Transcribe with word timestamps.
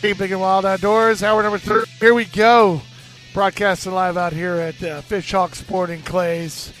Big 0.00 0.18
and 0.32 0.40
Wild 0.40 0.64
Outdoors, 0.64 1.22
hour 1.22 1.42
number 1.42 1.58
three. 1.58 1.84
Here 1.98 2.14
we 2.14 2.24
go. 2.24 2.80
Broadcasting 3.34 3.92
live 3.92 4.16
out 4.16 4.32
here 4.32 4.54
at 4.54 4.82
uh, 4.82 5.02
Fish 5.02 5.30
Hawk 5.30 5.54
Sporting 5.54 6.00
Clays. 6.00 6.72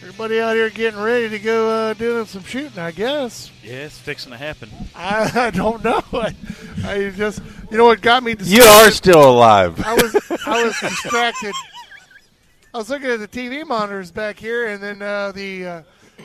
Everybody 0.00 0.40
out 0.40 0.54
here 0.54 0.70
getting 0.70 0.98
ready 0.98 1.28
to 1.28 1.38
go 1.38 1.68
uh, 1.68 1.92
doing 1.92 2.24
some 2.24 2.42
shooting, 2.42 2.78
I 2.78 2.92
guess. 2.92 3.50
Yeah, 3.62 3.84
it's 3.84 3.98
fixing 3.98 4.32
to 4.32 4.38
happen. 4.38 4.70
I, 4.94 5.30
I 5.48 5.50
don't 5.50 5.84
know. 5.84 6.02
I, 6.14 6.34
I 6.82 7.10
just, 7.10 7.42
you 7.70 7.76
know 7.76 7.84
what 7.84 8.00
got 8.00 8.22
me 8.22 8.34
You 8.38 8.62
are 8.62 8.90
still 8.90 9.30
alive. 9.30 9.78
I 9.84 9.94
was, 9.94 10.14
I 10.46 10.64
was 10.64 10.80
distracted. 10.80 11.52
I 12.72 12.78
was 12.78 12.88
looking 12.88 13.10
at 13.10 13.20
the 13.20 13.28
TV 13.28 13.66
monitors 13.66 14.10
back 14.10 14.38
here, 14.38 14.66
and 14.66 14.82
then 14.82 15.02
uh, 15.02 15.32
the 15.32 15.66
uh, 15.66 15.82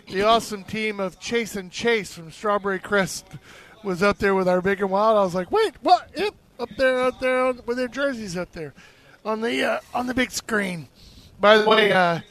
the 0.08 0.22
awesome 0.22 0.64
team 0.64 1.02
of 1.02 1.20
Chase 1.20 1.58
and 1.58 1.70
Chase 1.70 2.14
from 2.14 2.32
Strawberry 2.32 2.80
Crest 2.80 3.26
was 3.86 4.04
up 4.04 4.18
there 4.18 4.36
with 4.36 4.48
our 4.48 4.62
big 4.62 4.82
and 4.82 4.90
wild. 4.90 5.18
I 5.18 5.24
was 5.24 5.36
like, 5.36 5.52
wait, 5.52 5.76
what? 5.82 6.10
Yep, 6.18 6.34
up 6.60 6.70
there, 6.78 7.02
up 7.02 7.20
there 7.20 7.54
with 7.54 7.78
their 7.78 7.88
jerseys 7.88 8.36
up 8.36 8.52
there 8.52 8.74
on 9.24 9.42
the 9.42 9.64
uh, 9.64 9.80
on 9.94 10.08
the 10.08 10.14
big 10.14 10.32
screen. 10.32 10.88
By 11.40 11.58
the 11.58 11.70
way, 11.70 11.92
uh, 11.92 12.22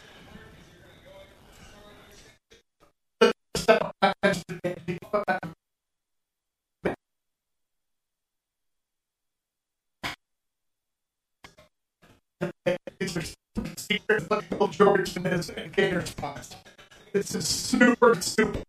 is 17.35 17.47
super, 17.47 18.21
super 18.21 18.63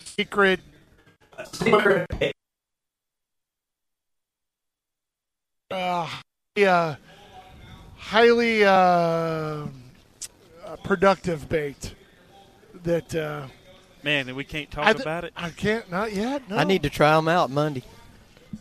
secret. 0.00 0.60
Secret. 1.54 2.06
Uh, 5.70 6.08
yeah, 6.56 6.96
highly 7.96 8.64
uh, 8.64 8.70
uh, 8.70 9.66
productive 10.84 11.48
bait 11.48 11.94
that 12.84 13.14
uh, 13.14 13.46
Man, 14.02 14.28
and 14.28 14.36
we 14.36 14.44
can't 14.44 14.70
talk 14.70 14.84
th- 14.86 15.00
about 15.00 15.24
it. 15.24 15.32
I 15.36 15.50
can't 15.50 15.90
not 15.90 16.12
yet. 16.12 16.48
No. 16.48 16.56
I 16.56 16.64
need 16.64 16.82
to 16.82 16.90
try 16.90 17.16
them 17.16 17.26
out 17.28 17.50
Monday. 17.50 17.82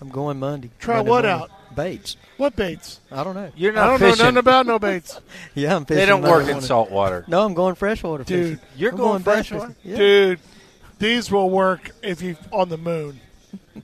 I'm 0.01 0.09
going 0.09 0.39
Monday. 0.39 0.71
Try 0.79 0.95
Monday 0.97 1.09
what 1.11 1.25
morning. 1.25 1.41
out? 1.41 1.75
Baits. 1.75 2.17
what 2.37 2.55
baits. 2.55 2.99
I 3.11 3.23
don't 3.23 3.35
know. 3.35 3.51
You're 3.55 3.73
not. 3.73 3.83
I 3.83 3.87
don't 3.89 3.99
fishing. 3.99 4.17
know 4.19 4.23
nothing 4.25 4.37
about 4.37 4.65
no 4.65 4.79
baits, 4.79 5.19
Yeah, 5.55 5.75
I'm 5.75 5.85
fishing. 5.85 5.99
they 5.99 6.05
don't 6.05 6.21
Monday 6.21 6.31
work 6.33 6.41
in 6.43 6.47
morning. 6.53 6.61
salt 6.61 6.89
water. 6.91 7.25
No, 7.27 7.45
I'm 7.45 7.53
going 7.53 7.75
freshwater 7.75 8.23
Dude, 8.23 8.59
fishing. 8.59 8.67
you're 8.77 8.91
I'm 8.91 8.97
going 8.97 9.21
bass 9.23 9.47
freshwater? 9.47 9.75
Yeah. 9.83 9.97
dude. 9.97 10.39
These 11.03 11.29
will 11.29 11.49
work 11.49 11.91
if 12.01 12.21
you 12.21 12.37
on 12.53 12.69
the 12.69 12.77
moon. 12.77 13.19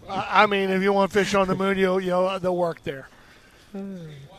I 0.07 0.43
I 0.43 0.45
mean, 0.45 0.69
if 0.69 0.81
you 0.81 0.93
want 0.93 1.11
to 1.11 1.19
fish 1.19 1.33
on 1.35 1.49
the 1.49 1.55
moon, 1.55 1.77
you'll 1.77 1.99
you 1.99 2.11
know 2.11 2.39
they'll 2.39 2.55
work 2.55 2.81
there. 2.85 3.09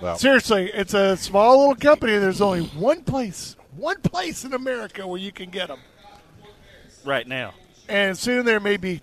Well, 0.00 0.16
Seriously, 0.16 0.70
it's 0.72 0.94
a 0.94 1.14
small 1.18 1.58
little 1.58 1.74
company. 1.74 2.16
There's 2.16 2.40
only 2.40 2.62
one 2.68 3.02
place, 3.04 3.54
one 3.76 4.00
place 4.00 4.46
in 4.46 4.54
America 4.54 5.06
where 5.06 5.20
you 5.20 5.30
can 5.30 5.50
get 5.50 5.68
them, 5.68 5.78
Right 7.04 7.28
now. 7.28 7.52
and 7.86 8.16
soon 8.16 8.46
there 8.46 8.60
may 8.60 8.78
be 8.78 9.02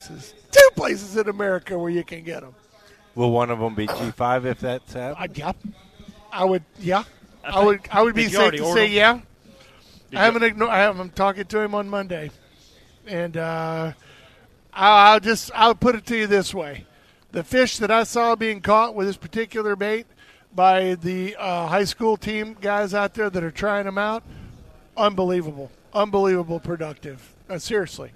two 0.00 0.70
places 0.74 1.14
in 1.18 1.28
America 1.28 1.78
where 1.78 1.90
you 1.90 2.04
can 2.04 2.24
get 2.24 2.40
them. 2.40 2.54
will 3.14 3.30
one 3.32 3.50
of 3.50 3.58
them 3.58 3.74
be 3.74 3.86
G5 3.86 4.46
if 4.46 4.60
that's 4.60 4.94
happening? 4.94 5.18
I, 5.18 5.28
yeah, 5.34 5.52
I 6.32 6.44
would. 6.46 6.64
Yeah, 6.80 7.04
I 7.44 7.60
I, 7.60 7.64
would. 7.64 7.80
I 7.92 8.00
would 8.00 8.14
be 8.14 8.22
did 8.24 8.32
safe 8.32 8.52
to 8.52 8.72
say 8.72 8.86
them? 8.86 8.92
yeah. 8.94 9.20
Did 10.10 10.20
I 10.20 10.24
haven't 10.24 10.42
ignored. 10.42 10.70
I 10.70 10.78
have, 10.78 10.98
I'm 10.98 11.10
talking 11.10 11.44
to 11.44 11.60
him 11.60 11.74
on 11.74 11.86
Monday, 11.90 12.30
and 13.06 13.36
uh, 13.36 13.92
I'll, 14.72 15.12
I'll 15.12 15.20
just 15.20 15.50
I'll 15.54 15.74
put 15.74 15.94
it 15.94 16.06
to 16.06 16.16
you 16.16 16.26
this 16.26 16.54
way: 16.54 16.86
the 17.32 17.44
fish 17.44 17.78
that 17.78 17.90
I 17.90 18.04
saw 18.04 18.34
being 18.34 18.60
caught 18.60 18.94
with 18.94 19.06
this 19.06 19.16
particular 19.16 19.76
bait 19.76 20.06
by 20.54 20.94
the 20.94 21.36
uh, 21.36 21.66
high 21.68 21.84
school 21.84 22.16
team 22.16 22.56
guys 22.60 22.94
out 22.94 23.14
there 23.14 23.30
that 23.30 23.42
are 23.42 23.50
trying 23.50 23.84
them 23.86 23.98
out, 23.98 24.22
unbelievable, 24.96 25.70
unbelievable 25.92 26.60
productive. 26.60 27.32
Uh, 27.48 27.58
seriously, 27.58 28.12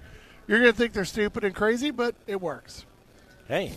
you're 0.47 0.59
gonna 0.59 0.73
think 0.73 0.93
they're 0.93 1.05
stupid 1.05 1.43
and 1.43 1.53
crazy, 1.55 1.91
but 1.91 2.15
it 2.27 2.39
works. 2.41 2.85
Hey, 3.47 3.73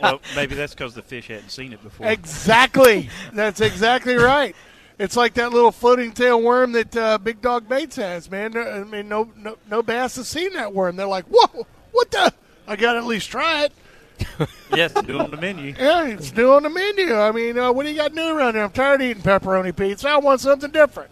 Well, 0.00 0.20
maybe 0.36 0.54
that's 0.54 0.74
because 0.74 0.94
the 0.94 1.02
fish 1.02 1.28
hadn't 1.28 1.50
seen 1.50 1.72
it 1.72 1.82
before. 1.82 2.06
Exactly. 2.08 3.10
That's 3.32 3.60
exactly 3.60 4.16
right. 4.16 4.54
It's 4.98 5.16
like 5.16 5.34
that 5.34 5.52
little 5.52 5.70
floating 5.70 6.12
tail 6.12 6.42
worm 6.42 6.72
that 6.72 6.96
uh, 6.96 7.18
Big 7.18 7.40
Dog 7.40 7.68
Baits 7.68 7.96
has, 7.96 8.28
man. 8.28 8.56
I 8.56 8.82
mean, 8.82 9.08
no, 9.08 9.30
no, 9.36 9.56
no 9.70 9.82
bass 9.82 10.16
has 10.16 10.26
seen 10.28 10.52
that 10.54 10.74
worm. 10.74 10.96
They're 10.96 11.06
like, 11.06 11.26
whoa, 11.26 11.66
what 11.92 12.10
the? 12.10 12.32
I 12.66 12.74
got 12.74 12.94
to 12.94 12.98
at 12.98 13.04
least 13.04 13.30
try 13.30 13.64
it. 13.64 13.72
yes, 14.74 14.92
do 14.92 15.20
on 15.20 15.30
the 15.30 15.36
menu. 15.36 15.74
Yeah, 15.78 16.06
it's 16.06 16.34
new 16.34 16.52
on 16.52 16.64
the 16.64 16.70
menu. 16.70 17.14
I 17.14 17.30
mean, 17.30 17.56
uh, 17.56 17.70
what 17.72 17.84
do 17.84 17.90
you 17.90 17.96
got 17.96 18.12
new 18.12 18.26
around 18.26 18.54
here? 18.54 18.64
I'm 18.64 18.70
tired 18.72 19.00
of 19.00 19.06
eating 19.06 19.22
pepperoni 19.22 19.74
pizza. 19.74 20.08
I 20.08 20.16
want 20.18 20.40
something 20.40 20.72
different. 20.72 21.10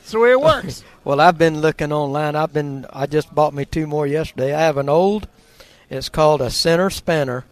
It's 0.00 0.12
the 0.12 0.20
way 0.20 0.30
it 0.30 0.40
works. 0.40 0.84
Well, 1.02 1.20
I've 1.20 1.38
been 1.38 1.60
looking 1.60 1.92
online. 1.92 2.36
I've 2.36 2.52
been. 2.52 2.86
I 2.90 3.06
just 3.06 3.34
bought 3.34 3.54
me 3.54 3.64
two 3.64 3.88
more 3.88 4.06
yesterday. 4.06 4.54
I 4.54 4.60
have 4.60 4.76
an 4.76 4.88
old. 4.88 5.26
It's 5.88 6.08
called 6.08 6.40
a 6.40 6.50
center 6.50 6.90
spinner. 6.90 7.44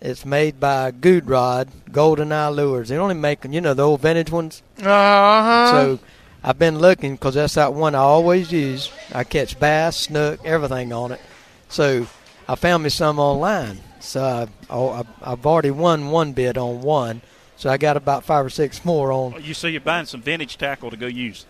It's 0.00 0.24
made 0.24 0.60
by 0.60 0.92
Gudebrod 0.92 1.68
Golden 1.90 2.30
Eye 2.32 2.48
Lures. 2.48 2.88
They 2.88 2.96
only 2.96 3.14
make 3.14 3.44
you 3.44 3.60
know 3.60 3.74
the 3.74 3.82
old 3.82 4.00
vintage 4.00 4.30
ones. 4.30 4.62
Uh 4.78 4.82
huh. 4.84 5.70
So 5.70 5.98
I've 6.44 6.58
been 6.58 6.78
looking 6.78 7.14
because 7.14 7.34
that's 7.34 7.54
that 7.54 7.74
one 7.74 7.94
I 7.94 7.98
always 7.98 8.52
use. 8.52 8.92
I 9.12 9.24
catch 9.24 9.58
bass, 9.58 9.96
snook, 9.96 10.44
everything 10.44 10.92
on 10.92 11.12
it. 11.12 11.20
So 11.68 12.06
I 12.46 12.54
found 12.54 12.84
me 12.84 12.90
some 12.90 13.18
online. 13.18 13.80
So 14.00 14.22
I, 14.22 14.46
oh, 14.70 14.90
I, 14.90 15.02
I've 15.32 15.44
already 15.44 15.72
won 15.72 16.10
one 16.10 16.32
bid 16.32 16.56
on 16.56 16.80
one. 16.80 17.20
So 17.56 17.68
I 17.68 17.76
got 17.76 17.96
about 17.96 18.24
five 18.24 18.46
or 18.46 18.50
six 18.50 18.84
more 18.84 19.10
on. 19.10 19.42
You 19.42 19.52
see, 19.52 19.70
you're 19.70 19.80
buying 19.80 20.06
some 20.06 20.22
vintage 20.22 20.58
tackle 20.58 20.90
to 20.90 20.96
go 20.96 21.08
use, 21.08 21.44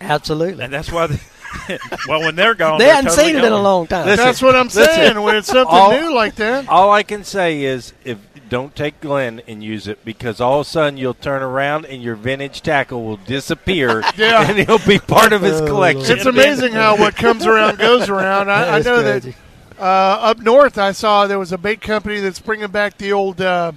Absolutely. 0.00 0.64
and 0.64 0.72
that's 0.72 0.90
why. 0.90 1.06
They, 1.06 1.20
well, 2.08 2.20
when 2.20 2.34
they're 2.36 2.54
gone, 2.54 2.78
They 2.78 2.86
they're 2.86 2.94
hadn't 2.96 3.10
totally 3.10 3.28
seen 3.32 3.36
it 3.36 3.44
in 3.44 3.52
a 3.52 3.60
long 3.62 3.86
time. 3.86 4.06
Listen, 4.06 4.24
That's 4.24 4.42
what 4.42 4.54
I'm 4.56 4.66
listen. 4.66 4.84
saying. 4.84 5.20
When 5.20 5.36
it's 5.36 5.48
something 5.48 5.66
All- 5.74 5.92
new 5.92 6.14
like 6.14 6.34
that. 6.36 6.68
all 6.68 6.90
I 6.92 7.02
can 7.02 7.24
say 7.24 7.62
is 7.62 7.92
if 8.04 8.18
don't 8.48 8.74
take 8.74 8.98
Glenn 9.00 9.42
and 9.46 9.62
use 9.62 9.86
it 9.88 10.02
because 10.06 10.40
all 10.40 10.60
of 10.60 10.66
a 10.66 10.70
sudden 10.70 10.96
you'll 10.96 11.12
turn 11.12 11.42
around 11.42 11.84
and 11.84 12.02
your 12.02 12.14
vintage 12.14 12.62
tackle 12.62 13.04
will 13.04 13.18
disappear 13.18 14.02
Yeah. 14.16 14.48
and 14.48 14.58
it'll 14.58 14.78
be 14.86 14.98
part 14.98 15.34
of 15.34 15.42
his 15.42 15.60
Oh, 15.60 15.66
collection. 15.66 16.16
It's 16.16 16.24
amazing 16.26 16.72
how 16.72 16.96
what 16.96 17.14
comes 17.14 17.44
around 17.44 17.76
goes 17.78 18.08
around. 18.08 18.50
I, 18.50 18.60
I 18.60 18.64
That 18.64 18.78
is 18.80 18.86
know 18.86 19.02
that 19.02 19.34
uh, 19.78 19.82
up 19.82 20.38
north, 20.38 20.78
I 20.78 20.92
saw 20.92 21.26
there 21.26 21.38
was 21.38 21.52
a 21.52 21.58
bait 21.58 21.80
company 21.82 22.20
that's 22.20 22.40
bringing 22.40 22.68
back 22.68 22.96
the 22.98 23.12
old. 23.12 23.40
Uh, 23.40 23.72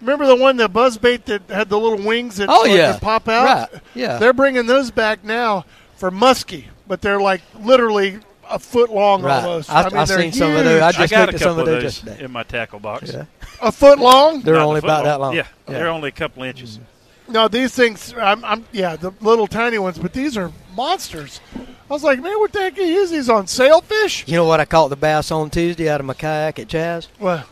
remember 0.00 0.26
the 0.26 0.36
one, 0.36 0.56
the 0.56 0.68
buzz 0.68 0.96
bait 0.96 1.26
that 1.26 1.42
had 1.50 1.68
the 1.68 1.78
little 1.78 1.98
wings 2.06 2.36
that, 2.36 2.48
Oh, 2.48 2.62
like, 2.62 2.70
yeah. 2.70 2.92
that 2.92 3.00
pop 3.02 3.28
out? 3.28 3.72
Right. 3.72 3.82
Yeah. 3.94 4.18
They're 4.18 4.32
bringing 4.32 4.66
those 4.66 4.90
back 4.90 5.22
now 5.24 5.64
for 5.96 6.10
muskie, 6.10 6.64
but 6.86 7.00
they're 7.00 7.20
like 7.20 7.42
literally 7.60 8.18
a 8.50 8.58
foot 8.58 8.90
long 8.90 9.22
Right. 9.22 9.42
almost. 9.42 9.70
I- 9.70 9.84
mean, 9.88 9.96
I've 9.96 10.08
they're 10.08 10.32
some 10.32 10.54
of 10.56 10.64
those. 10.64 10.82
I 10.82 10.86
huge. 10.92 10.96
I 10.98 11.02
just 11.02 11.10
got 11.12 11.28
a 11.34 11.38
some 11.38 11.48
couple 11.56 11.60
of 11.62 11.68
of 11.68 11.82
those 11.82 12.00
those 12.02 12.20
in 12.20 12.30
my 12.32 12.42
tackle 12.42 12.80
box. 12.80 13.12
Yeah. 13.12 13.24
a 13.60 13.72
foot 13.72 13.98
long. 13.98 14.42
They're 14.42 14.54
Not 14.54 14.66
only 14.66 14.80
the 14.80 14.86
about 14.86 14.98
foot 15.00 15.04
that 15.04 15.20
long. 15.20 15.34
Yeah, 15.34 15.46
Yeah. 15.68 15.74
they're 15.78 15.88
only 15.88 16.08
a 16.08 16.12
couple 16.12 16.42
inches. 16.42 16.78
Mm-hmm. 16.78 17.32
No, 17.32 17.48
these 17.48 17.72
things. 17.74 18.12
I'm, 18.20 18.44
I'm 18.44 18.64
yeah, 18.72 18.96
the 18.96 19.12
little 19.20 19.46
tiny 19.46 19.78
ones, 19.78 19.98
but 19.98 20.12
these 20.12 20.36
are 20.36 20.52
monsters. 20.76 21.40
I 21.56 21.92
was 21.92 22.02
like, 22.02 22.20
man, 22.20 22.38
what 22.40 22.52
the 22.52 22.60
heck 22.60 22.74
do 22.74 22.82
you 22.82 22.94
use 22.94 23.10
these 23.10 23.28
on 23.30 23.46
sailfish? 23.46 24.26
You 24.26 24.34
know 24.36 24.44
what 24.44 24.60
I 24.60 24.64
caught 24.64 24.88
the 24.88 24.96
bass 24.96 25.30
on 25.30 25.48
Tuesday 25.48 25.88
out 25.88 26.00
of 26.00 26.06
my 26.06 26.14
kayak 26.14 26.58
at 26.58 26.68
Chaz? 26.68 27.08
Well, 27.20 27.44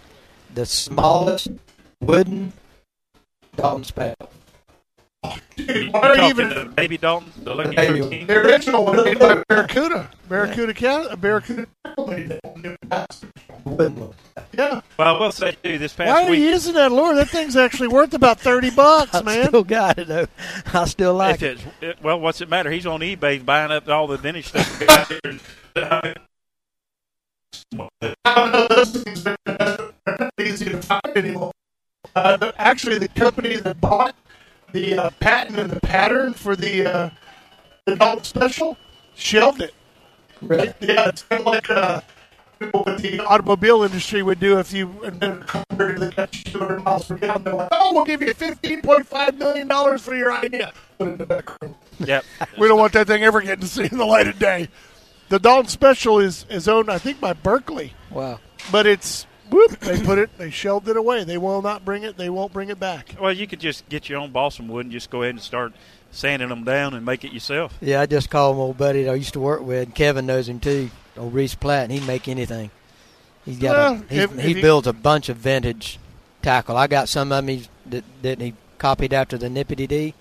The 0.53 0.67
smallest 0.67 1.49
wooden 2.01 2.53
Dalton 3.57 3.85
spout. 3.85 4.31
Dude, 5.57 5.93
why 5.93 6.01
are 6.01 6.17
you 6.17 6.25
even 6.29 6.49
to 6.51 6.65
Baby 6.67 6.99
Dalton, 6.99 7.33
the 7.45 7.55
Lucky 7.55 7.77
Baby. 7.77 8.09
King. 8.09 8.27
The 8.27 8.37
original 8.39 8.85
one 8.85 9.05
made 9.05 9.19
by 9.19 9.43
Barracuda. 9.49 10.11
Barracuda 10.29 10.75
cat. 10.75 11.21
Barracuda. 11.21 11.67
Wooden 11.97 12.39
one. 14.01 14.15
Yeah. 14.53 14.81
Well, 14.99 15.17
I 15.17 15.21
will 15.21 15.33
say 15.33 15.57
too, 15.63 15.79
this 15.79 15.93
past 15.93 16.09
Why 16.09 16.27
are 16.27 16.31
week, 16.31 16.41
you 16.41 16.49
using 16.49 16.75
that 16.75 16.91
lure? 16.93 17.15
That 17.15 17.29
thing's 17.29 17.57
actually 17.57 17.89
worth 17.89 18.15
about 18.15 18.41
thirty 18.41 18.71
bucks, 18.71 19.15
I 19.19 19.23
man. 19.23 19.49
still 19.49 19.65
got 19.65 19.99
it 19.99 20.09
though. 20.09 20.27
I 20.73 20.85
still 20.87 21.15
like 21.15 21.43
it. 21.43 21.59
it's, 21.61 21.65
it, 21.83 22.03
well, 22.03 22.19
what's 22.21 22.41
it 22.41 22.49
matter? 22.49 22.71
He's 22.71 22.87
on 22.87 23.01
eBay 23.01 23.45
buying 23.45 23.71
up 23.71 23.89
all 23.89 24.07
the 24.07 24.17
vintage 24.17 24.49
stuff. 24.49 24.83
out 24.89 25.09
there. 25.09 26.15
I 27.77 28.15
don't 28.25 28.53
know 28.53 28.67
those 28.69 29.03
things 29.03 29.27
are 29.27 29.91
easy 30.41 30.65
to 30.71 30.83
find 30.83 31.03
anymore. 31.17 31.53
Uh, 32.15 32.37
the- 32.37 32.55
actually, 32.61 32.99
the 32.99 33.09
company 33.09 33.57
that 33.57 33.81
bought 33.81 34.15
the 34.73 34.99
uh, 34.99 35.11
patent 35.21 35.59
and 35.59 35.71
the 35.71 35.81
pattern 35.81 36.33
for 36.35 36.57
the 36.57 36.87
uh, 36.87 37.11
the 37.87 37.97
Dalton 37.97 38.25
Special 38.25 38.77
shelved 39.15 39.63
it. 39.63 39.75
Really? 40.41 40.73
Yeah, 40.81 41.09
it's 41.09 41.23
kind 41.23 41.41
of 41.41 41.47
like 41.47 41.69
uh, 41.71 42.01
what 42.73 42.99
the 42.99 43.21
automobile 43.21 43.83
industry 43.83 44.23
would 44.23 44.41
do 44.41 44.59
if 44.59 44.73
you 44.73 44.89
invented 45.05 45.43
a 45.43 45.45
car 45.45 45.65
that 45.79 46.17
got 46.17 46.37
you 46.47 46.53
200 46.53 46.85
miles 46.85 47.07
per 47.07 47.17
gallon. 47.19 47.43
They're 47.45 47.55
like, 47.55 47.69
oh, 47.73 47.93
we'll 47.95 48.05
give 48.05 48.23
you 48.23 48.33
$15.5 48.35 49.39
million 49.39 49.99
for 49.99 50.15
your 50.15 50.33
idea. 50.33 50.73
Put 50.99 51.09
it 51.09 51.11
in 51.13 51.17
the 51.19 51.27
back 51.27 51.63
room. 51.63 51.75
Yep. 51.99 52.25
We 52.59 52.69
don't 52.69 52.79
want 52.79 52.93
that 52.95 53.07
thing 53.07 53.23
ever 53.23 53.41
getting 53.41 53.61
to 53.61 53.67
see 53.67 53.85
in 53.91 53.99
the 53.99 54.05
light 54.07 54.29
of 54.29 54.39
day. 54.39 54.69
The 55.29 55.39
Dalton 55.39 55.69
Special 55.69 56.19
is, 56.19 56.45
is 56.49 56.67
owned, 56.69 56.91
I 56.91 56.99
think, 56.99 57.21
by 57.21 57.33
Berkley, 57.35 57.93
Wow. 58.11 58.41
but 58.73 58.87
it's 58.87 59.27
whoop, 59.51 59.79
they 59.81 60.01
put 60.03 60.19
it, 60.19 60.31
they 60.39 60.51
shelved 60.51 60.89
it 60.89 60.97
away. 60.97 61.25
They 61.25 61.39
will 61.39 61.63
not 61.63 61.85
bring 61.85 62.03
it. 62.03 62.17
They 62.17 62.31
won't 62.31 62.53
bring 62.53 62.71
it 62.71 62.79
back. 62.81 63.15
Well, 63.21 63.33
you 63.33 63.47
could 63.47 63.61
just 63.61 63.89
get 63.89 64.09
your 64.09 64.19
own 64.21 64.31
balsam 64.33 64.69
wood 64.69 64.87
and 64.87 64.93
just 64.93 65.11
go 65.11 65.23
ahead 65.23 65.35
and 65.35 65.43
start 65.43 65.73
sanding 66.11 66.49
them 66.49 66.65
down 66.65 66.95
and 66.95 67.05
make 67.07 67.25
it 67.25 67.33
yourself. 67.33 67.77
Yeah, 67.81 68.01
I 68.01 68.07
just 68.07 68.31
called 68.31 68.57
my 68.57 68.63
old 68.63 68.79
buddy 68.79 69.05
that 69.05 69.11
I 69.13 69.15
used 69.15 69.33
to 69.35 69.41
work 69.41 69.61
with. 69.63 69.95
Kevin 69.95 70.27
knows 70.27 70.49
him 70.49 70.61
too. 70.61 70.91
Old 71.17 71.35
Reese 71.35 71.55
Platt, 71.55 71.85
and 71.85 71.93
he'd 71.93 72.07
make 72.07 72.27
anything. 72.29 72.71
He's 73.45 73.59
got 73.59 73.77
Well, 73.77 73.93
a, 73.95 73.97
he's, 74.15 74.23
if- 74.25 74.39
if 74.39 74.45
he 74.45 74.53
you- 74.55 74.63
builds 74.63 74.87
a 74.87 74.93
bunch 74.93 75.29
of 75.29 75.37
vintage 75.37 75.99
tackle. 76.43 76.77
I 76.77 76.87
got 76.87 77.09
some 77.09 77.31
of 77.33 77.37
them 77.45 77.49
he's, 77.49 77.69
that, 77.87 78.05
that 78.23 78.41
he 78.41 78.55
copied 78.79 79.13
after 79.13 79.37
the 79.39 79.49
Nippity 79.49 79.87
D. 79.89 80.15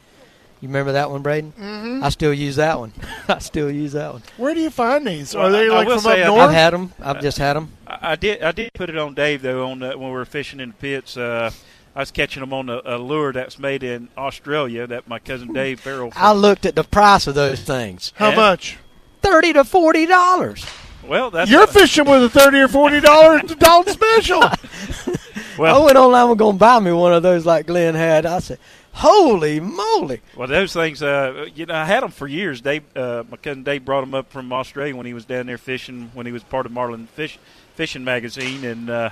You 0.62 0.68
remember 0.68 0.92
that 0.92 1.10
one, 1.10 1.22
Braden? 1.22 1.54
Mm-hmm. 1.58 2.04
I 2.04 2.10
still 2.10 2.34
use 2.34 2.58
that 2.58 2.78
one. 2.80 2.92
I 3.30 3.40
still 3.40 3.72
use 3.72 3.94
that 3.94 4.12
one. 4.12 4.22
Where 4.38 4.54
do 4.54 4.60
you 4.60 4.70
find 4.70 5.08
these? 5.08 5.34
Well, 5.34 5.48
Are 5.48 5.52
they 5.52 5.70
I- 5.70 5.74
I 5.74 5.84
like 5.84 5.88
from 6.02 6.12
up 6.12 6.18
north? 6.28 6.42
I've 6.42 6.52
had 6.54 6.74
them. 6.74 6.92
I've 7.02 7.22
just 7.22 7.38
had 7.38 7.54
them. 7.54 7.72
I, 7.88 8.12
I 8.12 8.16
did. 8.16 8.42
I 8.44 8.52
did 8.52 8.74
put 8.74 8.90
it 8.90 8.98
on 8.98 9.14
Dave 9.14 9.42
though. 9.42 9.66
On 9.70 9.80
the, 9.80 9.90
when 9.98 10.10
we 10.10 10.14
were 10.14 10.26
fishing 10.26 10.60
in 10.60 10.70
the 10.70 10.76
pits, 10.76 11.16
uh, 11.16 11.52
I 11.96 12.00
was 12.02 12.12
catching 12.12 12.42
them 12.42 12.52
on 12.54 12.70
a, 12.70 12.82
a 12.84 12.98
lure 12.98 13.32
that's 13.32 13.58
made 13.58 13.84
in 13.84 14.10
Australia 14.18 14.86
that 14.88 15.08
my 15.08 15.20
cousin 15.20 15.54
Dave 15.54 15.80
Farrell. 15.80 16.12
I 16.16 16.34
looked 16.34 16.66
at 16.66 16.76
the 16.76 16.84
price 16.84 17.26
of 17.28 17.36
those 17.36 17.62
things. 17.62 18.12
How 18.18 18.30
Yeah. 18.32 18.36
much? 18.36 18.78
Thirty 19.22 19.54
to 19.54 19.64
forty 19.64 20.06
dollars. 20.06 20.66
well, 21.08 21.32
that's 21.32 21.50
You're 21.50 21.68
fishing 21.68 22.04
with 22.06 22.24
a 22.24 22.30
thirty 22.30 22.60
or 22.60 22.68
forty 22.68 23.00
dollar 23.00 23.40
Dalton 23.60 23.94
Special. 23.94 24.42
well. 25.58 25.82
I 25.82 25.86
went 25.86 25.98
online. 25.98 26.28
We're 26.30 26.36
gonna 26.36 26.58
buy 26.58 26.80
me 26.80 26.92
one 26.92 27.14
of 27.14 27.24
those 27.24 27.46
like 27.46 27.66
Glenn 27.68 27.96
had. 27.96 28.26
I 28.26 28.40
said, 28.40 28.60
"Holy 28.94 29.60
moly!" 29.60 30.22
Well, 30.36 30.48
those 30.48 30.74
things, 30.74 31.02
uh, 31.02 31.48
you 31.54 31.66
know, 31.66 31.76
I 31.76 31.86
had 31.86 32.04
them 32.04 32.12
for 32.12 32.28
years. 32.28 32.62
Dave, 32.62 32.84
uh, 32.96 33.24
my 33.30 33.38
cousin 33.38 33.64
Dave 33.64 33.86
brought 33.86 34.02
them 34.02 34.14
up 34.14 34.32
from 34.32 34.52
Australia 34.52 34.96
when 34.96 35.06
he 35.06 35.14
was 35.14 35.26
down 35.26 35.46
there 35.46 35.58
fishing, 35.58 36.12
when 36.14 36.26
he 36.26 36.32
was 36.32 36.44
part 36.44 36.66
of 36.66 36.72
Marlin 36.72 37.08
Fish 37.08 37.40
Fishing 37.76 38.04
Magazine, 38.04 38.66
and 38.66 38.90
uh, 38.90 39.10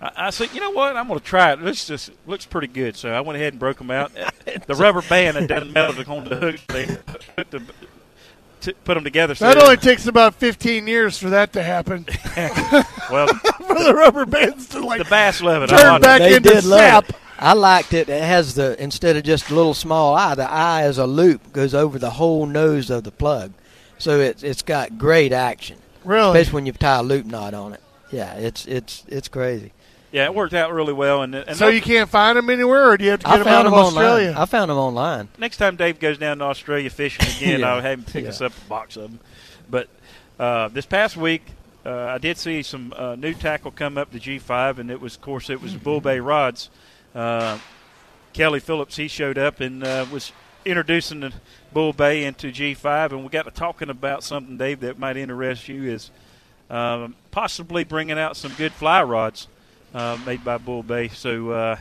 I, 0.00 0.10
I 0.16 0.30
said, 0.30 0.52
you 0.54 0.60
know 0.60 0.70
what, 0.70 0.96
I'm 0.96 1.08
going 1.08 1.18
to 1.18 1.24
try 1.24 1.52
it. 1.52 1.60
This 1.60 1.86
just 1.86 2.10
looks 2.26 2.46
pretty 2.46 2.68
good. 2.68 2.96
So 2.96 3.10
I 3.10 3.20
went 3.20 3.36
ahead 3.36 3.54
and 3.54 3.60
broke 3.60 3.78
them 3.78 3.90
out. 3.90 4.12
the 4.66 4.74
rubber 4.74 5.02
band 5.02 5.36
had 5.36 5.48
done 5.48 5.72
melted 5.72 6.08
on 6.08 6.24
the 6.24 6.36
hook. 6.36 6.56
They 6.68 6.86
hooked 6.86 7.50
them, 7.50 7.66
t- 8.60 8.72
put 8.84 8.94
them 8.94 9.04
together. 9.04 9.34
So 9.34 9.46
That 9.46 9.58
only 9.58 9.76
takes 9.76 10.06
about 10.06 10.34
fifteen 10.34 10.86
years 10.86 11.18
for 11.18 11.30
that 11.30 11.52
to 11.54 11.62
happen. 11.62 12.06
well, 13.10 13.26
for 13.66 13.82
the 13.82 13.94
rubber 13.94 14.26
bands 14.26 14.68
to 14.68 14.80
like 14.80 15.02
the 15.02 15.10
bass 15.10 15.40
love 15.40 15.62
it. 15.62 15.72
I 15.72 15.82
turn 15.82 16.00
back 16.00 16.20
they 16.20 16.36
into 16.36 16.50
did 16.50 16.64
love 16.64 16.78
sap. 16.78 17.10
it. 17.10 17.16
I 17.38 17.52
liked 17.52 17.92
it. 17.94 18.08
It 18.08 18.22
has 18.22 18.54
the 18.54 18.80
instead 18.82 19.16
of 19.16 19.22
just 19.22 19.50
a 19.50 19.54
little 19.54 19.74
small 19.74 20.14
eye, 20.14 20.34
the 20.34 20.50
eye 20.50 20.86
is 20.86 20.98
a 20.98 21.06
loop 21.06 21.52
goes 21.52 21.74
over 21.74 21.98
the 21.98 22.10
whole 22.10 22.46
nose 22.46 22.90
of 22.90 23.04
the 23.04 23.10
plug, 23.12 23.52
so 23.98 24.18
it's 24.20 24.42
it's 24.42 24.62
got 24.62 24.98
great 24.98 25.32
action, 25.32 25.78
Really? 26.04 26.28
especially 26.38 26.54
when 26.54 26.66
you 26.66 26.72
tie 26.72 26.98
a 26.98 27.02
loop 27.02 27.26
knot 27.26 27.54
on 27.54 27.72
it. 27.74 27.80
Yeah, 28.10 28.34
it's 28.34 28.66
it's 28.66 29.04
it's 29.08 29.28
crazy. 29.28 29.72
Yeah, 30.10 30.24
it 30.24 30.34
worked 30.34 30.54
out 30.54 30.72
really 30.72 30.94
well. 30.94 31.20
And, 31.22 31.34
and 31.34 31.54
So 31.54 31.68
you 31.68 31.82
can't 31.82 32.08
find 32.08 32.38
them 32.38 32.48
anywhere, 32.48 32.90
or 32.92 32.96
do 32.96 33.04
you 33.04 33.10
have 33.10 33.20
to 33.20 33.26
get 33.26 33.32
I 33.34 33.36
them 33.38 33.44
found 33.44 33.56
out 33.58 33.70
them 33.70 33.74
of 33.74 33.86
Australia? 33.86 34.28
online. 34.30 34.42
I 34.42 34.46
found 34.46 34.70
them 34.70 34.78
online. 34.78 35.28
next 35.36 35.58
time 35.58 35.76
Dave 35.76 36.00
goes 36.00 36.16
down 36.16 36.38
to 36.38 36.44
Australia 36.44 36.88
fishing 36.88 37.26
again, 37.36 37.60
Yeah. 37.60 37.74
I'll 37.74 37.82
have 37.82 37.98
him 37.98 38.04
pick 38.04 38.24
Yeah. 38.24 38.30
us 38.30 38.40
up 38.40 38.52
a 38.56 38.68
box 38.70 38.96
of 38.96 39.02
them. 39.10 39.20
But 39.70 39.88
uh, 40.40 40.68
this 40.68 40.86
past 40.86 41.18
week, 41.18 41.42
uh, 41.84 41.92
I 41.92 42.16
did 42.16 42.38
see 42.38 42.62
some 42.62 42.94
uh, 42.96 43.16
new 43.16 43.34
tackle 43.34 43.70
come 43.70 43.98
up 43.98 44.10
to 44.12 44.18
G5, 44.18 44.78
and 44.78 44.90
it 44.90 44.98
was, 45.00 45.16
of 45.16 45.20
course, 45.20 45.50
it 45.50 45.60
was 45.60 45.74
Bull 45.74 46.00
Bay 46.00 46.20
rods. 46.20 46.70
Uh, 47.14 47.58
Kelly 48.32 48.60
Phillips, 48.60 48.96
he 48.96 49.08
showed 49.08 49.38
up 49.38 49.60
and 49.60 49.82
uh, 49.82 50.06
was 50.10 50.32
introducing 50.64 51.20
the 51.20 51.32
Bull 51.72 51.92
Bay 51.92 52.24
into 52.24 52.48
G5, 52.48 53.12
and 53.12 53.22
we 53.22 53.30
got 53.30 53.44
to 53.44 53.50
talking 53.50 53.90
about 53.90 54.22
something, 54.22 54.56
Dave, 54.56 54.80
that 54.80 54.98
might 54.98 55.16
interest 55.16 55.68
you 55.68 55.84
is 55.84 56.10
um, 56.70 57.16
possibly 57.30 57.84
bringing 57.84 58.18
out 58.18 58.36
some 58.36 58.52
good 58.54 58.72
fly 58.72 59.02
rods 59.02 59.48
uh, 59.94 60.18
made 60.26 60.44
by 60.44 60.58
Bull 60.58 60.82
Bay. 60.82 61.08
So 61.08 61.50
uh, 61.50 61.78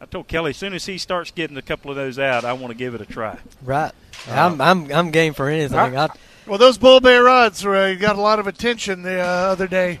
I 0.00 0.06
told 0.06 0.28
Kelly 0.28 0.50
as 0.50 0.56
soon 0.56 0.74
as 0.74 0.86
he 0.86 0.98
starts 0.98 1.30
getting 1.30 1.56
a 1.56 1.62
couple 1.62 1.90
of 1.90 1.96
those 1.96 2.18
out, 2.18 2.44
I 2.44 2.52
want 2.52 2.72
to 2.72 2.76
give 2.76 2.94
it 2.94 3.00
a 3.00 3.06
try. 3.06 3.38
Right. 3.62 3.92
I'm 4.28 4.60
I'm 4.60 4.90
I'm 4.92 5.10
game 5.10 5.34
for 5.34 5.48
anything. 5.48 5.78
I, 5.78 6.08
Well, 6.46 6.58
those 6.58 6.78
Bull 6.78 7.00
Bay 7.00 7.16
rods 7.16 7.64
uh, 7.64 7.94
got 7.98 8.16
a 8.16 8.20
lot 8.20 8.38
of 8.38 8.46
attention 8.46 9.02
the 9.02 9.20
uh, 9.20 9.24
other 9.24 9.66
day. 9.66 10.00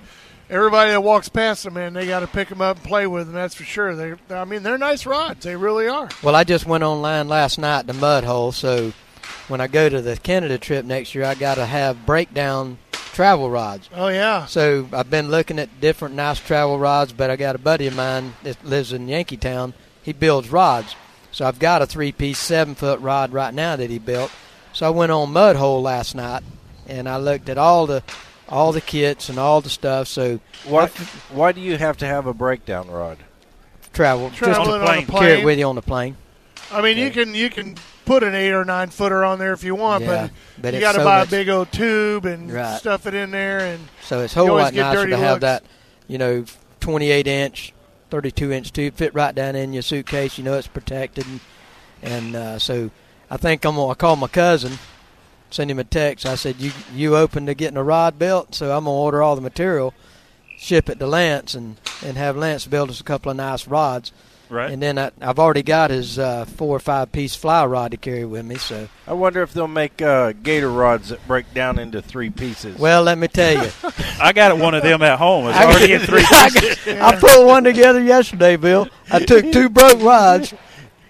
Everybody 0.50 0.90
that 0.90 1.02
walks 1.02 1.28
past 1.28 1.64
them, 1.64 1.74
man, 1.74 1.94
they 1.94 2.06
got 2.06 2.20
to 2.20 2.26
pick 2.26 2.48
them 2.48 2.60
up 2.60 2.76
and 2.76 2.84
play 2.86 3.06
with 3.06 3.26
them. 3.26 3.34
That's 3.34 3.54
for 3.54 3.64
sure. 3.64 3.94
They, 3.96 4.14
I 4.34 4.44
mean, 4.44 4.62
they're 4.62 4.78
nice 4.78 5.06
rods. 5.06 5.44
They 5.44 5.56
really 5.56 5.88
are. 5.88 6.08
well, 6.22 6.36
I 6.36 6.44
just 6.44 6.66
went 6.66 6.84
online 6.84 7.28
last 7.28 7.58
night 7.58 7.86
to 7.86 7.94
Mud 7.94 8.24
Hole, 8.24 8.52
so 8.52 8.92
when 9.48 9.60
I 9.60 9.66
go 9.66 9.88
to 9.88 10.02
the 10.02 10.16
Canada 10.16 10.58
trip 10.58 10.84
next 10.84 11.14
year, 11.14 11.24
I 11.24 11.34
got 11.34 11.56
to 11.56 11.66
have 11.66 12.06
breakdown 12.06 12.78
travel 12.92 13.48
rods. 13.48 13.88
Oh 13.94 14.08
yeah. 14.08 14.46
So 14.46 14.88
I've 14.92 15.08
been 15.08 15.30
looking 15.30 15.58
at 15.58 15.80
different 15.80 16.14
nice 16.14 16.40
travel 16.40 16.78
rods, 16.78 17.12
but 17.12 17.30
I 17.30 17.36
got 17.36 17.54
a 17.54 17.58
buddy 17.58 17.86
of 17.86 17.94
mine 17.94 18.34
that 18.42 18.62
lives 18.64 18.92
in 18.92 19.06
Yankeetown. 19.06 19.72
He 20.02 20.12
builds 20.12 20.50
rods. 20.50 20.94
So 21.30 21.46
I've 21.46 21.58
got 21.58 21.82
a 21.82 21.86
three 21.86 22.12
piece 22.12 22.38
seven 22.38 22.74
foot 22.74 23.00
rod 23.00 23.32
right 23.32 23.54
now 23.54 23.76
that 23.76 23.90
he 23.90 23.98
built. 23.98 24.30
So 24.72 24.86
I 24.86 24.90
went 24.90 25.12
on 25.12 25.32
Mud 25.32 25.56
Hole 25.56 25.80
last 25.82 26.14
night 26.14 26.42
and 26.86 27.08
I 27.08 27.16
looked 27.18 27.48
at 27.48 27.58
all 27.58 27.86
the 27.86 28.02
all 28.48 28.72
the 28.72 28.80
kits 28.80 29.28
and 29.28 29.38
all 29.38 29.60
the 29.60 29.70
stuff. 29.70 30.08
So 30.08 30.40
Why, 30.66 30.88
why 31.30 31.52
do 31.52 31.60
you 31.60 31.76
have 31.78 31.96
to 31.98 32.06
have 32.06 32.26
a 32.26 32.34
breakdown 32.34 32.90
rod? 32.90 33.18
travel, 33.92 34.30
Traveling 34.30 34.80
on 34.80 34.80
a 34.80 34.84
plane. 34.86 35.00
just 35.06 35.12
carry 35.18 35.40
it 35.40 35.44
with 35.44 35.58
you 35.58 35.66
on 35.66 35.76
the 35.76 35.82
plane. 35.82 36.16
I 36.72 36.82
mean, 36.82 36.98
you 36.98 37.10
can 37.10 37.34
you 37.34 37.48
can 37.50 37.76
put 38.04 38.22
an 38.24 38.34
eight 38.34 38.50
or 38.52 38.64
nine 38.64 38.90
footer 38.90 39.24
on 39.24 39.38
there 39.38 39.52
if 39.52 39.62
you 39.62 39.74
want, 39.76 40.02
Yeah, 40.04 40.28
but, 40.56 40.62
but 40.62 40.74
you 40.74 40.80
got 40.80 40.92
to 40.92 40.98
so 40.98 41.04
buy 41.04 41.18
much- 41.20 41.28
a 41.28 41.30
big 41.30 41.48
old 41.48 41.70
tube 41.72 42.24
and 42.26 42.52
Right. 42.52 42.76
stuff 42.78 43.06
it 43.06 43.14
in 43.14 43.30
there. 43.30 43.60
And 43.60 43.86
So 44.02 44.20
it's 44.20 44.34
a 44.34 44.40
whole 44.40 44.50
always 44.50 44.64
lot 44.64 44.72
get 44.74 44.82
nicer 44.82 45.00
dirty 45.02 45.10
to 45.12 45.16
have 45.18 45.40
that, 45.40 45.62
you 46.08 46.18
know, 46.18 46.44
28 46.80 47.26
inch, 47.26 47.72
32 48.10 48.52
inch 48.52 48.72
tube 48.72 48.94
fit 48.96 49.14
right 49.14 49.34
down 49.34 49.54
in 49.56 49.72
your 49.72 49.82
suitcase. 49.82 50.36
You 50.38 50.44
know 50.44 50.54
it's 50.54 50.66
protected, 50.66 51.24
and, 51.26 51.40
and 52.02 52.36
uh, 52.36 52.58
so 52.58 52.90
I 53.30 53.36
think 53.36 53.64
I'm 53.64 53.76
gonna 53.76 53.94
call 53.94 54.16
my 54.16 54.26
cousin, 54.26 54.72
send 55.54 55.70
him 55.70 55.78
a 55.78 55.84
text. 55.84 56.26
I 56.26 56.34
said 56.34 56.56
you 56.58 56.72
you 56.94 57.16
open 57.16 57.46
to 57.46 57.54
getting 57.54 57.76
a 57.76 57.82
rod 57.84 58.18
built, 58.18 58.54
so 58.54 58.76
I'm 58.76 58.84
gonna 58.84 58.96
order 58.96 59.22
all 59.22 59.36
the 59.36 59.40
material, 59.42 59.94
ship 60.58 60.88
it 60.88 60.98
to 60.98 61.06
Lance, 61.06 61.54
and 61.54 61.76
and 62.04 62.16
have 62.16 62.36
Lance 62.36 62.66
build 62.66 62.90
us 62.90 63.00
a 63.00 63.04
couple 63.04 63.30
of 63.30 63.36
nice 63.36 63.66
rods. 63.68 64.12
Right. 64.50 64.70
And 64.70 64.80
then 64.82 64.98
I, 64.98 65.10
I've 65.22 65.38
already 65.38 65.62
got 65.62 65.90
his 65.90 66.18
uh, 66.18 66.44
four 66.44 66.76
or 66.76 66.80
five 66.80 67.10
piece 67.10 67.34
fly 67.34 67.64
rod 67.64 67.92
to 67.92 67.96
carry 67.96 68.26
with 68.26 68.44
me. 68.44 68.56
So 68.56 68.88
I 69.06 69.14
wonder 69.14 69.42
if 69.42 69.54
they'll 69.54 69.66
make 69.66 70.02
uh, 70.02 70.32
gator 70.32 70.70
rods 70.70 71.08
that 71.08 71.26
break 71.26 71.52
down 71.54 71.78
into 71.78 72.02
three 72.02 72.28
pieces. 72.30 72.78
well, 72.78 73.02
let 73.02 73.16
me 73.16 73.26
tell 73.26 73.64
you. 73.64 73.70
I 74.20 74.32
got 74.34 74.56
one 74.58 74.74
of 74.74 74.82
them 74.82 75.02
at 75.02 75.18
home. 75.18 75.46
It's 75.48 75.56
I- 75.56 75.64
already 75.64 75.92
in 75.94 76.00
three 76.02 76.22
I, 76.30 76.50
pieces. 76.50 76.88
I 76.88 77.18
put 77.18 77.46
one 77.46 77.64
together 77.64 78.02
yesterday, 78.02 78.56
Bill. 78.56 78.86
I 79.10 79.20
took 79.20 79.50
two 79.50 79.70
broke 79.70 80.02
rods, 80.02 80.52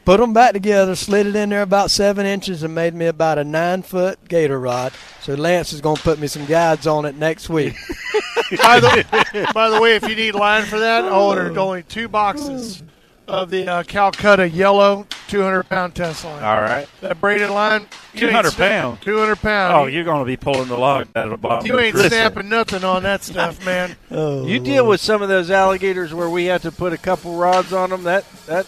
put 0.04 0.20
them 0.20 0.32
back 0.32 0.52
together, 0.52 0.94
slid 0.94 1.26
it 1.26 1.36
in 1.36 1.50
there 1.50 1.62
about 1.62 1.90
seven 1.90 2.26
inches, 2.26 2.62
and 2.62 2.74
made 2.74 2.94
me 2.94 3.06
about 3.06 3.38
a 3.38 3.44
nine 3.44 3.82
foot 3.82 4.18
gator 4.28 4.58
rod. 4.58 4.92
So 5.22 5.34
Lance 5.34 5.72
is 5.72 5.80
going 5.80 5.96
to 5.96 6.02
put 6.02 6.18
me 6.18 6.26
some 6.26 6.46
guides 6.46 6.86
on 6.86 7.04
it 7.04 7.16
next 7.16 7.48
week. 7.48 7.74
by 8.58 8.80
the 8.80 9.50
by 9.54 9.70
the 9.70 9.80
way, 9.80 9.96
if 9.96 10.08
you 10.08 10.14
need 10.14 10.34
line 10.34 10.64
for 10.64 10.78
that, 10.78 11.04
I 11.04 11.10
ordered 11.10 11.56
only 11.58 11.82
two 11.82 12.08
boxes 12.08 12.82
of 13.26 13.50
the 13.50 13.66
uh, 13.66 13.82
Calcutta 13.84 14.48
yellow 14.48 15.06
200 15.28 15.64
pound 15.64 15.94
test 15.94 16.24
line. 16.24 16.42
All 16.42 16.60
right. 16.60 16.86
That 17.00 17.20
braided 17.20 17.50
line, 17.50 17.86
200 18.16 18.52
pound. 18.52 19.00
200 19.00 19.36
pound. 19.36 19.74
Oh, 19.74 19.86
you're 19.86 20.04
going 20.04 20.20
to 20.20 20.26
be 20.26 20.36
pulling 20.36 20.68
the 20.68 20.76
log 20.76 21.08
out 21.16 21.24
of 21.24 21.30
the 21.30 21.36
bottom. 21.36 21.66
you 21.66 21.78
ain't 21.78 21.96
snapping 21.96 22.48
nothing 22.48 22.84
on 22.84 23.02
that 23.04 23.22
stuff, 23.22 23.64
man. 23.64 23.96
Oh, 24.10 24.46
you 24.46 24.60
deal 24.60 24.86
with 24.86 25.00
some 25.00 25.22
of 25.22 25.28
those 25.28 25.50
alligators 25.50 26.14
where 26.14 26.30
we 26.30 26.44
had 26.44 26.62
to 26.62 26.70
put 26.70 26.92
a 26.92 26.98
couple 26.98 27.36
rods 27.36 27.72
on 27.72 27.90
them. 27.90 28.04
That 28.04 28.24
that 28.46 28.66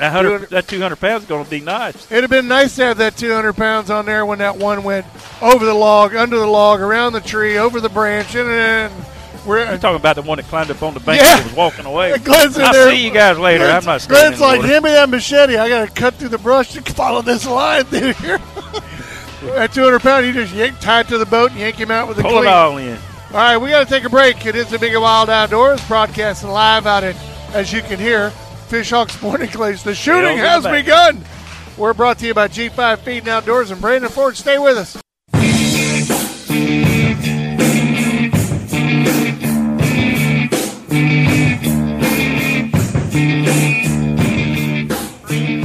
That, 0.00 0.14
100, 0.14 0.50
that 0.50 0.66
200 0.66 0.96
pounds 0.96 1.24
is 1.24 1.28
going 1.28 1.44
to 1.44 1.50
be 1.50 1.60
nice. 1.60 2.10
It'd 2.10 2.24
have 2.24 2.30
been 2.30 2.48
nice 2.48 2.74
to 2.76 2.84
have 2.86 2.96
that 2.98 3.16
200 3.18 3.52
pounds 3.52 3.90
on 3.90 4.06
there 4.06 4.24
when 4.24 4.38
that 4.38 4.56
one 4.56 4.82
went 4.82 5.04
over 5.42 5.64
the 5.64 5.74
log, 5.74 6.14
under 6.16 6.38
the 6.38 6.46
log, 6.46 6.80
around 6.80 7.12
the 7.12 7.20
tree, 7.20 7.58
over 7.58 7.80
the 7.80 7.90
branch, 7.90 8.34
and 8.34 8.48
then 8.48 8.90
we're 9.46 9.58
You're 9.66 9.78
talking 9.78 9.96
about 10.00 10.16
the 10.16 10.22
one 10.22 10.36
that 10.38 10.46
climbed 10.46 10.70
up 10.70 10.82
on 10.82 10.94
the 10.94 11.00
bank 11.00 11.20
Yeah. 11.22 11.36
and 11.36 11.44
was 11.46 11.54
walking 11.54 11.84
away. 11.84 12.16
Glenn's 12.24 12.56
in 12.56 12.62
I'll 12.64 12.72
there. 12.72 12.90
see 12.90 13.04
you 13.04 13.10
guys 13.12 13.38
later. 13.38 13.64
I'm 13.66 13.84
not 13.84 14.00
staying 14.00 14.18
Glenn's 14.20 14.40
like, 14.40 14.62
hand 14.62 14.84
me 14.84 14.90
that 14.90 15.08
machete. 15.10 15.56
I 15.56 15.68
got 15.68 15.86
to 15.88 15.92
cut 15.94 16.14
through 16.14 16.28
the 16.30 16.38
brush 16.38 16.72
to 16.72 16.82
follow 16.82 17.20
this 17.22 17.46
line 17.46 17.84
through 17.84 18.12
here. 18.14 18.38
At 19.56 19.72
200 19.72 20.00
pound, 20.00 20.26
you 20.26 20.32
just 20.32 20.54
yank, 20.54 20.78
tie 20.80 21.00
it 21.00 21.08
to 21.08 21.16
the 21.18 21.24
boat 21.26 21.50
and 21.50 21.60
yank 21.60 21.76
him 21.76 21.90
out 21.90 22.08
with 22.08 22.18
a 22.18 22.22
Pull 22.22 22.30
cleat. 22.32 22.42
it 22.42 22.46
all 22.48 22.76
in. 22.78 22.96
All 23.32 23.36
right, 23.36 23.56
we 23.58 23.70
got 23.70 23.84
to 23.84 23.90
take 23.90 24.04
a 24.04 24.10
break. 24.10 24.44
It 24.44 24.54
is 24.56 24.68
the 24.70 24.78
Big 24.78 24.92
and 24.92 25.02
Wild 25.02 25.30
Outdoors 25.30 25.82
broadcasting 25.86 26.50
live 26.50 26.86
out 26.86 27.04
at, 27.04 27.16
as 27.54 27.72
you 27.72 27.80
can 27.80 27.98
hear, 27.98 28.32
Fishhawk 28.70 29.10
Sporting 29.10 29.48
Clays. 29.48 29.82
The 29.82 29.96
shooting 29.96 30.38
has 30.38 30.62
back. 30.62 30.84
begun. 30.84 31.24
We're 31.76 31.92
brought 31.92 32.20
to 32.20 32.26
you 32.28 32.34
by 32.34 32.46
G5 32.46 32.98
Feed 32.98 33.18
and 33.18 33.28
Outdoors 33.28 33.72
and 33.72 33.80
Brandon 33.80 34.08
Ford. 34.08 34.36
Stay 34.36 34.60
with 34.60 34.78
us. 34.78 34.96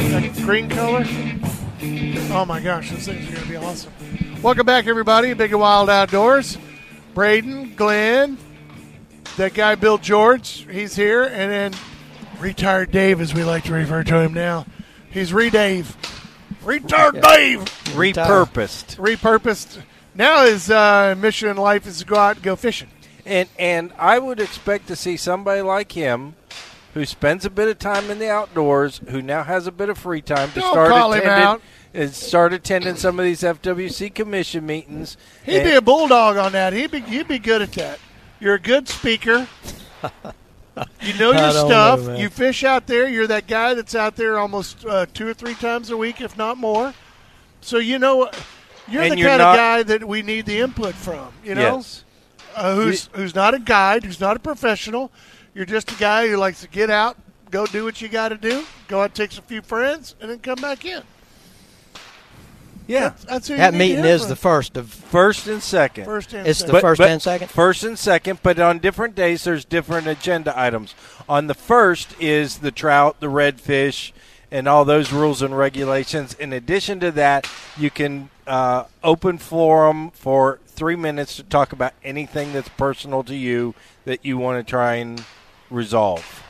That 0.10 0.32
green 0.44 0.68
color. 0.68 1.06
Oh 2.32 2.44
my 2.48 2.60
gosh, 2.60 2.90
those 2.90 3.06
things 3.06 3.30
are 3.30 3.34
going 3.34 3.44
to 3.44 3.50
be 3.50 3.56
awesome. 3.56 3.94
Welcome 4.42 4.66
back, 4.66 4.88
everybody. 4.88 5.32
Big 5.36 5.52
and 5.52 5.62
Wild 5.62 5.92
Outdoors. 5.92 6.58
Braden, 7.14 7.76
Glenn, 7.76 8.40
that 9.38 9.54
guy 9.54 9.76
Bill 9.76 10.00
George, 10.00 10.66
he's 10.72 10.96
here, 10.96 11.26
and 11.26 11.52
then 11.52 11.74
retired 12.40 12.92
Dave, 12.92 13.22
as 13.22 13.34
we 13.34 13.44
like 13.44 13.64
to 13.66 13.74
refer 13.74 14.04
to 14.04 14.20
him 14.22 14.34
now. 14.34 14.66
He's 15.10 15.34
re-Dave. 15.34 15.96
Retired 16.64 17.22
Dave. 17.22 17.60
Repurposed. 17.96 18.98
Repurposed. 18.98 19.82
Now 20.14 20.46
his 20.46 20.70
uh, 20.70 21.16
mission 21.18 21.50
in 21.50 21.58
life 21.58 21.86
is 21.88 22.00
to 22.00 22.06
go 22.06 22.16
out 22.16 22.36
and 22.38 22.44
go 22.44 22.56
fishing. 22.56 22.90
And 23.26 23.50
and 23.58 23.92
I 23.98 24.20
would 24.20 24.40
expect 24.40 24.88
to 24.88 24.96
see 24.96 25.18
somebody 25.18 25.62
like 25.62 25.92
him 25.94 26.36
who 26.94 27.06
spends 27.06 27.44
a 27.46 27.50
bit 27.50 27.68
of 27.68 27.78
time 27.80 28.10
in 28.10 28.20
the 28.20 28.30
outdoors, 28.30 29.02
who 29.10 29.22
now 29.22 29.44
has 29.44 29.68
a 29.68 29.72
bit 29.72 29.90
of 29.90 29.98
free 29.98 30.22
time 30.22 30.50
to 30.52 30.60
Don't 30.60 30.72
start 30.72 30.90
call 30.92 31.12
him 31.14 31.20
attending 31.22 31.44
out. 31.44 31.62
and 31.94 32.14
start 32.14 32.54
attending 32.54 32.96
some 32.96 33.20
of 33.20 33.26
these 33.26 33.42
FWC 33.42 34.14
commission 34.14 34.66
meetings. 34.66 35.18
He'd 35.44 35.58
And- 35.58 35.66
be 35.70 35.76
a 35.76 35.82
bulldog 35.82 36.38
on 36.38 36.52
that. 36.54 36.74
He'd 36.74 36.92
be 36.92 37.02
he'd 37.02 37.28
be 37.28 37.40
good 37.40 37.62
at 37.62 37.74
that. 37.74 38.00
You're 38.40 38.56
a 38.56 38.60
good 38.60 38.88
speaker. 38.88 39.48
You 41.02 41.14
know 41.18 41.32
your 41.32 41.52
stuff. 41.52 42.02
know, 42.02 42.16
you 42.18 42.30
fish 42.30 42.64
out 42.64 42.88
there. 42.88 43.08
You're 43.08 43.28
that 43.28 43.48
guy 43.48 43.74
that's 43.76 43.96
out 43.96 44.16
there 44.16 44.38
almost 44.38 44.86
uh, 44.86 45.06
two 45.14 45.28
or 45.28 45.34
three 45.34 45.54
times 45.56 45.90
a 45.90 45.98
week, 45.98 46.20
if 46.22 46.38
not 46.38 46.58
more. 46.58 46.94
So 47.62 47.78
you 47.78 47.98
know 48.00 48.30
you're 48.88 49.02
And 49.04 49.14
the 49.14 49.18
you're 49.18 49.30
kind 49.30 49.40
not- 49.40 49.52
of 49.54 49.58
guy 49.58 49.84
that 49.84 50.08
we 50.08 50.22
need 50.22 50.46
the 50.46 50.60
input 50.60 50.94
from. 50.96 51.32
You 51.44 51.56
know, 51.56 51.78
yes. 51.78 52.04
uh, 52.56 52.76
who's 52.76 53.10
who's 53.14 53.34
not 53.36 53.54
a 53.54 53.60
guide, 53.60 54.04
who's 54.04 54.20
not 54.20 54.36
a 54.36 54.40
professional. 54.40 55.12
You're 55.54 55.66
just 55.66 55.92
a 55.92 55.96
guy 55.96 56.28
who 56.28 56.36
likes 56.36 56.62
to 56.62 56.68
get 56.68 56.90
out, 56.90 57.18
go 57.50 57.66
do 57.66 57.86
what 57.86 58.02
you 58.02 58.10
got 58.10 58.30
to 58.30 58.38
do, 58.38 58.66
go 58.90 59.02
out, 59.02 59.16
take 59.16 59.32
a 59.38 59.42
few 59.42 59.62
friends, 59.62 60.16
and 60.20 60.30
then 60.30 60.40
come 60.40 60.60
back 60.60 60.84
in. 60.84 61.02
Yeah. 62.88 63.10
That's, 63.10 63.26
that's 63.26 63.48
who 63.48 63.54
you 63.56 63.58
That 63.58 63.74
need 63.74 63.80
meeting 63.80 64.04
hear 64.04 64.14
is 64.14 64.22
from. 64.22 64.30
the 64.30 64.36
first 64.36 64.78
of. 64.78 64.90
First 64.90 65.48
and 65.48 65.62
second. 65.64 66.06
first 66.06 66.34
and 66.34 66.48
It's 66.48 66.60
second. 66.60 66.76
the 66.76 66.82
first 66.82 67.02
and 67.02 67.22
second? 67.22 67.48
First 67.50 67.84
and 67.84 67.98
second, 68.00 68.40
but 68.44 68.60
on 68.60 68.80
different 68.80 69.16
days 69.16 69.44
there's 69.44 69.66
different 69.66 70.08
agenda 70.08 70.58
items. 70.60 70.94
On 71.28 71.48
the 71.48 71.54
first 71.54 72.16
is 72.20 72.60
the 72.60 72.72
trout, 72.72 73.20
the 73.20 73.28
redfish, 73.28 74.12
and 74.52 74.68
all 74.68 74.86
those 74.86 75.12
rules 75.12 75.42
and 75.42 75.58
regulations. 75.58 76.34
In 76.36 76.54
addition 76.54 77.00
to 77.00 77.12
that, 77.12 77.50
you 77.78 77.90
can 77.90 78.30
uh, 78.48 78.84
open 79.04 79.38
forum 79.40 80.12
for 80.12 80.60
three 80.68 80.96
minutes 80.96 81.36
to 81.38 81.44
talk 81.44 81.74
about 81.74 81.94
anything 82.04 82.54
that's 82.54 82.70
personal 82.70 83.24
to 83.24 83.36
you 83.36 83.74
that 84.06 84.24
you 84.24 84.38
want 84.38 84.66
to 84.66 84.70
try 84.70 84.96
and 84.96 85.24
resolve 85.72 86.44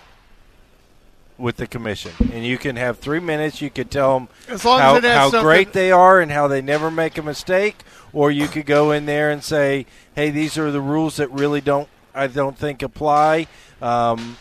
with 1.37 1.57
the 1.57 1.67
commission. 1.67 2.11
And 2.31 2.45
you 2.45 2.57
can 2.57 2.75
have 2.75 2.99
three 2.99 3.19
minutes. 3.19 3.61
You 3.61 3.69
could 3.69 3.91
tell 3.91 4.19
them 4.19 4.29
As 4.47 4.63
long 4.63 4.79
how, 4.79 4.95
as 4.95 5.03
how 5.03 5.23
something- 5.29 5.41
great 5.43 5.73
they 5.73 5.91
are 5.91 6.19
and 6.21 6.31
how 6.31 6.47
they 6.47 6.61
never 6.61 6.89
make 6.89 7.17
a 7.17 7.21
mistake, 7.23 7.83
or 8.13 8.31
you 8.31 8.47
could 8.47 8.65
go 8.65 8.91
in 8.91 9.05
there 9.05 9.29
and 9.29 9.43
say, 9.43 9.85
"Hey, 10.15 10.29
these 10.29 10.57
are 10.57 10.71
the 10.71 10.81
rules 10.81 11.17
that 11.17 11.29
really 11.31 11.61
don't 11.61 11.89
I 12.13 12.27
don't 12.27 12.57
think 12.57 12.81
apply." 12.81 13.47
Um, 13.81 14.37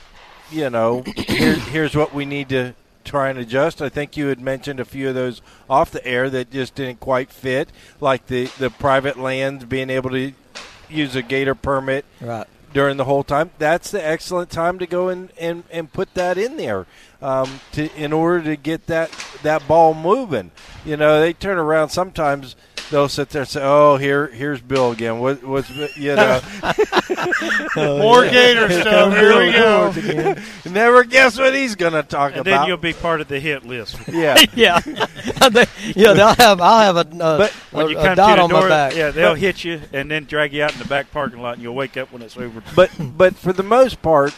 you 0.50 0.70
know, 0.70 1.02
here, 1.16 1.54
here's 1.54 1.96
what 1.96 2.14
we 2.14 2.24
need 2.24 2.48
to 2.50 2.74
try 3.04 3.28
and 3.28 3.38
adjust. 3.38 3.82
I 3.82 3.88
think 3.88 4.16
you 4.16 4.28
had 4.28 4.40
mentioned 4.40 4.78
a 4.80 4.84
few 4.84 5.08
of 5.08 5.14
those 5.14 5.42
off 5.68 5.90
the 5.90 6.06
air 6.06 6.30
that 6.30 6.50
just 6.50 6.74
didn't 6.76 7.00
quite 7.00 7.30
fit, 7.30 7.68
like 8.00 8.26
the 8.28 8.44
the 8.58 8.70
private 8.70 9.18
lands 9.18 9.64
being 9.64 9.90
able 9.90 10.10
to 10.10 10.32
use 10.88 11.16
a 11.16 11.22
gator 11.22 11.54
permit 11.54 12.04
Right. 12.20 12.46
During 12.74 12.98
the 12.98 13.04
whole 13.04 13.24
time. 13.24 13.50
That's 13.58 13.90
the 13.90 14.04
excellent 14.04 14.50
time 14.50 14.78
to 14.80 14.86
go 14.86 15.08
and, 15.08 15.32
and, 15.38 15.64
and 15.70 15.90
put 15.90 16.12
that 16.14 16.36
in 16.36 16.58
there 16.58 16.86
um, 17.22 17.60
to 17.72 17.90
in 17.94 18.12
order 18.12 18.42
to 18.44 18.56
get 18.56 18.86
that 18.88 19.10
that 19.42 19.66
ball 19.66 19.94
moving. 19.94 20.50
You 20.84 20.98
know, 20.98 21.20
they 21.20 21.32
turn 21.32 21.56
around 21.56 21.88
sometimes. 21.88 22.56
They'll 22.90 23.08
sit 23.08 23.30
there 23.30 23.42
and 23.42 23.48
say, 23.48 23.60
"Oh, 23.62 23.96
here, 23.96 24.26
here's 24.28 24.60
Bill 24.60 24.92
again." 24.92 25.18
What, 25.18 25.42
what's 25.42 25.70
you 25.96 26.14
know? 26.14 26.40
More 27.76 28.24
gator 28.28 28.70
stuff. 28.70 29.12
Here 29.14 29.38
we 29.38 29.52
go. 29.52 30.34
never 30.70 31.04
guess 31.04 31.38
what 31.38 31.54
he's 31.54 31.74
going 31.76 31.92
to 31.94 32.02
talk 32.02 32.32
And 32.32 32.40
about. 32.42 32.58
then 32.60 32.68
you'll 32.68 32.76
be 32.76 32.92
part 32.92 33.20
of 33.20 33.28
the 33.28 33.40
hit 33.40 33.64
list. 33.64 33.96
yeah, 34.08 34.36
Yeah. 34.54 34.80
They- 34.80 35.66
yeah, 35.94 36.12
they'll 36.14 36.34
have, 36.34 36.60
I'll 36.60 36.94
have 36.94 36.96
a, 36.96 37.22
uh, 37.24 37.38
But 37.38 37.50
When 37.70 37.86
a, 37.86 37.88
you 37.90 37.98
a 37.98 38.02
come 38.04 38.16
dot 38.16 38.30
to 38.30 38.36
the 38.36 38.42
on 38.42 38.50
door, 38.50 38.60
my 38.62 38.68
back. 38.68 38.94
yeah, 38.96 39.10
they'll 39.10 39.32
But- 39.32 39.38
hit 39.40 39.64
you 39.64 39.80
and 39.92 40.10
then 40.10 40.24
drag 40.24 40.52
you 40.52 40.62
out 40.62 40.72
in 40.72 40.78
the 40.78 40.84
back 40.86 41.10
parking 41.10 41.40
lot, 41.40 41.54
and 41.54 41.62
you'll 41.62 41.74
wake 41.74 41.96
up 41.96 42.12
when 42.12 42.22
it's 42.22 42.36
over. 42.36 42.62
but 42.74 42.90
but 42.98 43.34
for 43.36 43.52
the 43.52 43.62
most 43.62 44.02
part, 44.02 44.34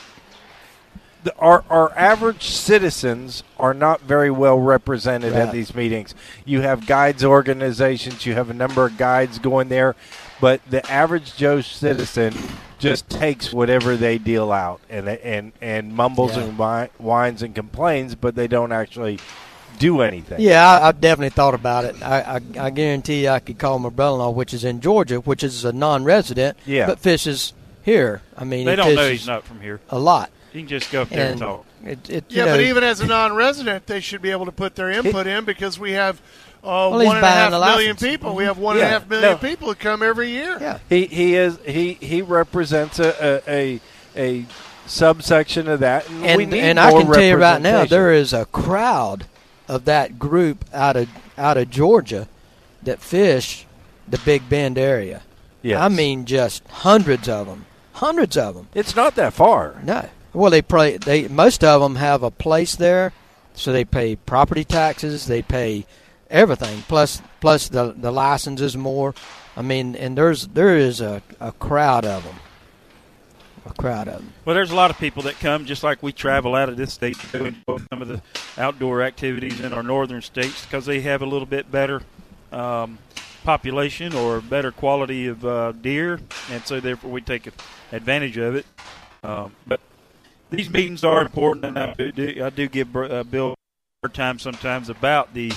the, 1.27 1.35
our 1.37 1.65
our 1.71 1.93
average 1.97 2.49
citizens 2.49 3.43
are 3.59 3.75
not 3.75 4.01
very 4.01 4.31
well 4.31 4.59
represented 4.59 5.33
at 5.35 5.53
these 5.53 5.75
meetings. 5.75 6.15
You 6.45 6.63
have 6.63 6.87
guides 6.87 7.25
organizations, 7.25 8.25
you 8.27 8.35
have 8.35 8.51
a 8.51 8.55
number 8.55 8.87
of 8.87 8.97
guides 8.97 9.39
going 9.39 9.69
there, 9.69 9.95
but 10.41 10.61
the 10.71 10.89
average 10.91 11.37
Joe 11.37 11.61
citizen 11.61 12.35
just 12.79 13.09
takes 13.09 13.53
whatever 13.53 13.97
they 13.97 14.19
deal 14.19 14.53
out 14.53 14.81
and 14.91 15.09
and 15.09 15.53
and 15.61 15.95
mumbles 15.95 16.37
Yeah. 16.37 16.45
and 16.45 16.59
whi- 16.59 16.91
whines 16.99 17.43
and 17.43 17.55
complains, 17.55 18.15
but 18.15 18.35
they 18.35 18.47
don't 18.49 18.73
actually 18.73 19.19
do 19.79 20.01
anything. 20.01 20.41
Yeah, 20.41 20.67
I, 20.67 20.89
I've 20.89 21.01
definitely 21.01 21.31
thought 21.31 21.55
about 21.55 21.85
it. 21.85 22.03
I, 22.03 22.37
I, 22.37 22.67
I 22.67 22.71
guarantee 22.71 23.29
I 23.29 23.41
could 23.41 23.59
call 23.59 23.79
my 23.79 23.91
brother-in-law, 23.91 24.31
which 24.31 24.55
is 24.55 24.65
in 24.65 24.81
Georgia, 24.81 25.17
which 25.21 25.43
is 25.43 25.65
a 25.67 25.73
non-resident, 25.73 26.57
Yeah. 26.65 26.87
but 26.87 26.99
fishes 26.99 27.53
here. 27.83 28.23
I 28.39 28.45
mean, 28.45 28.65
They 28.67 28.75
don't 28.77 28.95
know 28.95 29.11
he's 29.11 29.27
not 29.27 29.45
from 29.45 29.61
here. 29.61 29.81
a 29.91 29.99
lot. 29.99 30.31
You 30.57 30.63
can 30.63 30.69
just 30.69 30.91
go 30.91 31.03
up 31.03 31.11
there 31.11 31.33
and, 31.33 31.33
And 31.33 31.41
talk. 31.41 31.67
it, 31.85 32.11
it, 32.11 32.25
Yeah, 32.29 32.47
know, 32.47 32.53
but 32.53 32.61
even 32.63 32.83
as 32.83 33.01
a 33.01 33.07
non-resident, 33.07 33.87
they 33.87 34.01
should 34.01 34.23
be 34.23 34.31
able 34.31 34.47
to 34.47 34.53
put 34.53 34.75
their 34.75 34.91
input 34.91 35.27
in 35.27 35.45
because 35.45 35.79
we 35.79 35.93
have 35.93 36.19
uh, 36.65 36.89
Well, 36.91 37.01
he's 37.01 37.07
one 37.09 37.17
and 37.17 37.27
a 37.27 37.29
half 37.29 37.51
buying 37.51 37.61
million 37.61 37.91
license. 37.93 38.01
people. 38.01 38.35
We 38.35 38.45
have 38.45 38.57
one 38.57 38.77
and 38.77 38.87
a 38.87 38.89
half 38.89 39.07
million 39.07 39.33
no. 39.33 39.37
people 39.37 39.69
that 39.69 39.79
come 39.79 40.03
every 40.03 40.31
year. 40.31 40.57
yeah, 40.59 40.79
He 40.89 41.05
he 41.07 41.35
is 41.35 41.59
he 41.67 41.93
he 41.95 42.23
represents 42.23 42.99
a 42.99 43.43
a, 43.47 43.81
a, 44.17 44.41
a 44.41 44.47
subsection 44.87 45.69
of 45.69 45.81
that, 45.81 46.09
and, 46.09 46.39
we 46.39 46.45
and 46.45 46.53
need 46.53 46.61
and 46.61 46.81
I 46.81 46.91
can 46.91 47.13
tell 47.13 47.23
you 47.23 47.37
right 47.37 47.61
now, 47.61 47.85
there 47.85 48.13
is 48.13 48.33
a 48.33 48.47
crowd 48.47 49.27
of 49.69 49.85
that 49.85 50.19
group 50.19 50.65
out 50.73 50.97
of 50.97 51.11
out 51.37 51.59
of 51.59 51.69
Georgia 51.69 52.29
that 52.83 53.01
fish 53.01 53.67
the 54.09 54.19
Big 54.25 54.49
Bend 54.49 54.79
area. 54.79 55.21
Yes. 55.61 55.81
I 55.81 55.89
mean, 55.89 56.25
just 56.25 56.67
hundreds 56.69 57.29
of 57.29 57.47
them, 57.47 57.67
hundreds 57.93 58.39
of 58.39 58.55
them. 58.55 58.69
it's 58.75 58.97
not 58.97 59.17
that 59.17 59.35
far. 59.35 59.75
No. 59.85 60.09
Well, 60.37 60.51
they 60.51 60.61
pay. 60.61 60.99
They 60.99 61.29
most 61.29 61.65
of 61.65 61.81
them 61.81 61.97
have 61.97 62.23
a 62.23 62.31
place 62.31 62.77
there, 62.77 63.15
so 63.55 63.73
they 63.73 63.87
pay 63.87 64.17
property 64.17 64.65
taxes. 64.65 65.27
They 65.27 65.41
pay 65.41 65.87
everything 66.29 66.83
plus 66.89 67.23
plus 67.41 67.71
the 67.71 67.95
the 67.97 68.11
licenses 68.13 68.77
more. 68.77 69.15
I 69.57 69.63
mean, 69.63 69.97
and 69.97 70.17
there's 70.17 70.49
there 70.49 70.77
is 70.77 71.01
a, 71.01 71.23
a 71.41 71.53
crowd 71.53 72.05
of 72.05 72.25
them. 72.25 72.35
A 73.65 73.73
crowd 73.73 74.09
of 74.09 74.19
them. 74.19 74.35
Well, 74.45 74.55
there's 74.55 74.71
a 74.71 74.75
lot 74.75 74.91
of 74.91 74.99
people 74.99 75.23
that 75.23 75.41
come, 75.41 75.65
just 75.65 75.83
like 75.83 76.03
we 76.03 76.13
travel 76.13 76.55
out 76.55 76.69
of 76.69 76.77
this 76.77 76.93
state 76.93 77.19
to 77.33 77.47
and 77.47 77.57
some 77.67 78.03
of 78.03 78.09
the 78.09 78.21
outdoor 78.59 79.03
activities 79.03 79.61
in 79.61 79.73
our 79.73 79.83
northern 79.83 80.21
states 80.21 80.67
because 80.67 80.85
they 80.85 81.01
have 81.01 81.23
a 81.23 81.27
little 81.27 81.47
bit 81.47 81.73
better 81.73 82.03
um, 82.53 82.99
population 83.43 84.15
or 84.15 84.43
better 84.43 84.71
quality 84.71 85.29
of 85.29 85.47
uh, 85.47 85.73
deer, 85.73 86.21
and 86.51 86.63
so 86.67 86.79
therefore 86.79 87.11
we 87.11 87.23
take 87.23 87.51
advantage 87.91 88.37
of 88.37 88.55
it. 88.55 88.67
Um, 89.25 89.53
but 89.67 89.81
these 90.51 90.71
meetings 90.71 91.05
are 91.05 91.23
important, 91.23 91.65
and 91.65 91.79
I 91.79 91.93
do, 91.95 92.45
I 92.45 92.51
do 92.51 92.69
give 92.69 92.95
uh, 92.97 93.25
Bill 93.25 93.55
time 94.13 94.39
sometimes 94.39 94.89
about 94.89 95.35
the 95.35 95.53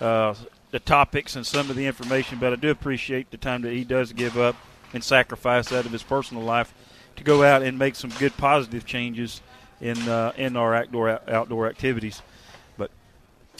uh, 0.00 0.34
the 0.72 0.80
topics 0.80 1.36
and 1.36 1.46
some 1.46 1.70
of 1.70 1.76
the 1.76 1.86
information, 1.86 2.38
but 2.38 2.52
I 2.52 2.56
do 2.56 2.70
appreciate 2.70 3.30
the 3.30 3.36
time 3.36 3.62
that 3.62 3.72
he 3.72 3.84
does 3.84 4.12
give 4.12 4.38
up 4.38 4.56
and 4.94 5.04
sacrifice 5.04 5.70
out 5.70 5.84
of 5.84 5.92
his 5.92 6.02
personal 6.02 6.42
life 6.42 6.72
to 7.16 7.22
go 7.22 7.44
out 7.44 7.62
and 7.62 7.78
make 7.78 7.94
some 7.94 8.10
good 8.18 8.36
positive 8.36 8.84
changes 8.84 9.40
in 9.80 9.98
uh, 10.08 10.32
in 10.36 10.56
our 10.56 10.74
outdoor 10.74 11.20
outdoor 11.30 11.68
activities. 11.68 12.22
But 12.76 12.90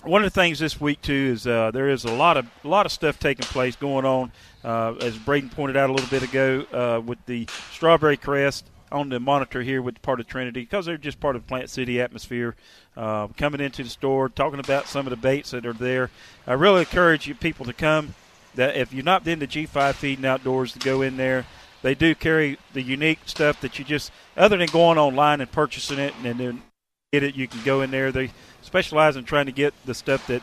one 0.02 0.24
of 0.24 0.32
the 0.32 0.40
things 0.40 0.58
this 0.58 0.80
week 0.80 1.02
too 1.02 1.32
is 1.34 1.46
uh, 1.46 1.70
there 1.70 1.88
is 1.88 2.04
a 2.04 2.12
lot 2.12 2.36
of 2.36 2.46
a 2.64 2.68
lot 2.68 2.86
of 2.86 2.92
stuff 2.92 3.18
taking 3.20 3.44
place 3.46 3.76
going 3.76 4.04
on, 4.04 4.32
uh, 4.64 4.94
as 5.00 5.16
Braden 5.18 5.50
pointed 5.50 5.76
out 5.76 5.90
a 5.90 5.92
little 5.92 6.10
bit 6.10 6.22
ago 6.22 6.66
uh, 6.72 7.00
with 7.00 7.24
the 7.26 7.46
strawberry 7.70 8.16
crest 8.16 8.64
on 8.92 9.08
the 9.08 9.18
monitor 9.18 9.62
here 9.62 9.82
with 9.82 10.00
part 10.02 10.20
of 10.20 10.26
Trinity 10.26 10.60
because 10.60 10.86
they're 10.86 10.98
just 10.98 11.18
part 11.18 11.34
of 11.34 11.46
Plant 11.46 11.70
City 11.70 12.00
atmosphere. 12.00 12.54
Uh, 12.96 13.28
coming 13.36 13.60
into 13.60 13.82
the 13.82 13.88
store, 13.88 14.28
talking 14.28 14.60
about 14.60 14.86
some 14.86 15.06
of 15.06 15.10
the 15.10 15.16
baits 15.16 15.50
that 15.50 15.66
are 15.66 15.72
there. 15.72 16.10
I 16.46 16.52
really 16.52 16.80
encourage 16.80 17.26
you 17.26 17.34
people 17.34 17.64
to 17.66 17.72
come. 17.72 18.14
That 18.54 18.76
if 18.76 18.92
you've 18.92 19.04
not 19.04 19.24
been 19.24 19.40
to 19.40 19.46
G5 19.46 19.94
Feed 19.94 20.18
and 20.18 20.26
Outdoors, 20.26 20.72
to 20.74 20.78
go 20.78 21.00
in 21.00 21.16
there. 21.16 21.46
They 21.80 21.94
do 21.94 22.14
carry 22.14 22.58
the 22.74 22.82
unique 22.82 23.20
stuff 23.26 23.60
that 23.62 23.78
you 23.78 23.84
just, 23.84 24.12
other 24.36 24.56
than 24.56 24.68
going 24.68 24.98
online 24.98 25.40
and 25.40 25.50
purchasing 25.50 25.98
it 25.98 26.14
and 26.22 26.38
then 26.38 26.62
get 27.12 27.22
it. 27.22 27.34
You 27.34 27.48
can 27.48 27.62
go 27.64 27.80
in 27.80 27.90
there. 27.90 28.12
They 28.12 28.30
specialize 28.60 29.16
in 29.16 29.24
trying 29.24 29.46
to 29.46 29.52
get 29.52 29.74
the 29.84 29.94
stuff 29.94 30.26
that 30.28 30.42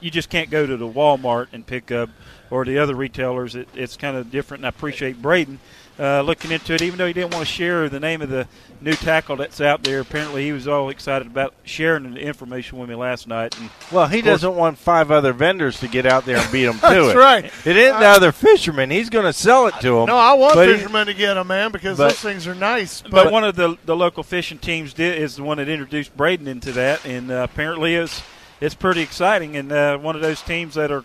you 0.00 0.10
just 0.10 0.28
can't 0.28 0.50
go 0.50 0.66
to 0.66 0.76
the 0.76 0.88
Walmart 0.88 1.48
and 1.52 1.66
pick 1.66 1.90
up 1.90 2.10
or 2.50 2.64
the 2.64 2.78
other 2.78 2.94
retailers. 2.94 3.54
It, 3.54 3.68
it's 3.74 3.96
kind 3.96 4.16
of 4.16 4.30
different, 4.30 4.60
and 4.60 4.66
I 4.66 4.70
appreciate 4.70 5.22
Braden 5.22 5.58
uh, 5.98 6.20
looking 6.22 6.50
into 6.52 6.74
it. 6.74 6.82
Even 6.82 6.98
though 6.98 7.06
he 7.06 7.12
didn't 7.12 7.32
want 7.34 7.46
to 7.46 7.52
share 7.52 7.88
the 7.88 8.00
name 8.00 8.20
of 8.22 8.28
the 8.28 8.46
new 8.80 8.92
tackle 8.94 9.36
that's 9.36 9.60
out 9.60 9.82
there, 9.82 10.00
apparently 10.00 10.44
he 10.44 10.52
was 10.52 10.68
all 10.68 10.90
excited 10.90 11.26
about 11.26 11.54
sharing 11.64 12.12
the 12.14 12.20
information 12.20 12.78
with 12.78 12.88
me 12.88 12.94
last 12.94 13.26
night. 13.26 13.58
And 13.58 13.70
Well, 13.90 14.06
he 14.06 14.20
doesn't 14.20 14.54
want 14.54 14.76
five 14.78 15.10
other 15.10 15.32
vendors 15.32 15.80
to 15.80 15.88
get 15.88 16.04
out 16.04 16.24
there 16.26 16.36
and 16.36 16.52
beat 16.52 16.64
him 16.64 16.74
to 16.74 16.80
That's 16.80 16.94
it. 16.94 17.02
That's 17.06 17.16
right. 17.16 17.44
It 17.64 17.76
isn't 17.76 18.00
the 18.00 18.06
other 18.06 18.32
fishermen. 18.32 18.90
He's 18.90 19.08
going 19.08 19.24
to 19.24 19.32
sell 19.32 19.66
it 19.68 19.74
to 19.80 19.90
them. 19.94 20.06
No, 20.06 20.16
I 20.16 20.34
want 20.34 20.54
but 20.54 20.68
he- 20.68 20.74
fishermen 20.76 21.06
to 21.06 21.14
get 21.14 21.34
them, 21.34 21.46
man, 21.46 21.72
because 21.72 21.96
but- 21.96 22.08
those 22.08 22.20
things 22.20 22.46
are 22.46 22.54
nice. 22.54 23.00
but, 23.02 23.10
But, 23.10 23.32
one 23.32 23.44
of 23.44 23.56
the 23.56 23.76
the 23.86 23.96
local 23.96 24.22
fishing 24.22 24.58
teams 24.58 24.92
did 24.92 25.20
is 25.20 25.36
the 25.36 25.42
one 25.42 25.56
that 25.58 25.68
introduced 25.68 26.16
Braden 26.16 26.46
into 26.46 26.72
that, 26.72 27.04
and 27.06 27.30
uh, 27.30 27.46
apparently 27.50 27.94
it's 27.94 28.22
it's 28.60 28.74
pretty 28.74 29.00
exciting. 29.02 29.56
And 29.56 29.72
uh, 29.72 29.96
one 29.98 30.14
of 30.16 30.22
those 30.22 30.42
teams 30.42 30.74
that 30.74 30.90
are 30.90 31.04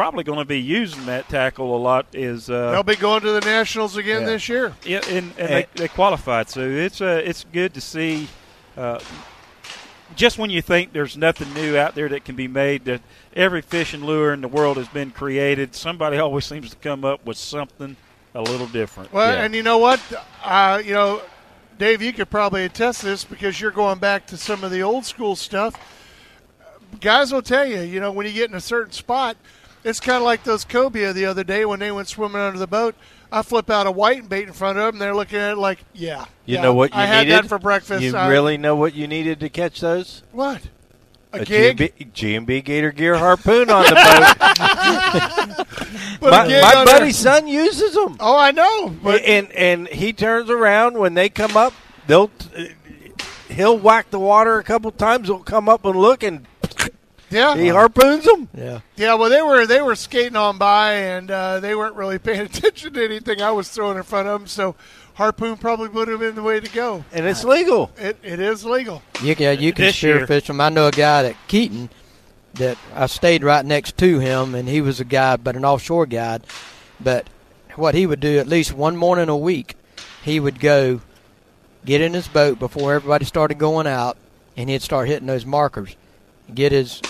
probably 0.00 0.24
going 0.24 0.38
to 0.38 0.46
be 0.46 0.58
using 0.58 1.04
that 1.04 1.28
tackle 1.28 1.76
a 1.76 1.78
lot 1.78 2.06
is 2.14 2.48
uh, 2.48 2.70
they'll 2.70 2.82
be 2.82 2.96
going 2.96 3.20
to 3.20 3.32
the 3.32 3.40
Nationals 3.42 3.98
again 3.98 4.22
Yeah. 4.22 4.26
this 4.28 4.48
year. 4.48 4.72
Yeah, 4.82 5.00
and, 5.10 5.30
and 5.36 5.38
Eh. 5.38 5.46
they, 5.46 5.66
they 5.74 5.88
qualified, 5.88 6.48
so 6.48 6.62
it's 6.62 7.02
uh, 7.02 7.20
it's 7.22 7.44
good 7.52 7.74
to 7.74 7.82
see. 7.82 8.26
Uh, 8.78 8.98
just 10.16 10.38
when 10.38 10.48
you 10.48 10.62
think 10.62 10.94
there's 10.94 11.18
nothing 11.18 11.52
new 11.52 11.76
out 11.76 11.94
there 11.94 12.08
that 12.08 12.24
can 12.24 12.34
be 12.34 12.48
made, 12.48 12.86
that 12.86 13.02
every 13.36 13.60
fishing 13.60 14.02
lure 14.02 14.32
in 14.32 14.40
the 14.40 14.48
world 14.48 14.78
has 14.78 14.88
been 14.88 15.10
created, 15.10 15.74
somebody 15.74 16.16
always 16.24 16.46
seems 16.46 16.70
to 16.70 16.76
come 16.76 17.04
up 17.04 17.26
with 17.26 17.36
something 17.36 17.94
a 18.34 18.40
little 18.40 18.68
different. 18.68 19.12
Well, 19.12 19.30
Yeah. 19.34 19.44
and 19.44 19.54
you 19.54 19.62
know 19.62 19.76
what? 19.76 20.00
Uh, 20.42 20.80
you 20.82 20.94
know, 20.94 21.20
Dave, 21.78 22.00
you 22.00 22.14
could 22.14 22.30
probably 22.30 22.64
attest 22.64 23.02
this 23.02 23.22
because 23.22 23.60
you're 23.60 23.70
going 23.70 23.98
back 23.98 24.26
to 24.28 24.38
some 24.38 24.64
of 24.64 24.70
the 24.70 24.82
old 24.82 25.04
school 25.04 25.36
stuff. 25.36 25.74
Guys 27.02 27.32
will 27.32 27.42
tell 27.42 27.66
you, 27.66 27.80
you 27.82 28.00
know, 28.00 28.10
when 28.12 28.24
you 28.26 28.32
get 28.32 28.48
in 28.50 28.56
a 28.56 28.60
certain 28.60 28.92
spot, 28.92 29.36
it's 29.84 30.00
kind 30.00 30.16
of 30.18 30.22
like 30.22 30.44
those 30.44 30.64
cobia 30.64 31.12
the 31.12 31.26
other 31.26 31.44
day 31.44 31.64
when 31.64 31.80
they 31.80 31.90
went 31.92 32.08
swimming 32.08 32.40
under 32.40 32.58
the 32.58 32.66
boat. 32.66 32.94
I 33.32 33.42
flip 33.42 33.70
out 33.70 33.86
a 33.86 33.90
white 33.90 34.28
bait 34.28 34.48
in 34.48 34.52
front 34.52 34.78
of 34.78 34.92
them. 34.92 34.98
They're 34.98 35.14
looking 35.14 35.38
at 35.38 35.52
it 35.52 35.56
like, 35.58 35.78
yeah. 35.94 36.24
You 36.46 36.56
yeah, 36.56 36.62
know 36.62 36.74
what 36.74 36.92
you 36.92 36.98
I 37.00 37.06
had 37.06 37.26
needed 37.26 37.44
that 37.44 37.48
for 37.48 37.58
breakfast. 37.58 38.02
You 38.02 38.16
I- 38.16 38.28
really 38.28 38.56
know 38.56 38.74
what 38.74 38.94
you 38.94 39.06
needed 39.06 39.40
to 39.40 39.48
catch 39.48 39.80
those? 39.80 40.22
What? 40.32 40.62
A, 41.32 41.42
A 41.42 41.44
gig? 41.44 41.78
G&B, 41.78 42.10
G&B 42.12 42.60
Gator 42.60 42.90
Gear 42.90 43.16
harpoon 43.16 43.70
on 43.70 43.84
the 43.84 43.94
boat. 43.94 45.66
My 46.20 46.46
my 46.46 46.84
buddy's 46.84 47.16
son 47.16 47.46
uses 47.46 47.94
them. 47.94 48.16
Oh, 48.20 48.36
I 48.36 48.50
know. 48.50 48.88
But 48.88 49.22
and 49.22 49.50
and 49.52 49.88
he 49.88 50.12
turns 50.12 50.50
around 50.50 50.98
when 50.98 51.14
they 51.14 51.28
come 51.28 51.56
up. 51.56 51.72
They'll 52.06 52.30
uh, 52.56 52.64
he'll 53.48 53.78
whack 53.78 54.10
the 54.10 54.18
water 54.18 54.58
a 54.58 54.64
couple 54.64 54.90
times. 54.92 55.28
He'll 55.28 55.38
come 55.38 55.68
up 55.68 55.84
and 55.84 55.98
look, 55.98 56.22
and 56.22 56.46
yeah, 57.30 57.56
he 57.56 57.68
harpoons 57.68 58.24
them. 58.24 58.48
Yeah. 58.56 58.80
Yeah, 58.96 59.14
well, 59.14 59.30
they 59.30 59.42
were 59.42 59.66
they 59.66 59.80
were 59.80 59.94
skating 59.94 60.36
on 60.36 60.58
by, 60.58 60.94
and 60.94 61.30
uh, 61.30 61.60
they 61.60 61.74
weren't 61.74 61.96
really 61.96 62.18
paying 62.28 62.40
attention 62.40 62.92
to 62.94 63.04
anything 63.04 63.40
I 63.40 63.50
was 63.52 63.68
throwing 63.68 63.96
in 63.96 64.02
front 64.02 64.28
of 64.28 64.40
them. 64.40 64.46
So, 64.48 64.74
harpoon 65.14 65.56
probably 65.56 65.88
would 65.88 66.08
have 66.08 66.20
been 66.20 66.34
the 66.34 66.42
way 66.42 66.60
to 66.60 66.70
go. 66.72 67.04
And 67.12 67.26
it's 67.26 67.44
legal. 67.44 67.90
It, 67.96 68.18
it 68.22 68.40
is 68.40 68.64
legal. 68.64 69.02
You 69.22 69.34
can 69.36 69.60
you 69.60 69.72
can 69.72 69.86
This 69.86 70.02
year. 70.02 70.26
spearfish 70.26 70.46
them. 70.46 70.60
I 70.60 70.68
know 70.68 70.86
a 70.88 70.90
guy 70.92 71.24
at 71.26 71.36
Keaton 71.48 71.88
that 72.54 72.76
I 72.94 73.06
stayed 73.06 73.44
right 73.44 73.64
next 73.64 73.96
to 73.98 74.18
him, 74.18 74.54
and 74.54 74.68
he 74.68 74.80
was 74.80 74.98
a 75.00 75.04
guide, 75.04 75.44
but 75.44 75.56
an 75.56 75.64
offshore 75.64 76.06
guide. 76.06 76.42
But 76.98 77.28
what 77.76 77.94
he 77.94 78.06
would 78.06 78.20
do 78.20 78.38
at 78.38 78.46
least 78.48 78.72
one 78.74 78.96
morning 78.96 79.28
a 79.28 79.36
week, 79.36 79.76
he 80.24 80.40
would 80.40 80.58
go 80.60 81.00
get 81.86 82.00
in 82.00 82.12
his 82.12 82.28
boat 82.28 82.58
before 82.58 82.92
everybody 82.94 83.24
started 83.24 83.58
going 83.58 83.86
out, 83.86 84.16
and 84.56 84.68
he'd 84.68 84.82
start 84.82 85.08
hitting 85.08 85.28
those 85.28 85.46
markers, 85.46 85.94
get 86.52 86.72
his 86.72 87.00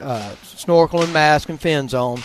uh, 0.00 0.34
snorkel 0.42 1.02
and 1.02 1.12
mask 1.12 1.48
and 1.48 1.60
fins 1.60 1.94
on, 1.94 2.22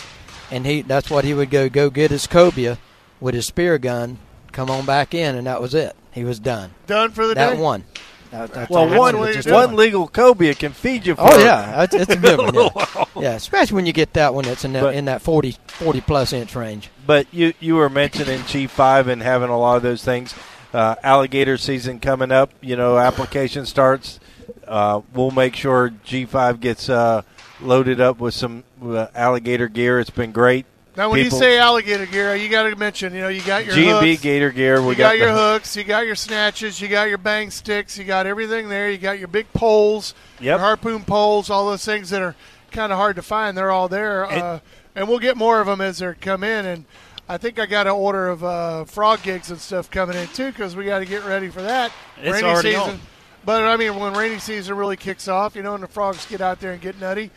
and 0.50 0.66
he 0.66 0.82
that's 0.82 1.10
what 1.10 1.24
he 1.24 1.34
would 1.34 1.50
go 1.50 1.68
go 1.68 1.90
get 1.90 2.10
his 2.10 2.26
cobia 2.26 2.78
with 3.20 3.34
his 3.34 3.46
spear 3.46 3.78
gun, 3.78 4.18
come 4.52 4.70
on 4.70 4.84
back 4.84 5.14
in, 5.14 5.36
and 5.36 5.46
that 5.46 5.60
was 5.60 5.74
it. 5.74 5.94
He 6.12 6.24
was 6.24 6.38
done. 6.40 6.72
Done 6.86 7.10
for 7.12 7.26
the 7.26 7.34
That 7.34 7.54
day. 7.56 7.60
one. 7.62 7.84
That- 8.30 8.52
that's 8.54 8.70
Well, 8.70 8.88
one 8.88 9.14
the 9.14 9.20
way 9.20 9.34
just 9.34 9.50
one 9.50 9.72
it. 9.74 9.76
legal 9.76 10.08
cobia 10.08 10.54
can 10.58 10.72
feed 10.72 11.06
you. 11.06 11.14
For 11.14 11.22
Oh 11.22 11.38
yeah, 11.38 11.82
it's, 11.84 11.94
it's 11.94 12.10
a 12.12 12.16
good 12.16 12.38
one. 12.38 12.54
Yeah. 12.54 13.04
yeah, 13.20 13.32
especially 13.34 13.74
when 13.76 13.86
you 13.86 13.92
get 13.92 14.14
that 14.14 14.32
one 14.34 14.44
that's 14.44 14.64
in 14.64 14.72
that 14.72 14.82
But- 14.82 14.94
in 14.94 15.04
that 15.04 15.20
40, 15.22 15.56
40 15.66 16.00
plus 16.00 16.32
inch 16.32 16.54
range. 16.56 16.90
But 17.06 17.26
you 17.32 17.52
you 17.60 17.74
were 17.76 17.90
mentioning 17.90 18.42
G 18.46 18.66
five 18.66 19.06
and 19.08 19.22
having 19.22 19.50
a 19.50 19.58
lot 19.58 19.76
of 19.76 19.82
those 19.82 20.02
things. 20.04 20.34
Uh, 20.72 20.94
alligator 21.02 21.58
season 21.58 22.00
coming 22.00 22.32
up. 22.32 22.50
You 22.62 22.76
know, 22.76 22.96
application 22.98 23.66
starts. 23.66 24.18
Uh, 24.66 25.02
we'll 25.12 25.30
make 25.30 25.54
sure 25.54 25.90
G 26.02 26.24
five 26.24 26.60
gets 26.60 26.88
uh, 26.88 27.22
loaded 27.62 28.00
up 28.00 28.18
with 28.18 28.34
some 28.34 28.64
uh, 28.84 29.06
alligator 29.14 29.68
gear. 29.68 29.98
It's 30.00 30.10
been 30.10 30.32
great. 30.32 30.66
Now, 30.96 31.08
when 31.10 31.22
People- 31.22 31.38
you 31.38 31.44
say 31.44 31.58
alligator 31.58 32.04
gear, 32.04 32.36
you 32.36 32.50
got 32.50 32.64
to 32.64 32.76
mention, 32.76 33.14
you 33.14 33.22
know, 33.22 33.28
you 33.28 33.40
got 33.42 33.64
your 33.64 33.74
G 33.74 33.88
and 33.88 34.00
B 34.00 34.10
hooks, 34.10 34.22
Gator 34.22 34.50
gear. 34.50 34.82
We 34.82 34.90
you 34.90 34.94
got, 34.96 35.12
the- 35.12 35.18
your 35.18 35.32
hooks, 35.32 35.74
you 35.74 35.84
got 35.84 36.04
your 36.04 36.14
snatches, 36.16 36.80
you 36.82 36.88
got 36.88 37.08
your 37.08 37.16
bang 37.18 37.50
sticks, 37.50 37.96
you 37.96 38.04
got 38.04 38.26
everything 38.26 38.68
there. 38.68 38.90
You 38.90 38.98
got 38.98 39.18
your 39.18 39.28
big 39.28 39.50
poles, 39.54 40.14
your 40.38 40.52
Yep. 40.54 40.60
harpoon 40.60 41.04
poles, 41.04 41.48
all 41.48 41.66
those 41.70 41.84
things 41.84 42.10
that 42.10 42.20
are 42.20 42.34
kind 42.72 42.92
of 42.92 42.98
hard 42.98 43.16
to 43.16 43.22
find. 43.22 43.56
They're 43.56 43.70
all 43.70 43.88
there, 43.88 44.26
uh, 44.26 44.58
and 44.94 45.08
we'll 45.08 45.18
get 45.18 45.36
more 45.38 45.60
of 45.60 45.66
them 45.66 45.80
as 45.80 45.98
they 46.00 46.12
come 46.20 46.44
in. 46.44 46.66
And 46.66 46.84
I 47.26 47.38
think 47.38 47.58
I 47.58 47.64
got 47.64 47.86
an 47.86 47.94
order 47.94 48.28
of 48.28 48.44
uh, 48.44 48.84
frog 48.84 49.22
gigs 49.22 49.50
and 49.50 49.58
stuff 49.58 49.90
coming 49.90 50.16
in 50.18 50.26
too 50.28 50.48
because 50.52 50.76
we 50.76 50.84
got 50.84 50.98
to 50.98 51.06
get 51.06 51.24
ready 51.24 51.48
for 51.48 51.62
that. 51.62 51.90
It's 52.20 52.32
rainy 52.34 52.46
already 52.48 52.72
season. 52.72 52.90
on. 52.90 53.00
But 53.44 53.64
I 53.64 53.76
mean, 53.76 53.96
when 53.96 54.14
rainy 54.14 54.38
season 54.38 54.76
really 54.76 54.96
kicks 54.96 55.28
off, 55.28 55.56
you 55.56 55.62
know, 55.62 55.74
and 55.74 55.82
the 55.82 55.88
frogs 55.88 56.26
get 56.26 56.40
out 56.40 56.60
there 56.60 56.72
and 56.72 56.80
get 56.80 57.00
nutty, 57.00 57.30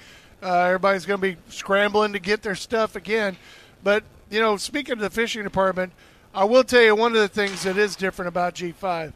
uh, 0.43 0.63
everybody's 0.65 1.05
going 1.05 1.19
to 1.19 1.35
be 1.35 1.37
scrambling 1.49 2.13
to 2.13 2.19
get 2.19 2.43
their 2.43 2.55
stuff 2.55 2.95
again. 2.95 3.37
But 3.83 4.03
you 4.29 4.39
know, 4.39 4.57
speaking 4.57 4.93
of 4.93 4.99
the 4.99 5.09
fishing 5.09 5.43
department, 5.43 5.93
I 6.33 6.43
will 6.43 6.63
tell 6.63 6.81
you 6.81 6.95
one 6.95 7.13
of 7.13 7.19
the 7.19 7.27
things 7.27 7.63
that 7.63 7.77
is 7.77 7.95
different 7.95 8.27
about 8.29 8.55
G5. 8.55 9.13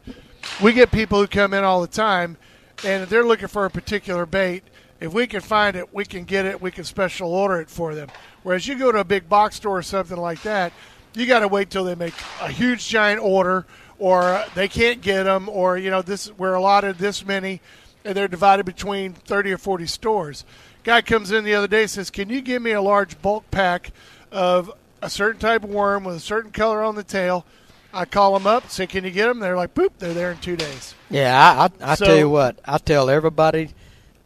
We 0.61 0.73
get 0.73 0.91
people 0.91 1.19
who 1.19 1.27
come 1.27 1.53
in 1.53 1.63
all 1.63 1.81
the 1.81 1.87
time, 1.87 2.37
and 2.83 3.03
if 3.03 3.09
they're 3.09 3.25
looking 3.25 3.47
for 3.47 3.65
a 3.65 3.69
particular 3.69 4.25
bait, 4.25 4.63
if 4.99 5.13
we 5.13 5.27
can 5.27 5.41
find 5.41 5.75
it, 5.75 5.93
we 5.93 6.05
can 6.05 6.23
get 6.23 6.45
it. 6.45 6.61
We 6.61 6.71
can 6.71 6.83
special 6.83 7.33
order 7.33 7.59
it 7.61 7.69
for 7.69 7.95
them. 7.95 8.09
Whereas 8.43 8.67
you 8.67 8.77
go 8.77 8.91
to 8.91 8.99
a 8.99 9.03
big 9.03 9.29
box 9.29 9.55
store 9.55 9.77
or 9.77 9.81
something 9.81 10.17
like 10.17 10.41
that, 10.43 10.73
you 11.13 11.25
got 11.25 11.39
to 11.39 11.47
wait 11.47 11.69
till 11.69 11.83
they 11.83 11.95
make 11.95 12.13
a 12.41 12.49
huge 12.49 12.87
giant 12.87 13.21
order, 13.21 13.65
or 13.99 14.43
they 14.55 14.67
can't 14.67 15.01
get 15.01 15.23
them, 15.23 15.47
or 15.49 15.77
you 15.77 15.89
know 15.91 16.01
this 16.01 16.31
we're 16.37 16.53
allotted 16.55 16.97
this 16.97 17.25
many, 17.25 17.61
and 18.03 18.15
they're 18.15 18.27
divided 18.27 18.65
between 18.65 19.13
thirty 19.13 19.51
or 19.51 19.57
forty 19.57 19.85
stores. 19.85 20.45
Guy 20.83 21.01
comes 21.01 21.31
in 21.31 21.43
the 21.43 21.53
other 21.53 21.67
day 21.67 21.81
and 21.81 21.89
says, 21.91 22.09
"Can 22.09 22.29
you 22.29 22.41
give 22.41 22.61
me 22.61 22.71
a 22.71 22.81
large 22.81 23.21
bulk 23.21 23.49
pack 23.51 23.91
of 24.31 24.71
a 25.01 25.09
certain 25.09 25.39
type 25.39 25.63
of 25.63 25.69
worm 25.69 26.03
with 26.05 26.15
a 26.15 26.19
certain 26.21 26.51
color 26.51 26.81
on 26.81 26.95
the 26.95 27.03
tail?" 27.03 27.45
I 27.91 28.05
call 28.05 28.33
them 28.33 28.45
up, 28.47 28.69
say, 28.69 28.87
"Can 28.87 29.03
you 29.03 29.11
get 29.11 29.27
them?" 29.27 29.39
They're 29.39 29.57
like, 29.57 29.73
"Boop!" 29.73 29.89
They're 29.99 30.13
there 30.13 30.31
in 30.31 30.37
two 30.37 30.55
days. 30.55 30.93
Yeah, 31.09 31.35
I, 31.37 31.65
I, 31.85 31.91
I 31.91 31.95
So- 31.95 32.05
tell 32.05 32.17
you 32.17 32.29
what, 32.29 32.57
I 32.65 32.77
tell 32.77 33.09
everybody 33.09 33.71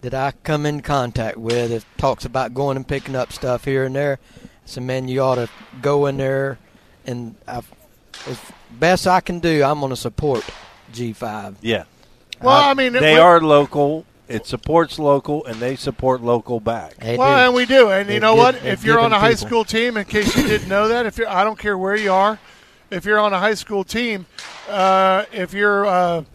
that 0.01 0.13
I 0.13 0.33
come 0.43 0.65
in 0.65 0.81
contact 0.81 1.37
with 1.37 1.69
that 1.71 1.85
talks 1.97 2.25
about 2.25 2.53
going 2.53 2.75
and 2.75 2.85
picking 2.85 3.15
up 3.15 3.31
stuff 3.31 3.63
here 3.63 3.85
and 3.85 3.95
there. 3.95 4.19
So, 4.65 4.81
man, 4.81 5.07
you 5.07 5.21
ought 5.21 5.35
to 5.35 5.47
go 5.81 6.05
in 6.07 6.17
there, 6.17 6.57
and 7.05 7.35
I, 7.47 7.61
as 8.27 8.37
best 8.79 9.07
I 9.07 9.19
can 9.21 9.39
do, 9.39 9.63
I'm 9.63 9.79
going 9.79 9.89
to 9.91 9.95
support 9.95 10.43
G5. 10.93 11.55
Yeah. 11.61 11.83
Well, 12.41 12.55
Uh, 12.57 12.67
I 12.69 12.73
mean, 12.73 12.93
they 12.93 13.17
are 13.17 13.39
local. 13.41 14.05
It 14.27 14.45
supports 14.47 14.97
local, 14.99 15.45
and 15.45 15.57
they 15.57 15.75
support 15.75 16.21
local 16.21 16.59
back. 16.59 16.95
They 16.97 17.17
Well, 17.17 17.35
do. 17.37 17.45
and 17.45 17.53
we 17.53 17.65
do, 17.65 17.89
and 17.89 18.07
They've 18.07 18.15
you 18.15 18.19
know 18.19 18.33
giv- 18.33 18.39
what? 18.43 18.53
they've 18.61 18.73
If 18.73 18.83
you're 18.85 18.99
on 18.99 19.11
given 19.11 19.17
a 19.17 19.19
high 19.19 19.33
people- 19.33 19.47
school 19.47 19.65
team, 19.65 19.97
in 19.97 20.05
case 20.05 20.35
you 20.35 20.43
didn't 20.47 20.67
know 20.69 20.87
that, 20.87 21.05
if 21.05 21.17
you're, 21.17 21.29
I 21.29 21.43
don't 21.43 21.59
care 21.59 21.77
where 21.77 21.95
you 21.95 22.11
are, 22.11 22.39
if 22.89 23.05
you're 23.05 23.19
on 23.19 23.33
a 23.33 23.39
high 23.39 23.53
school 23.53 23.83
team, 23.83 24.25
uh, 24.69 25.23
if 25.31 25.53
you're 25.53 25.83
a 25.83 26.25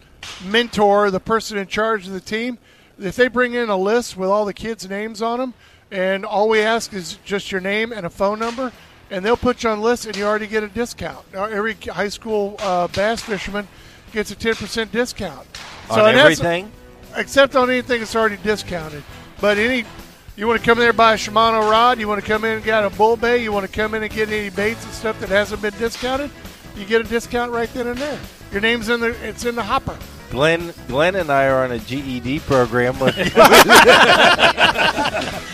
mentor, 0.45 1.09
the 1.11 1.19
person 1.19 1.57
in 1.57 1.67
charge 1.67 2.07
of 2.07 2.13
the 2.13 2.19
team, 2.21 2.57
if 2.99 3.15
they 3.15 3.27
bring 3.27 3.53
in 3.53 3.69
a 3.69 3.77
list 3.77 4.17
with 4.17 4.29
all 4.29 4.45
the 4.45 4.53
kids' 4.53 4.87
names 4.89 5.21
on 5.21 5.39
them, 5.39 5.53
and 5.91 6.25
all 6.25 6.47
we 6.47 6.59
ask 6.61 6.93
is 6.93 7.17
just 7.25 7.51
your 7.51 7.61
name 7.61 7.91
and 7.91 8.05
a 8.05 8.09
phone 8.09 8.39
number, 8.39 8.71
and 9.09 9.25
they'll 9.25 9.37
put 9.37 9.63
you 9.63 9.69
on 9.69 9.81
list, 9.81 10.05
and 10.05 10.15
you 10.15 10.25
already 10.25 10.47
get 10.47 10.63
a 10.63 10.67
discount. 10.67 11.25
Now, 11.33 11.45
every 11.45 11.73
high 11.73 12.09
school 12.09 12.55
uh, 12.59 12.87
bass 12.87 13.21
fisherman 13.21 13.67
gets 14.11 14.31
a 14.31 14.35
10% 14.35 14.91
discount. 14.91 15.47
On 15.89 16.15
everything? 16.15 16.71
except 17.15 17.55
on 17.55 17.69
anything 17.69 17.99
that's 17.99 18.15
already 18.15 18.37
discounted. 18.37 19.03
But 19.41 19.57
any, 19.57 19.85
you 20.35 20.47
want 20.47 20.59
to 20.59 20.65
come 20.65 20.77
in 20.77 20.81
there 20.81 20.89
and 20.89 20.97
buy 20.97 21.13
a 21.13 21.17
Shimano 21.17 21.69
rod, 21.69 21.99
you 21.99 22.07
want 22.07 22.21
to 22.21 22.27
come 22.27 22.45
in 22.45 22.57
and 22.57 22.63
get 22.63 22.83
a 22.83 22.89
bull 22.91 23.15
bay, 23.15 23.41
you 23.41 23.51
want 23.51 23.65
to 23.65 23.71
come 23.71 23.93
in 23.93 24.03
and 24.03 24.11
get 24.11 24.29
any 24.29 24.49
baits 24.49 24.83
and 24.85 24.93
stuff 24.93 25.19
that 25.19 25.29
hasn't 25.29 25.61
been 25.61 25.73
discounted, 25.77 26.29
you 26.75 26.85
get 26.85 27.01
a 27.01 27.03
discount 27.03 27.51
right 27.51 27.71
then 27.73 27.87
and 27.87 27.97
there. 27.97 28.19
Your 28.51 28.61
name's 28.61 28.89
in 28.89 28.99
the, 28.99 29.15
it's 29.27 29.45
in 29.45 29.55
the 29.55 29.63
hopper. 29.63 29.97
Glenn, 30.29 30.73
Glenn 30.87 31.15
and 31.15 31.31
I 31.31 31.47
are 31.47 31.63
on 31.63 31.71
a 31.71 31.79
GED 31.79 32.39
program. 32.41 32.95
I 33.01 33.09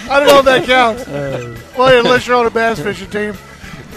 don't 0.10 0.28
know 0.28 0.40
if 0.40 0.46
that 0.46 0.66
counts. 0.66 1.08
Uh, 1.08 1.58
well, 1.78 2.00
unless 2.00 2.28
you're 2.28 2.36
on 2.36 2.46
a 2.46 2.50
bass 2.50 2.80
fishing 2.80 3.10
team. 3.10 3.36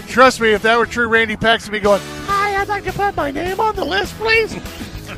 Trust 0.07 0.41
me, 0.41 0.53
if 0.53 0.61
that 0.63 0.77
were 0.77 0.85
true, 0.85 1.07
Randy 1.07 1.35
Paxton 1.35 1.71
would 1.71 1.79
be 1.79 1.83
going, 1.83 2.01
Hi, 2.25 2.59
I'd 2.59 2.67
like 2.67 2.83
to 2.85 2.93
put 2.93 3.15
my 3.15 3.29
name 3.29 3.59
on 3.59 3.75
the 3.75 3.85
list, 3.85 4.15
please. 4.15 4.53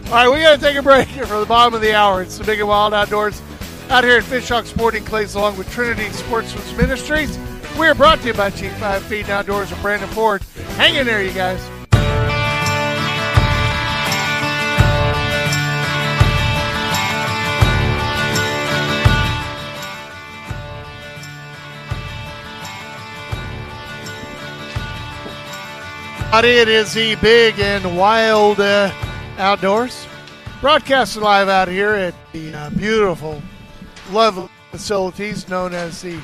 All 0.07 0.11
right, 0.11 0.29
we 0.29 0.41
got 0.41 0.59
to 0.59 0.61
take 0.61 0.75
a 0.75 0.81
break 0.81 1.07
here 1.07 1.25
for 1.25 1.39
the 1.39 1.45
bottom 1.45 1.73
of 1.73 1.81
the 1.81 1.93
hour. 1.93 2.21
It's 2.21 2.37
the 2.37 2.43
Big 2.43 2.59
and 2.59 2.67
Wild 2.67 2.93
Outdoors 2.93 3.41
out 3.89 4.03
here 4.03 4.17
at 4.17 4.23
Fishhawk 4.23 4.65
Sporting 4.65 5.03
Clays 5.03 5.35
along 5.35 5.57
with 5.57 5.69
Trinity 5.69 6.09
Sportsman's 6.11 6.73
Ministries. 6.75 7.37
We 7.77 7.87
are 7.87 7.95
brought 7.95 8.19
to 8.19 8.27
you 8.27 8.33
by 8.33 8.49
G5 8.51 9.01
Feed 9.01 9.21
and 9.21 9.31
Outdoors 9.31 9.71
and 9.71 9.81
Brandon 9.81 10.09
Ford. 10.09 10.41
Hang 10.75 10.95
in 10.95 11.05
there, 11.05 11.23
you 11.23 11.33
guys. 11.33 11.61
It 26.33 26.67
is 26.67 26.93
the 26.93 27.15
big 27.15 27.59
and 27.59 27.97
wild 27.97 28.59
uh, 28.59 28.91
outdoors. 29.37 30.07
Broadcasting 30.59 31.21
live 31.21 31.49
out 31.49 31.67
here 31.67 31.91
at 31.91 32.15
the 32.31 32.53
uh, 32.53 32.69
beautiful, 32.71 33.41
lovely 34.11 34.49
facilities 34.71 35.47
known 35.49 35.73
as 35.73 36.01
the 36.01 36.19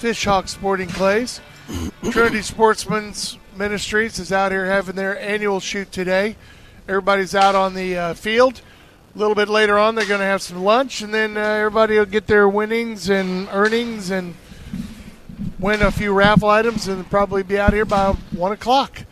Fishhawk 0.00 0.48
Sporting 0.48 0.88
Clays. 0.88 1.40
Trinity 2.10 2.42
Sportsman's 2.42 3.38
Ministries 3.56 4.18
is 4.18 4.32
out 4.32 4.50
here 4.50 4.66
having 4.66 4.96
their 4.96 5.20
annual 5.20 5.60
shoot 5.60 5.92
today. 5.92 6.34
Everybody's 6.88 7.34
out 7.34 7.54
on 7.54 7.74
the 7.74 7.96
uh, 7.96 8.14
field. 8.14 8.62
A 9.14 9.18
little 9.18 9.36
bit 9.36 9.48
later 9.48 9.78
on, 9.78 9.94
they're 9.94 10.06
going 10.06 10.20
to 10.20 10.26
have 10.26 10.42
some 10.42 10.64
lunch, 10.64 11.02
and 11.02 11.14
then 11.14 11.36
uh, 11.36 11.40
everybody 11.40 11.98
will 11.98 12.06
get 12.06 12.26
their 12.26 12.48
winnings 12.48 13.08
and 13.08 13.48
earnings 13.52 14.10
and 14.10 14.34
win 15.60 15.82
a 15.82 15.92
few 15.92 16.12
raffle 16.12 16.48
items 16.48 16.88
and 16.88 17.08
probably 17.10 17.44
be 17.44 17.58
out 17.58 17.72
here 17.72 17.84
by 17.84 18.12
1 18.12 18.52
o'clock. 18.52 19.04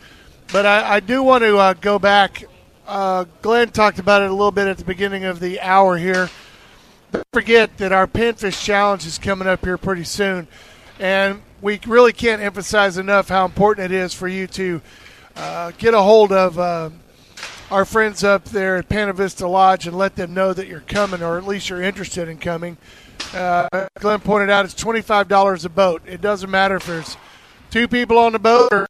But 0.51 0.65
I, 0.65 0.95
I 0.95 0.99
do 0.99 1.23
want 1.23 1.43
to 1.43 1.57
uh, 1.57 1.73
go 1.73 1.97
back. 1.97 2.43
Uh, 2.85 3.23
Glenn 3.41 3.69
talked 3.69 3.99
about 3.99 4.21
it 4.21 4.29
a 4.29 4.33
little 4.33 4.51
bit 4.51 4.67
at 4.67 4.77
the 4.77 4.83
beginning 4.83 5.23
of 5.23 5.39
the 5.39 5.61
hour 5.61 5.97
here. 5.97 6.29
Don't 7.13 7.25
forget 7.31 7.77
that 7.77 7.93
our 7.93 8.05
Panfish 8.05 8.61
Challenge 8.61 9.05
is 9.05 9.17
coming 9.17 9.47
up 9.47 9.63
here 9.63 9.77
pretty 9.77 10.03
soon. 10.03 10.49
And 10.99 11.41
we 11.61 11.79
really 11.87 12.11
can't 12.11 12.41
emphasize 12.41 12.97
enough 12.97 13.29
how 13.29 13.45
important 13.45 13.93
it 13.93 13.95
is 13.95 14.13
for 14.13 14.27
you 14.27 14.45
to 14.47 14.81
uh, 15.37 15.71
get 15.77 15.93
a 15.93 16.01
hold 16.01 16.33
of 16.33 16.59
uh, 16.59 16.89
our 17.69 17.85
friends 17.85 18.21
up 18.23 18.43
there 18.45 18.75
at 18.75 18.89
Pana 18.89 19.13
Vista 19.13 19.47
Lodge 19.47 19.87
and 19.87 19.97
let 19.97 20.17
them 20.17 20.33
know 20.33 20.51
that 20.51 20.67
you're 20.67 20.81
coming, 20.81 21.23
or 21.23 21.37
at 21.37 21.47
least 21.47 21.69
you're 21.69 21.81
interested 21.81 22.27
in 22.27 22.37
coming. 22.37 22.75
Uh, 23.33 23.69
Glenn 23.99 24.19
pointed 24.19 24.49
out 24.49 24.65
it's 24.65 24.73
$25 24.75 25.63
a 25.63 25.69
boat. 25.69 26.01
It 26.05 26.19
doesn't 26.19 26.49
matter 26.49 26.75
if 26.75 26.85
there's 26.85 27.15
two 27.69 27.87
people 27.87 28.17
on 28.17 28.33
the 28.33 28.39
boat 28.39 28.67
or 28.73 28.87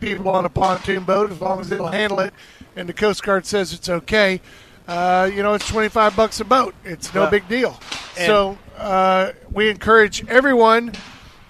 people 0.00 0.30
on 0.30 0.46
a 0.46 0.48
pontoon 0.48 1.04
boat 1.04 1.30
as 1.30 1.42
long 1.42 1.60
as 1.60 1.70
it'll 1.70 1.88
handle 1.88 2.18
it 2.18 2.32
and 2.74 2.88
the 2.88 2.92
Coast 2.94 3.22
Guard 3.22 3.44
says 3.44 3.74
it's 3.74 3.90
okay. 3.90 4.40
Uh, 4.88 5.28
you 5.30 5.42
know, 5.42 5.52
it's 5.52 5.68
25 5.68 6.16
bucks 6.16 6.40
a 6.40 6.44
boat. 6.46 6.74
It's 6.86 7.12
no 7.12 7.28
big 7.28 7.46
deal. 7.48 7.78
So 8.16 8.56
uh, 8.78 9.32
we 9.52 9.68
encourage 9.68 10.26
everyone 10.26 10.94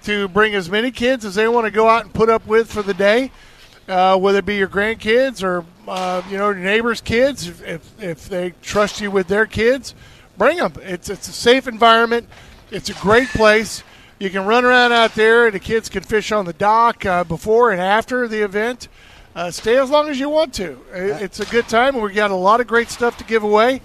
to 0.03 0.27
bring 0.27 0.53
as 0.53 0.69
many 0.69 0.91
kids 0.91 1.23
as 1.23 1.35
they 1.35 1.47
want 1.47 1.63
to 1.63 1.71
go 1.71 1.87
out 1.87 2.03
and 2.03 2.13
put 2.13 2.27
up 2.27 2.45
with 2.45 2.69
for 2.69 2.81
the 2.81 2.93
day, 2.93 3.31
uh, 3.87 4.17
whether 4.17 4.39
it 4.39 4.45
be 4.45 4.57
your 4.57 4.67
grandkids 4.67 5.41
or, 5.41 5.63
uh, 5.87 6.21
you 6.29 6.37
know, 6.37 6.49
your 6.49 6.55
neighbors' 6.55 6.99
kids. 6.99 7.47
If, 7.47 7.65
if, 7.65 8.03
if 8.03 8.27
they 8.27 8.53
trust 8.61 8.99
you 8.99 9.11
with 9.11 9.29
their 9.29 9.45
kids, 9.45 9.95
bring 10.37 10.57
them. 10.57 10.73
It's, 10.81 11.09
it's 11.09 11.29
a 11.29 11.33
safe 11.33 11.69
environment. 11.69 12.27
It's 12.69 12.89
a 12.89 12.95
great 12.95 13.29
place. 13.29 13.81
You 14.19 14.29
can 14.29 14.45
run 14.45 14.63
around 14.63 14.93
out 14.93 15.13
there, 15.15 15.45
and 15.47 15.55
the 15.55 15.59
kids 15.59 15.89
can 15.89 16.03
fish 16.03 16.31
on 16.31 16.45
the 16.45 16.53
dock 16.53 17.05
uh, 17.05 17.23
before 17.25 17.71
and 17.71 17.81
after 17.81 18.27
the 18.27 18.43
event. 18.43 18.87
Uh, 19.35 19.51
stay 19.51 19.77
as 19.77 19.89
long 19.89 20.07
as 20.07 20.17
you 20.17 20.29
want 20.29 20.53
to. 20.53 20.79
It's 20.93 21.41
a 21.41 21.45
good 21.45 21.67
time, 21.67 21.99
we 21.99 22.13
got 22.13 22.31
a 22.31 22.35
lot 22.35 22.61
of 22.61 22.67
great 22.67 22.89
stuff 22.89 23.17
to 23.17 23.25
give 23.25 23.43
away. 23.43 23.81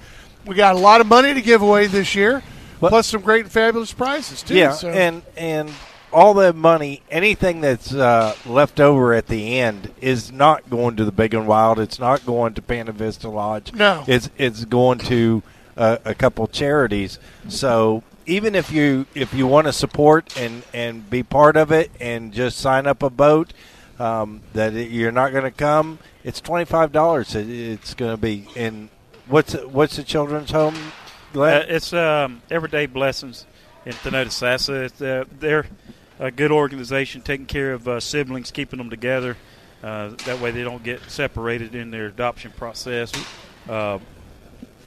We 0.47 0.55
got 0.55 0.77
a 0.77 0.79
lot 0.79 1.01
of 1.01 1.09
money 1.09 1.35
to 1.35 1.43
give 1.43 1.61
away 1.62 1.88
this 1.88 2.14
year, 2.14 2.43
Well- 2.81 2.90
plus 2.90 3.09
some 3.09 3.23
great 3.23 3.43
and 3.43 3.53
fabulous 3.53 3.93
prizes 3.93 4.43
too. 4.43 4.55
Yeah, 4.55 4.73
so. 4.73 4.88
and 4.88 5.23
and 5.37 5.71
all 6.12 6.35
the 6.35 6.53
money, 6.53 7.03
anything 7.11 7.61
that's 7.61 7.93
uh, 7.93 8.35
left 8.47 8.81
over 8.81 9.12
at 9.12 9.27
the 9.27 9.59
end, 9.59 9.93
is 10.01 10.31
not 10.33 10.69
going 10.71 10.97
to 10.97 11.05
the 11.05 11.12
Big 11.12 11.35
and 11.35 11.47
Wild. 11.49 11.79
It's 11.81 11.99
not 11.99 12.25
going 12.25 12.55
to 12.55 12.62
Pana 12.62 12.93
Vista 12.93 13.29
Lodge. 13.29 13.73
No. 13.75 14.05
it's 14.07 14.31
it's 14.38 14.64
going 14.64 14.99
to 15.01 15.43
uh, 15.77 15.99
a 16.05 16.14
couple 16.14 16.47
charities. 16.47 17.19
So 17.49 18.03
even 18.31 18.55
if 18.55 18.71
you 18.71 19.07
if 19.14 19.35
you 19.35 19.47
want 19.47 19.66
to 19.66 19.73
support 19.73 20.37
and 20.38 20.62
and 20.73 21.11
be 21.11 21.23
part 21.23 21.57
of 21.57 21.73
it 21.73 21.90
and 22.01 22.33
just 22.33 22.59
sign 22.59 22.87
up 22.87 23.03
a 23.03 23.11
boat. 23.11 23.53
Um, 23.99 24.40
that 24.55 24.73
you're 24.73 25.12
not 25.12 25.31
going 25.31 25.45
to 25.45 25.51
come. 25.51 25.99
It's 26.25 26.40
twenty 26.40 26.64
five 26.64 26.90
dollars. 26.90 27.35
It, 27.35 27.51
it's 27.51 27.93
going 27.93 28.12
to 28.12 28.16
be 28.16 28.49
in 28.57 28.88
what's 29.29 29.53
what's 29.53 29.97
the 29.97 30.03
children's 30.03 30.51
home? 30.53 30.75
Uh, 31.35 31.64
it's 31.69 31.93
um, 31.93 32.40
Everyday 32.51 32.87
Blessings 32.87 33.45
in 33.85 33.93
Thonotosassa. 33.93 35.03
Uh, 35.03 35.27
they're 35.38 35.66
a 36.19 36.31
good 36.31 36.51
organization 36.51 37.21
taking 37.21 37.45
care 37.45 37.75
of 37.75 37.87
uh, 37.87 38.01
siblings, 38.01 38.51
keeping 38.51 38.79
them 38.79 38.88
together. 38.88 39.37
Uh, 39.83 40.11
that 40.25 40.40
way 40.40 40.51
they 40.51 40.62
don't 40.62 40.83
get 40.83 41.03
separated 41.11 41.75
in 41.75 41.90
their 41.90 42.07
adoption 42.07 42.53
process. 42.57 43.12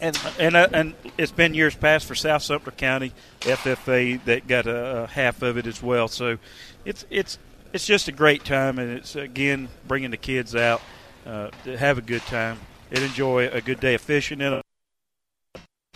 And 0.03 0.19
and 0.37 0.55
uh, 0.57 0.67
and 0.73 0.95
it's 1.17 1.31
been 1.31 1.53
years 1.53 1.75
past 1.75 2.05
for 2.05 2.13
South 2.13 2.43
Sumter 2.43 2.71
County 2.71 3.13
FFA 3.39 4.21
that 4.25 4.49
got 4.49 4.67
a, 4.67 5.03
a 5.03 5.07
half 5.07 5.41
of 5.41 5.57
it 5.57 5.65
as 5.65 5.81
well. 5.81 6.09
So 6.09 6.39
it's 6.83 7.05
it's 7.09 7.39
it's 7.71 7.85
just 7.85 8.09
a 8.09 8.11
great 8.11 8.43
time, 8.43 8.79
and 8.79 8.91
it's 8.91 9.15
again 9.15 9.69
bringing 9.87 10.11
the 10.11 10.17
kids 10.17 10.57
out 10.57 10.81
uh, 11.25 11.51
to 11.63 11.77
have 11.77 11.97
a 11.97 12.01
good 12.01 12.21
time 12.23 12.59
and 12.91 12.99
enjoy 12.99 13.47
a 13.47 13.61
good 13.61 13.79
day 13.79 13.93
of 13.93 14.01
fishing. 14.01 14.41
And 14.41 14.61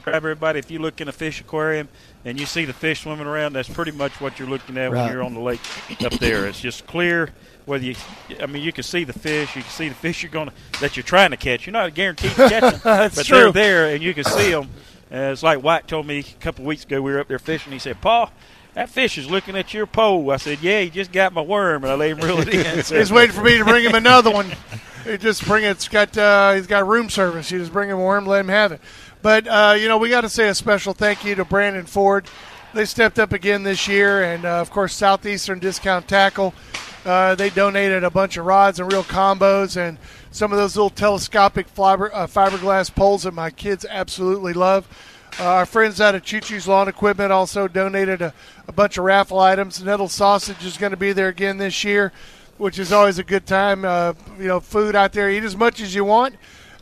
grab 0.04 0.16
everybody. 0.16 0.60
If 0.60 0.72
you 0.72 0.80
look 0.80 1.02
in 1.02 1.10
a 1.10 1.12
fish 1.12 1.42
aquarium 1.42 1.90
and 2.24 2.40
you 2.40 2.46
see 2.46 2.64
the 2.64 2.72
fish 2.72 3.02
swimming 3.02 3.28
around, 3.28 3.52
that's 3.52 3.68
pretty 3.68 3.92
much 3.92 4.22
what 4.22 4.40
you're 4.40 4.48
looking 4.48 4.78
at 4.78 4.90
when 4.90 5.12
you're 5.12 5.22
on 5.22 5.34
the 5.34 5.42
lake 5.42 5.60
up 6.06 6.14
there. 6.14 6.48
It's 6.48 6.62
just 6.62 6.88
clear. 6.88 7.34
Whether 7.68 7.86
you, 7.86 7.96
I 8.42 8.48
mean, 8.48 8.64
you 8.64 8.72
can 8.74 8.84
see 8.84 9.04
the 9.04 9.14
fish. 9.14 9.56
You 9.56 9.62
can 9.62 9.70
see 9.72 9.90
the 9.90 9.96
fish 9.96 10.24
you're 10.24 10.32
going 10.32 10.50
to 10.50 10.80
that 10.82 10.98
you're 10.98 11.04
trying 11.04 11.30
to 11.32 11.38
catch. 11.38 11.68
You're 11.68 11.74
not 11.74 11.94
guaranteed 11.94 12.32
to 12.32 12.50
catch 12.50 12.62
them, 12.62 12.82
That's 12.84 13.16
but 13.16 13.26
true. 13.28 13.38
they're 13.38 13.52
there 13.52 13.94
and 13.94 14.02
you 14.02 14.14
can 14.16 14.24
see 14.24 14.50
them. 14.52 14.70
Uh, 15.12 15.32
it's 15.32 15.44
like 15.44 15.60
White 15.62 15.88
told 15.88 16.08
me 16.08 16.20
a 16.20 16.24
couple 16.42 16.64
of 16.64 16.68
weeks 16.68 16.84
ago. 16.86 17.02
We 17.02 17.12
were 17.12 17.20
up 17.20 17.28
there 17.28 17.38
fishing. 17.40 17.72
He 17.74 17.80
said, 17.80 18.02
"Paul, 18.02 18.32
that 18.74 18.90
fish 18.90 19.18
is 19.18 19.30
looking 19.30 19.56
at 19.56 19.74
your 19.74 19.86
pole." 19.86 20.32
I 20.32 20.38
said, 20.38 20.60
"Yeah, 20.62 20.82
he 20.82 20.90
just 20.90 21.12
got 21.12 21.34
my 21.34 21.42
worm," 21.42 21.84
and 21.84 21.92
I 21.92 21.96
let 21.96 22.10
him 22.12 22.20
reel 22.20 22.40
it 22.40 22.50
in. 22.50 22.84
So- 22.84 22.98
He's 22.98 23.12
waiting 23.12 23.36
for 23.36 23.44
me 23.44 23.58
to 23.58 23.64
bring 23.66 23.84
him 23.86 23.96
another 23.96 24.32
one. 24.32 24.50
He 25.06 25.18
just 25.18 25.46
bring 25.46 25.64
it. 25.64 25.70
It's 25.70 25.88
got 25.88 26.18
uh, 26.18 26.54
he's 26.54 26.68
got 26.68 26.86
room 26.88 27.10
service. 27.10 27.52
You 27.52 27.60
just 27.60 27.72
bring 27.74 27.90
him 27.90 27.98
a 27.98 28.04
worm, 28.04 28.26
let 28.26 28.40
him 28.42 28.50
have 28.50 28.72
it. 28.74 28.82
But 29.22 29.48
uh, 29.48 29.76
you 29.80 29.88
know, 29.88 29.98
we 29.98 30.10
got 30.10 30.22
to 30.22 30.30
say 30.30 30.48
a 30.50 30.56
special 30.56 30.94
thank 30.94 31.24
you 31.26 31.36
to 31.36 31.44
Brandon 31.46 31.86
Ford. 31.86 32.26
They 32.74 32.84
stepped 32.86 33.18
up 33.18 33.32
again 33.34 33.64
this 33.64 33.88
year, 33.88 34.24
and 34.24 34.44
uh, 34.46 34.60
of 34.60 34.72
course 34.72 34.94
Southeastern 34.94 35.60
Discount 35.60 36.08
Tackle. 36.08 36.54
Uh, 37.08 37.36
they 37.36 37.50
donated 37.50 38.04
a 38.04 38.10
bunch 38.10 38.36
of 38.36 38.46
rods 38.46 38.82
and 38.82 38.92
reel 38.92 39.04
combos, 39.04 39.78
and 39.78 39.98
some 40.30 40.52
of 40.52 40.58
those 40.58 40.76
little 40.76 40.90
telescopic 40.90 41.66
fiber, 41.70 42.14
uh, 42.14 42.28
fiberglass 42.28 42.94
poles 42.94 43.24
that 43.24 43.34
my 43.34 43.50
kids 43.50 43.86
absolutely 43.90 44.52
love. 44.52 44.86
Uh, 45.40 45.46
our 45.46 45.66
friends 45.66 46.02
out 46.02 46.16
of 46.16 46.24
Choo 46.24 46.42
Choo's 46.42 46.68
Lawn 46.68 46.90
Equipment 46.90 47.32
also 47.32 47.70
donated 47.70 48.22
a, 48.22 48.34
a 48.68 48.74
bunch 48.74 48.98
of 48.98 49.06
raffle 49.06 49.40
items. 49.40 49.82
Nettle 49.82 50.10
Sausage 50.10 50.66
is 50.66 50.76
going 50.76 50.92
to 50.92 50.98
be 50.98 51.14
there 51.14 51.30
again 51.30 51.58
this 51.58 51.82
year, 51.86 52.12
which 52.58 52.78
is 52.78 52.92
always 52.92 53.20
a 53.20 53.24
good 53.24 53.46
time. 53.46 53.86
Uh, 53.86 54.14
you 54.38 54.48
know, 54.48 54.60
food 54.60 54.94
out 54.94 55.14
there, 55.14 55.30
eat 55.30 55.46
as 55.46 55.56
much 55.56 55.80
as 55.80 55.96
you 55.96 56.04
want 56.04 56.36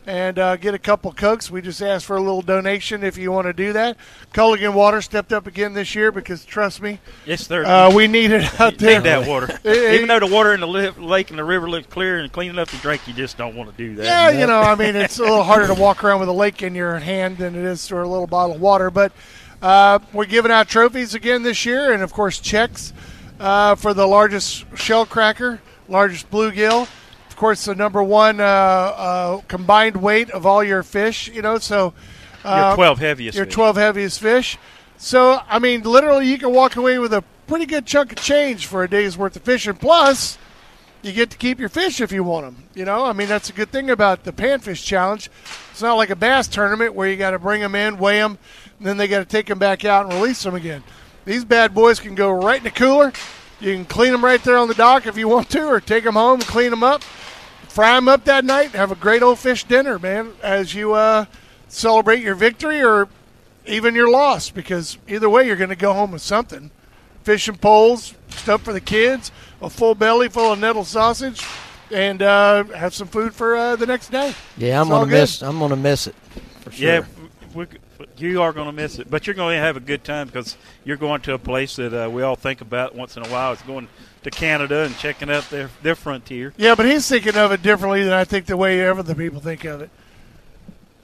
and 0.06 0.38
uh, 0.38 0.56
get 0.56 0.72
a 0.72 0.78
couple 0.78 1.10
cooks. 1.12 1.50
We 1.50 1.60
just 1.60 1.82
ask 1.82 2.06
for 2.06 2.16
a 2.16 2.20
little 2.20 2.40
donation 2.42 3.02
if 3.02 3.18
you 3.18 3.32
want 3.32 3.46
to 3.48 3.52
do 3.52 3.72
that. 3.72 3.96
Culligan 4.32 4.72
Water 4.72 5.02
stepped 5.02 5.32
up 5.32 5.46
again 5.48 5.74
this 5.74 5.94
year 5.94 6.12
because, 6.12 6.44
trust 6.44 6.80
me, 6.80 7.00
Yes, 7.24 7.46
sir. 7.46 7.64
uh, 7.64 7.92
we 7.92 8.06
need 8.06 8.30
it 8.30 8.60
out 8.60 8.78
there. 8.78 9.00
need 9.00 9.06
that 9.06 9.26
water. 9.28 9.58
It- 9.64 9.94
Even 9.94 10.08
though 10.08 10.20
the 10.20 10.26
water 10.32 10.54
in 10.54 10.60
the 10.60 10.68
li- 10.68 10.90
lake 10.90 11.30
and 11.30 11.38
the 11.38 11.44
river 11.44 11.68
looks 11.68 11.88
clear 11.88 12.18
and 12.18 12.30
clean 12.32 12.50
enough 12.50 12.70
to 12.70 12.76
drink, 12.78 13.06
you 13.08 13.14
just 13.14 13.36
don't 13.36 13.56
want 13.56 13.70
to 13.70 13.76
do 13.76 13.96
that. 13.96 14.04
Yeah, 14.04 14.40
you 14.40 14.46
know, 14.46 14.60
I 14.60 14.76
mean, 14.76 14.94
it's 14.96 15.18
a 15.18 15.22
little 15.22 15.42
harder 15.42 15.66
to 15.66 15.74
walk 15.74 16.04
around 16.04 16.20
with 16.20 16.28
a 16.28 16.32
lake 16.32 16.62
in 16.62 16.74
your 16.74 16.98
hand 17.00 17.38
than 17.38 17.56
it 17.56 17.64
is 17.64 17.86
for 17.88 18.00
a 18.02 18.08
little 18.08 18.26
bottle 18.28 18.54
of 18.54 18.60
water. 18.60 18.90
But 18.90 19.12
uh, 19.60 19.98
we're 20.12 20.26
giving 20.26 20.52
out 20.52 20.68
trophies 20.68 21.14
again 21.14 21.42
this 21.42 21.66
year, 21.66 21.92
and 21.92 22.02
of 22.02 22.12
course, 22.12 22.38
checks 22.38 22.92
uh, 23.40 23.74
for 23.74 23.92
the 23.92 24.06
largest 24.06 24.64
shell 24.76 25.04
cracker, 25.04 25.60
largest 25.88 26.30
bluegill. 26.30 26.88
Of 27.36 27.40
course, 27.40 27.66
the 27.66 27.74
number 27.74 28.02
one 28.02 28.40
uh, 28.40 28.44
uh, 28.44 29.40
combined 29.46 29.98
weight 29.98 30.30
of 30.30 30.46
all 30.46 30.64
your 30.64 30.82
fish. 30.82 31.28
You 31.28 31.42
know, 31.42 31.58
so 31.58 31.92
uh, 32.42 32.68
Your 32.68 32.76
12 32.76 32.98
heaviest. 32.98 33.36
your 33.36 33.44
fish. 33.44 33.54
12 33.54 33.76
heaviest 33.76 34.20
fish. 34.20 34.56
So, 34.96 35.42
I 35.46 35.58
mean, 35.58 35.82
literally, 35.82 36.28
you 36.28 36.38
can 36.38 36.54
walk 36.54 36.76
away 36.76 36.98
with 36.98 37.12
a 37.12 37.22
pretty 37.46 37.66
good 37.66 37.84
chunk 37.84 38.12
of 38.12 38.18
change 38.22 38.64
for 38.64 38.84
a 38.84 38.88
day's 38.88 39.18
worth 39.18 39.36
of 39.36 39.42
fishing. 39.42 39.74
Plus, 39.74 40.38
you 41.02 41.12
get 41.12 41.28
to 41.28 41.36
keep 41.36 41.60
your 41.60 41.68
fish 41.68 42.00
if 42.00 42.10
you 42.10 42.24
want 42.24 42.46
them. 42.46 42.64
You 42.74 42.86
know, 42.86 43.04
I 43.04 43.12
mean, 43.12 43.28
that's 43.28 43.50
a 43.50 43.52
good 43.52 43.70
thing 43.70 43.90
about 43.90 44.24
the 44.24 44.32
Panfish 44.32 44.82
Challenge. 44.82 45.28
It's 45.72 45.82
not 45.82 45.98
like 45.98 46.08
a 46.08 46.16
bass 46.16 46.48
tournament 46.48 46.94
where 46.94 47.06
you 47.06 47.18
got 47.18 47.32
to 47.32 47.38
bring 47.38 47.60
them 47.60 47.74
in, 47.74 47.98
weigh 47.98 48.20
them, 48.20 48.38
and 48.78 48.86
then 48.86 48.96
they 48.96 49.08
got 49.08 49.18
to 49.18 49.26
take 49.26 49.44
them 49.44 49.58
back 49.58 49.84
out 49.84 50.06
and 50.06 50.14
release 50.14 50.42
them 50.42 50.54
again. 50.54 50.82
These 51.26 51.44
bad 51.44 51.74
boys 51.74 52.00
can 52.00 52.14
go 52.14 52.30
right 52.30 52.56
in 52.56 52.64
the 52.64 52.70
cooler. 52.70 53.12
You 53.60 53.74
can 53.74 53.84
clean 53.84 54.12
them 54.12 54.24
right 54.24 54.42
there 54.42 54.56
on 54.56 54.68
the 54.68 54.74
dock 54.74 55.06
if 55.06 55.18
you 55.18 55.28
want 55.28 55.50
to, 55.50 55.66
or 55.66 55.80
take 55.80 56.04
them 56.04 56.14
home 56.14 56.40
and 56.40 56.48
clean 56.48 56.70
them 56.70 56.82
up, 56.82 57.02
fry 57.76 57.94
them 57.94 58.08
up 58.08 58.24
that 58.24 58.42
night, 58.42 58.70
have 58.70 58.90
a 58.90 58.94
great 58.94 59.22
old 59.22 59.38
fish 59.38 59.62
dinner, 59.64 59.98
man, 59.98 60.32
as 60.42 60.74
you 60.74 60.94
uh, 60.94 61.26
celebrate 61.68 62.20
your 62.22 62.34
victory 62.34 62.82
or 62.82 63.06
even 63.66 63.94
your 63.94 64.10
loss 64.10 64.48
because 64.48 64.96
either 65.06 65.28
way 65.28 65.46
you're 65.46 65.56
going 65.56 65.68
to 65.68 65.76
go 65.76 65.92
home 65.92 66.12
with 66.12 66.22
something. 66.22 66.70
Fishing 67.22 67.56
poles, 67.56 68.14
stuff 68.30 68.62
for 68.62 68.72
the 68.72 68.80
kids, 68.80 69.30
a 69.60 69.68
full 69.68 69.94
belly 69.94 70.30
full 70.30 70.52
of 70.54 70.58
nettle 70.58 70.84
sausage, 70.84 71.44
and 71.90 72.22
uh, 72.22 72.64
have 72.64 72.94
some 72.94 73.08
food 73.08 73.34
for 73.34 73.54
uh, 73.54 73.76
the 73.76 73.84
next 73.84 74.08
day. 74.10 74.32
Yeah, 74.56 74.80
I'm 74.80 74.86
It's 74.86 74.90
gonna 74.90 75.04
good. 75.10 75.20
miss. 75.20 75.42
I'm 75.42 75.58
gonna 75.58 75.76
miss 75.76 76.06
it 76.06 76.14
for 76.60 76.70
sure. 76.70 76.88
Yeah, 76.88 77.04
we, 77.52 77.66
you 78.16 78.42
are 78.42 78.52
going 78.52 78.66
to 78.66 78.72
miss 78.72 78.98
it, 78.98 79.10
but 79.10 79.26
you're 79.26 79.34
going 79.34 79.56
to 79.56 79.60
have 79.62 79.76
a 79.76 79.80
good 79.80 80.04
time 80.04 80.26
because 80.26 80.56
you're 80.84 80.96
going 80.96 81.20
to 81.22 81.34
a 81.34 81.38
place 81.38 81.76
that 81.76 81.92
uh, 82.06 82.08
we 82.10 82.22
all 82.22 82.36
think 82.36 82.60
about 82.60 82.94
once 82.94 83.16
in 83.16 83.24
a 83.24 83.28
while. 83.28 83.52
It's 83.52 83.62
going 83.62 83.88
to 84.22 84.30
Canada 84.30 84.82
and 84.84 84.96
checking 84.98 85.30
out 85.30 85.48
their 85.50 85.70
their 85.82 85.94
frontier. 85.94 86.52
Yeah, 86.56 86.74
but 86.74 86.86
he's 86.86 87.08
thinking 87.08 87.36
of 87.36 87.52
it 87.52 87.62
differently 87.62 88.02
than 88.02 88.12
I 88.12 88.24
think 88.24 88.46
the 88.46 88.56
way 88.56 88.80
ever 88.80 89.02
the 89.02 89.14
people 89.14 89.40
think 89.40 89.64
of 89.64 89.80
it. 89.82 89.90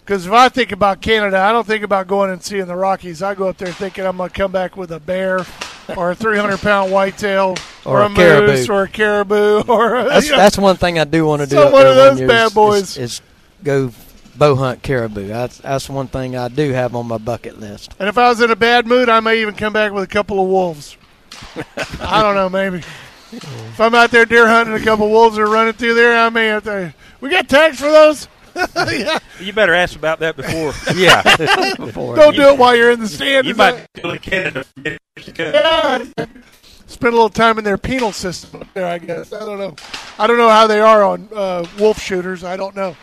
Because 0.05 0.27
if 0.27 0.33
I 0.33 0.49
think 0.49 0.73
about 0.73 1.01
Canada, 1.01 1.39
I 1.39 1.53
don't 1.53 1.67
think 1.67 1.85
about 1.85 2.09
going 2.09 2.31
and 2.31 2.43
seeing 2.43 2.67
the 2.67 2.75
Rockies. 2.75 3.23
I 3.23 3.35
go 3.37 3.49
up 3.49 3.57
there 3.59 3.69
thinking 3.73 4.05
I'm 4.05 4.17
going 4.17 4.31
to 4.31 4.35
come 4.35 4.51
back 4.51 4.77
with 4.77 4.91
a 4.91 4.99
bear 4.99 5.47
or 5.97 6.11
a 6.11 6.15
300 6.15 6.59
pound 6.59 6.91
whitetail 6.93 7.57
Or 7.85 7.99
or, 7.99 8.03
a 8.03 8.07
a, 8.07 8.09
moose 8.11 8.67
caribou. 8.67 8.73
or 8.73 8.83
a 8.85 8.89
caribou 8.89 9.63
or 9.69 9.97
a, 9.97 10.05
That's 10.05 10.27
you 10.27 10.33
know, 10.33 10.39
that's 10.39 10.57
one 10.59 10.77
thing 10.77 10.99
I 11.01 11.05
do 11.05 11.27
want 11.27 11.43
to 11.43 11.47
do. 11.49 11.57
So 11.57 11.67
up 11.67 11.73
one 11.73 11.83
there 11.83 11.91
of 11.91 11.97
those 11.97 12.19
year 12.21 12.29
bad 12.29 12.47
is- 12.47 12.55
boys. 12.55 12.97
is, 12.97 12.97
is 12.99 13.21
go 13.65 13.89
bow 14.37 14.55
hunt 14.57 14.83
caribou. 14.83 15.27
That's 15.29 15.59
that's 15.59 15.89
one 15.89 16.07
thing 16.09 16.37
I 16.37 16.49
do 16.49 16.71
have 16.73 16.95
on 16.97 17.07
my 17.07 17.19
bucket 17.19 17.59
list. 17.61 17.95
And 17.99 18.09
if 18.09 18.19
I 18.19 18.29
was 18.29 18.41
in 18.41 18.51
a 18.51 18.57
bad 18.57 18.87
mood, 18.87 19.09
I 19.09 19.21
may 19.21 19.41
even 19.43 19.55
come 19.55 19.73
back 19.73 19.93
with 19.93 20.05
a 20.05 20.09
couple 20.09 20.41
of 20.41 20.49
wolves. 20.49 20.97
I 22.01 22.23
don't 22.23 22.35
know, 22.35 22.49
maybe. 22.49 22.83
If 23.33 23.81
I'm 23.81 23.95
out 23.95 24.11
there 24.11 24.27
deer 24.27 24.47
hunting, 24.47 24.75
a 24.75 24.81
couple 24.85 25.07
of 25.07 25.13
wolves 25.13 25.39
are 25.39 25.47
running 25.49 25.73
through 25.73 25.95
there. 25.95 26.19
I 26.19 26.29
may 26.29 26.47
have 26.47 26.65
to. 26.65 26.93
We 27.21 27.31
got 27.31 27.49
tags 27.49 27.79
for 27.81 27.91
those. 27.91 28.29
yeah. 28.77 29.19
You 29.41 29.53
better 29.55 29.73
ask 29.73 29.97
about 29.97 30.19
that 30.21 30.37
before. 30.37 30.73
Yeah. 30.95 31.23
Before 31.77 32.15
Don't 32.17 32.37
do 32.37 32.43
it 32.43 32.59
while 32.59 32.77
you're 32.77 32.91
in 32.91 33.01
the 33.01 33.09
stand. 33.09 33.47
you 33.47 33.53
Is 33.53 33.57
that- 33.57 33.87
might 33.95 34.03
go 34.03 34.11
to 34.13 34.19
Canada. 34.19 34.65
from 34.75 35.35
Yeah. 35.39 36.05
Spend 36.87 37.15
a 37.15 37.17
little 37.17 37.31
time 37.31 37.57
in 37.57 37.65
their 37.65 37.79
penal 37.79 38.13
system 38.13 38.61
up 38.61 38.69
there, 38.75 38.87
I 38.87 38.99
guess. 38.99 39.33
I 39.33 39.39
don't 39.41 39.59
know. 39.59 39.75
I 40.19 40.27
don't 40.27 40.37
know 40.37 40.51
how 40.51 40.67
they 40.67 40.81
are 40.81 41.03
on 41.03 41.27
uh, 41.35 41.65
wolf 41.79 41.99
shooters. 41.99 42.45
I 42.45 42.59
don't 42.59 42.77
know. 42.77 42.95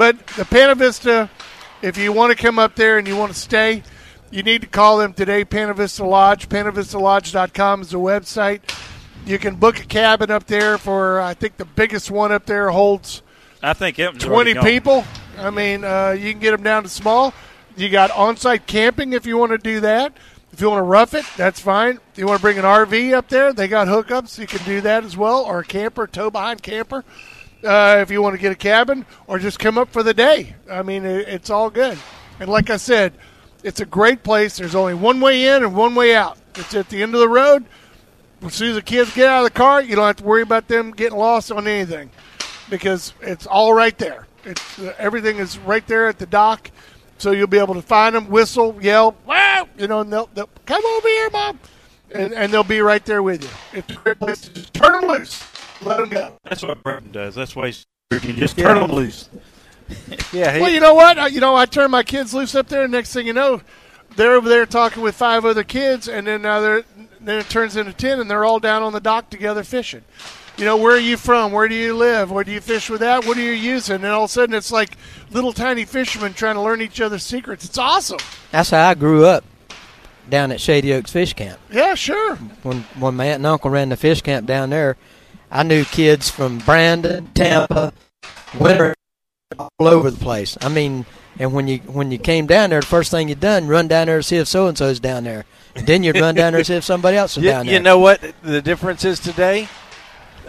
But 0.00 0.26
the 0.28 0.46
Pana 0.46 0.74
Vista, 0.74 1.28
if 1.82 1.98
you 1.98 2.10
want 2.10 2.34
to 2.34 2.42
come 2.42 2.58
up 2.58 2.74
there 2.74 2.96
and 2.96 3.06
you 3.06 3.18
want 3.18 3.34
to 3.34 3.38
stay, 3.38 3.82
you 4.30 4.42
need 4.42 4.62
to 4.62 4.66
call 4.66 4.96
them 4.96 5.12
today, 5.12 5.44
Pana 5.44 5.74
Vista 5.74 6.06
Lodge. 6.06 6.48
PanaVistaLodge.com 6.48 7.82
is 7.82 7.90
the 7.90 7.98
website. 7.98 8.62
You 9.26 9.38
can 9.38 9.56
book 9.56 9.78
a 9.78 9.84
cabin 9.84 10.30
up 10.30 10.46
there 10.46 10.78
for, 10.78 11.20
I 11.20 11.34
think 11.34 11.58
the 11.58 11.66
biggest 11.66 12.10
one 12.10 12.32
up 12.32 12.46
there 12.46 12.70
holds 12.70 13.20
I 13.62 13.74
think 13.74 13.98
20 14.18 14.54
people. 14.60 15.04
I 15.36 15.50
mean, 15.50 15.84
uh, 15.84 16.16
you 16.18 16.30
can 16.30 16.40
get 16.40 16.52
them 16.52 16.62
down 16.62 16.84
to 16.84 16.88
small. 16.88 17.34
You 17.76 17.90
got 17.90 18.10
on-site 18.10 18.66
camping 18.66 19.12
if 19.12 19.26
you 19.26 19.36
want 19.36 19.52
to 19.52 19.58
do 19.58 19.80
that. 19.80 20.14
If 20.50 20.62
you 20.62 20.70
want 20.70 20.78
to 20.78 20.84
rough 20.84 21.12
it, 21.12 21.26
that's 21.36 21.60
fine. 21.60 22.00
If 22.12 22.18
you 22.18 22.26
want 22.26 22.38
to 22.38 22.42
bring 22.42 22.56
an 22.56 22.64
RV 22.64 23.12
up 23.12 23.28
there, 23.28 23.52
they 23.52 23.68
got 23.68 23.86
hookups. 23.86 24.38
You 24.38 24.46
can 24.46 24.64
do 24.64 24.80
that 24.80 25.04
as 25.04 25.14
well, 25.14 25.44
or 25.44 25.58
a 25.58 25.64
camper, 25.64 26.06
tow 26.06 26.30
behind 26.30 26.62
camper. 26.62 27.04
Uh, 27.62 27.98
if 28.00 28.10
you 28.10 28.22
want 28.22 28.34
to 28.34 28.40
get 28.40 28.52
a 28.52 28.56
cabin, 28.56 29.04
or 29.26 29.38
just 29.38 29.58
come 29.58 29.76
up 29.76 29.92
for 29.92 30.02
the 30.02 30.14
day. 30.14 30.54
I 30.70 30.82
mean, 30.82 31.04
it, 31.04 31.28
it's 31.28 31.50
all 31.50 31.68
good. 31.68 31.98
And 32.38 32.48
like 32.48 32.70
I 32.70 32.78
said, 32.78 33.12
it's 33.62 33.80
a 33.80 33.86
great 33.86 34.22
place. 34.22 34.56
There's 34.56 34.74
only 34.74 34.94
one 34.94 35.20
way 35.20 35.46
in 35.46 35.62
and 35.62 35.74
one 35.74 35.94
way 35.94 36.14
out. 36.14 36.38
It's 36.54 36.74
at 36.74 36.88
the 36.88 37.02
end 37.02 37.14
of 37.14 37.20
the 37.20 37.28
road. 37.28 37.66
As 38.42 38.54
soon 38.54 38.70
as 38.70 38.76
the 38.76 38.82
kids 38.82 39.14
get 39.14 39.28
out 39.28 39.44
of 39.44 39.52
the 39.52 39.58
car, 39.58 39.82
you 39.82 39.94
don't 39.94 40.06
have 40.06 40.16
to 40.16 40.24
worry 40.24 40.40
about 40.40 40.68
them 40.68 40.92
getting 40.92 41.18
lost 41.18 41.52
on 41.52 41.66
anything 41.66 42.10
because 42.70 43.12
it's 43.20 43.46
all 43.46 43.74
right 43.74 43.96
there. 43.98 44.26
It's 44.44 44.78
uh, 44.78 44.94
everything 44.98 45.36
is 45.36 45.58
right 45.58 45.86
there 45.86 46.08
at 46.08 46.18
the 46.18 46.24
dock, 46.24 46.70
so 47.18 47.32
you'll 47.32 47.48
be 47.48 47.58
able 47.58 47.74
to 47.74 47.82
find 47.82 48.14
them, 48.14 48.30
whistle, 48.30 48.78
yell, 48.80 49.14
wow, 49.26 49.68
you 49.76 49.86
know, 49.86 50.00
and 50.00 50.10
they'll, 50.10 50.30
they'll 50.32 50.48
come 50.64 50.82
over 50.82 51.08
here, 51.08 51.30
mom, 51.30 51.60
and, 52.12 52.32
and 52.32 52.50
they'll 52.50 52.64
be 52.64 52.80
right 52.80 53.04
there 53.04 53.22
with 53.22 53.42
you. 53.42 53.50
It's 53.78 53.90
a 53.90 53.96
great 53.96 54.18
place 54.18 54.40
to 54.40 54.52
just 54.54 54.72
turn 54.72 54.92
them 54.92 55.10
loose, 55.10 55.44
let 55.82 55.98
them 55.98 56.08
go. 56.08 56.32
That's 56.44 56.62
what 56.62 56.82
Burton 56.82 57.12
does. 57.12 57.34
That's 57.34 57.54
why 57.56 57.66
he's 57.66 57.86
you 58.10 58.32
just 58.32 58.58
turn 58.58 58.80
them 58.80 58.92
loose. 58.92 59.28
Yeah. 60.32 60.54
He, 60.54 60.60
Well, 60.60 60.70
you 60.70 60.78
know 60.78 60.94
what? 60.94 61.18
I, 61.18 61.26
you 61.26 61.40
know, 61.40 61.56
I 61.56 61.66
turn 61.66 61.90
my 61.90 62.04
kids 62.04 62.32
loose 62.32 62.54
up 62.54 62.68
there, 62.68 62.84
and 62.84 62.92
next 62.92 63.12
thing 63.12 63.26
you 63.26 63.32
know, 63.32 63.60
they're 64.14 64.34
over 64.34 64.48
there 64.48 64.64
talking 64.64 65.02
with 65.02 65.16
five 65.16 65.44
other 65.44 65.64
kids, 65.64 66.06
and 66.06 66.28
then 66.28 66.42
now 66.42 66.60
they're 66.60 66.84
then 67.20 67.40
it 67.40 67.48
turns 67.48 67.74
into 67.74 67.92
ten, 67.92 68.20
and 68.20 68.30
they're 68.30 68.44
all 68.44 68.60
down 68.60 68.84
on 68.84 68.92
the 68.92 69.00
dock 69.00 69.30
together 69.30 69.64
fishing. 69.64 70.02
You 70.56 70.64
know, 70.64 70.76
where 70.76 70.94
are 70.94 71.00
you 71.00 71.16
from? 71.16 71.50
Where 71.52 71.66
do 71.66 71.74
you 71.74 71.96
live? 71.96 72.30
Where 72.30 72.44
do 72.44 72.52
you 72.52 72.60
fish 72.60 72.88
with 72.88 73.00
that? 73.00 73.26
What 73.26 73.36
are 73.36 73.42
you 73.42 73.50
using? 73.50 73.96
And 73.96 74.06
all 74.06 74.24
of 74.24 74.30
a 74.30 74.32
sudden, 74.32 74.54
it's 74.54 74.70
like 74.70 74.90
little 75.30 75.52
tiny 75.52 75.84
fishermen 75.84 76.34
trying 76.34 76.54
to 76.54 76.60
learn 76.60 76.82
each 76.82 77.00
other's 77.00 77.24
secrets. 77.24 77.64
It's 77.64 77.78
awesome. 77.78 78.18
That's 78.52 78.70
how 78.70 78.90
I 78.90 78.94
grew 78.94 79.24
up 79.24 79.44
down 80.28 80.52
at 80.52 80.60
Shady 80.60 80.92
Oaks 80.92 81.10
Fish 81.10 81.32
Camp. 81.32 81.58
Yeah, 81.70 81.94
sure. 81.94 82.36
When 82.62 82.82
when 82.98 83.16
my 83.16 83.26
aunt 83.26 83.36
and 83.36 83.46
uncle 83.46 83.70
ran 83.70 83.88
the 83.88 83.96
fish 83.96 84.20
camp 84.22 84.46
down 84.46 84.70
there, 84.70 84.96
I 85.50 85.62
knew 85.62 85.84
kids 85.84 86.30
from 86.30 86.58
Brandon, 86.58 87.28
Tampa, 87.34 87.92
Winter, 88.58 88.94
all 89.58 89.88
over 89.88 90.10
the 90.10 90.18
place. 90.18 90.56
I 90.60 90.68
mean, 90.68 91.06
and 91.38 91.52
when 91.52 91.66
you 91.66 91.78
when 91.78 92.10
you 92.10 92.18
came 92.18 92.46
down 92.46 92.70
there, 92.70 92.80
the 92.80 92.86
first 92.86 93.10
thing 93.10 93.28
you 93.28 93.34
done, 93.34 93.66
run 93.66 93.88
down 93.88 94.06
there 94.06 94.18
to 94.18 94.22
see 94.22 94.36
if 94.36 94.46
so 94.46 94.68
and 94.68 94.78
so's 94.78 95.00
down 95.00 95.24
there. 95.24 95.44
And 95.74 95.86
then 95.86 96.02
you'd 96.02 96.20
run 96.20 96.34
down 96.34 96.52
there 96.52 96.60
to 96.60 96.64
see 96.64 96.74
if 96.74 96.84
somebody 96.84 97.16
else 97.16 97.36
was 97.36 97.44
you, 97.44 97.50
down 97.50 97.66
there. 97.66 97.74
you 97.74 97.80
know 97.80 97.98
what 97.98 98.20
the 98.42 98.62
difference 98.62 99.04
is 99.04 99.18
today? 99.18 99.68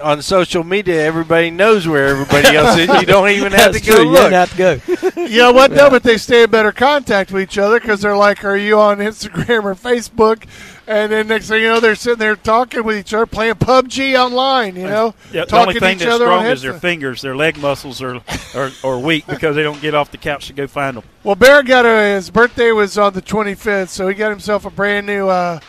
On 0.03 0.21
social 0.21 0.63
media, 0.63 1.03
everybody 1.03 1.51
knows 1.51 1.87
where 1.87 2.07
everybody 2.07 2.55
else 2.55 2.77
is. 2.77 2.87
You 2.87 3.05
don't 3.05 3.29
even 3.29 3.51
have 3.51 3.71
to 3.75 3.79
go 3.79 3.95
true. 3.95 4.05
You 4.05 4.11
look. 4.11 4.21
don't 4.23 4.31
have 4.31 4.51
to 4.51 4.57
go. 4.57 5.21
You 5.31 5.37
know 5.37 5.53
what, 5.53 5.71
though? 5.71 5.89
But 5.89 6.03
they 6.03 6.17
stay 6.17 6.43
in 6.43 6.49
better 6.49 6.71
contact 6.71 7.31
with 7.31 7.43
each 7.43 7.57
other 7.57 7.79
because 7.79 8.01
they're 8.01 8.17
like, 8.17 8.43
are 8.43 8.57
you 8.57 8.79
on 8.79 8.97
Instagram 8.97 9.63
or 9.63 9.75
Facebook? 9.75 10.45
And 10.87 11.11
then 11.11 11.27
next 11.27 11.47
thing 11.47 11.61
you 11.61 11.69
know, 11.69 11.79
they're 11.79 11.95
sitting 11.95 12.19
there 12.19 12.35
talking 12.35 12.83
with 12.83 12.97
each 12.97 13.13
other, 13.13 13.25
playing 13.25 13.53
PUBG 13.55 14.19
online, 14.19 14.75
you 14.75 14.87
know? 14.87 15.13
Yeah, 15.31 15.41
the 15.41 15.47
talking 15.47 15.67
only 15.67 15.73
to 15.75 15.79
thing 15.79 15.95
each 15.97 15.99
that's 15.99 16.11
other 16.15 16.25
strong 16.25 16.45
is 16.47 16.61
their 16.63 16.73
fingers. 16.73 17.21
Their 17.21 17.35
leg 17.35 17.57
muscles 17.59 18.01
are, 18.01 18.19
are, 18.55 18.71
are 18.83 18.99
weak 18.99 19.25
because 19.27 19.55
they 19.55 19.63
don't 19.63 19.81
get 19.81 19.93
off 19.93 20.11
the 20.11 20.17
couch 20.17 20.47
to 20.47 20.53
go 20.53 20.67
find 20.67 20.97
them. 20.97 21.03
Well, 21.23 21.35
Bear 21.35 21.63
got 21.63 21.85
a, 21.85 22.15
his 22.15 22.29
birthday 22.29 22.71
was 22.71 22.97
on 22.97 23.13
the 23.13 23.21
25th, 23.21 23.89
so 23.89 24.07
he 24.07 24.15
got 24.15 24.31
himself 24.31 24.65
a 24.65 24.69
brand 24.71 25.05
new 25.05 25.29
uh, 25.29 25.59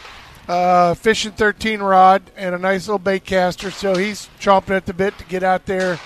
uh, 0.48 0.94
fishing 0.94 1.32
13 1.32 1.80
rod 1.80 2.22
and 2.36 2.54
a 2.54 2.58
nice 2.58 2.86
little 2.88 2.98
bait 2.98 3.24
caster. 3.24 3.70
So 3.70 3.94
he's 3.96 4.28
chomping 4.40 4.76
at 4.76 4.86
the 4.86 4.92
bit 4.94 5.16
to 5.18 5.24
get 5.24 5.42
out 5.42 5.66
there, 5.66 5.98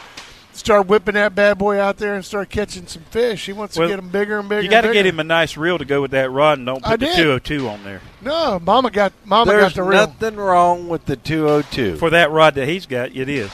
start 0.52 0.86
whipping 0.86 1.14
that 1.14 1.34
bad 1.34 1.58
boy 1.58 1.80
out 1.80 1.96
there, 1.98 2.14
and 2.14 2.24
start 2.24 2.50
catching 2.50 2.86
some 2.86 3.02
fish. 3.04 3.46
He 3.46 3.52
wants 3.52 3.76
Well, 3.78 3.88
to 3.88 3.92
get 3.94 4.00
them 4.00 4.10
bigger 4.10 4.38
and 4.38 4.48
bigger. 4.48 4.62
You 4.62 4.68
got 4.68 4.82
to 4.82 4.92
get 4.92 5.06
him 5.06 5.18
a 5.20 5.24
nice 5.24 5.56
reel 5.56 5.78
to 5.78 5.84
go 5.84 6.00
with 6.02 6.10
that 6.12 6.30
rod, 6.30 6.58
and 6.58 6.66
don't 6.66 6.86
I 6.86 6.92
put 6.92 7.00
the 7.00 7.06
did. 7.06 7.16
202 7.16 7.68
on 7.68 7.84
there. 7.84 8.00
No, 8.22 8.58
Mama 8.60 8.90
got 8.90 9.12
Mama 9.24 9.50
There's 9.50 9.62
got 9.64 9.74
the 9.74 9.82
reel. 9.82 10.06
nothing 10.06 10.36
wrong 10.36 10.88
with 10.88 11.06
the 11.06 11.16
202. 11.16 11.96
For 11.96 12.10
that 12.10 12.30
rod 12.30 12.54
that 12.56 12.68
he's 12.68 12.86
got, 12.86 13.14
it 13.16 13.28
is. 13.28 13.50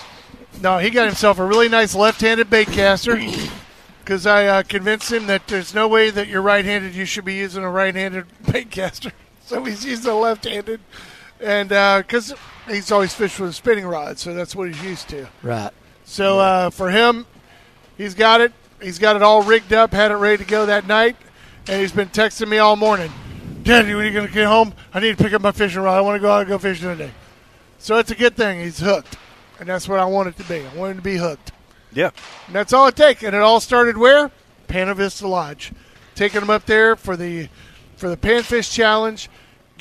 No, 0.61 0.79
he 0.79 0.91
got 0.91 1.07
himself 1.07 1.39
a 1.39 1.45
really 1.45 1.69
nice 1.69 1.95
left-handed 1.95 2.49
bait 2.51 2.69
caster 2.69 3.19
because 4.01 4.27
I 4.27 4.47
uh, 4.47 4.63
convinced 4.63 5.11
him 5.11 5.27
that 5.27 5.49
there's 5.49 5.75
no 5.75 5.89
way 5.89 6.11
that 6.11 6.29
you're 6.29 6.43
right-handed. 6.43 6.95
You 6.95 7.05
should 7.05 7.25
be 7.25 7.35
using 7.35 7.65
a 7.65 7.71
right-handed 7.71 8.27
bait 8.53 8.71
caster. 8.71 9.13
So 9.53 9.63
he's 9.65 9.85
using 9.85 10.11
a 10.11 10.15
left-handed, 10.15 10.81
and 11.39 11.69
because 11.69 12.33
he's 12.67 12.91
always 12.91 13.13
fished 13.13 13.39
with 13.39 13.51
a 13.51 13.53
spinning 13.53 13.85
rod, 13.85 14.19
so 14.19 14.33
that's 14.33 14.57
what 14.57 14.69
he's 14.69 14.83
used 14.83 15.11
to. 15.11 15.29
Right. 15.43 15.71
So 16.05 16.41
uh, 16.41 16.71
for 16.71 16.91
him, 16.91 17.27
he's 17.99 18.15
got 18.15 18.41
it. 18.41 18.55
He's 18.81 18.99
got 18.99 19.15
it 19.15 19.23
all 19.23 19.43
rigged 19.43 19.75
up, 19.75 19.93
had 19.93 20.11
it 20.11 20.15
ready 20.15 20.43
to 20.43 20.49
go 20.49 20.65
that 20.65 20.87
night, 20.87 21.17
and 21.69 21.83
he's 21.83 21.93
been 21.93 22.09
texting 22.09 22.49
me 22.49 22.57
all 22.57 22.77
morning. 22.77 23.13
Daddy, 23.63 23.95
when 23.95 24.05
are 24.05 24.09
you 24.09 24.15
going 24.15 24.27
to 24.27 24.33
get 24.33 24.47
home? 24.47 24.73
I 24.95 25.01
need 25.01 25.19
to 25.19 25.23
pick 25.23 25.35
up 25.35 25.43
my 25.43 25.53
fishing 25.53 25.83
rod. 25.83 25.99
I 25.99 26.01
want 26.01 26.17
to 26.17 26.21
go 26.21 26.33
out 26.33 26.41
and 26.41 26.49
go 26.49 26.57
fishing 26.57 26.89
today. 26.89 27.11
So 27.79 27.99
it's 27.99 28.11
a 28.11 28.15
good 28.15 28.35
thing. 28.35 28.59
He's 28.59 28.81
hooked, 28.81 29.19
and 29.61 29.69
that's 29.69 29.87
what 29.87 30.01
I 30.01 30.07
want 30.07 30.29
it 30.29 30.39
to 30.39 30.45
be. 30.45 30.67
I 30.67 30.75
want 30.75 30.93
him 30.93 30.97
to 30.97 31.03
be 31.03 31.19
hooked. 31.19 31.53
Yeah. 31.93 32.11
And 32.47 32.57
that's 32.57 32.73
all 32.73 32.87
it 32.87 32.97
takes. 32.97 33.23
And 33.23 33.37
it 33.37 33.43
all 33.43 33.61
started 33.61 33.99
where? 33.99 34.31
Panavista 34.67 35.29
Lodge. 35.29 35.73
Taking 36.15 36.41
them 36.41 36.49
up 36.49 36.65
there 36.65 36.97
for 36.97 37.19
the 37.19 37.51
for 37.99 38.09
the 38.09 38.17
Panfish 38.17 38.73
Challenge. 38.73 39.29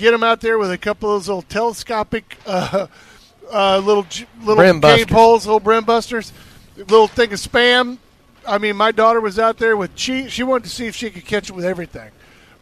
Get 0.02 0.10
them 0.10 0.24
out 0.24 0.42
there 0.42 0.58
with 0.58 0.72
a 0.72 0.80
couple 0.80 1.12
of 1.12 1.18
those 1.18 1.28
little 1.28 1.44
telescopic 1.44 2.36
uh, 2.48 2.88
uh, 3.52 3.78
little 3.78 4.08
little 4.40 4.56
Brim 4.56 4.80
game 4.80 4.82
busters. 4.82 5.06
poles, 5.06 5.46
little 5.46 5.60
brim 5.60 5.84
busters, 5.84 6.34
little 6.76 7.08
thing 7.08 7.32
of 7.32 7.40
spam. 7.40 8.00
I 8.48 8.58
mean, 8.58 8.76
my 8.78 8.92
daughter 8.92 9.22
was 9.22 9.38
out 9.38 9.60
there 9.60 9.78
with 9.78 9.94
cheese. 9.94 10.32
She 10.32 10.42
wanted 10.42 10.64
to 10.64 10.70
see 10.72 10.88
if 10.88 10.96
she 10.96 11.12
could 11.12 11.24
catch 11.24 11.52
it 11.52 11.54
with 11.54 11.66
everything. 11.66 12.10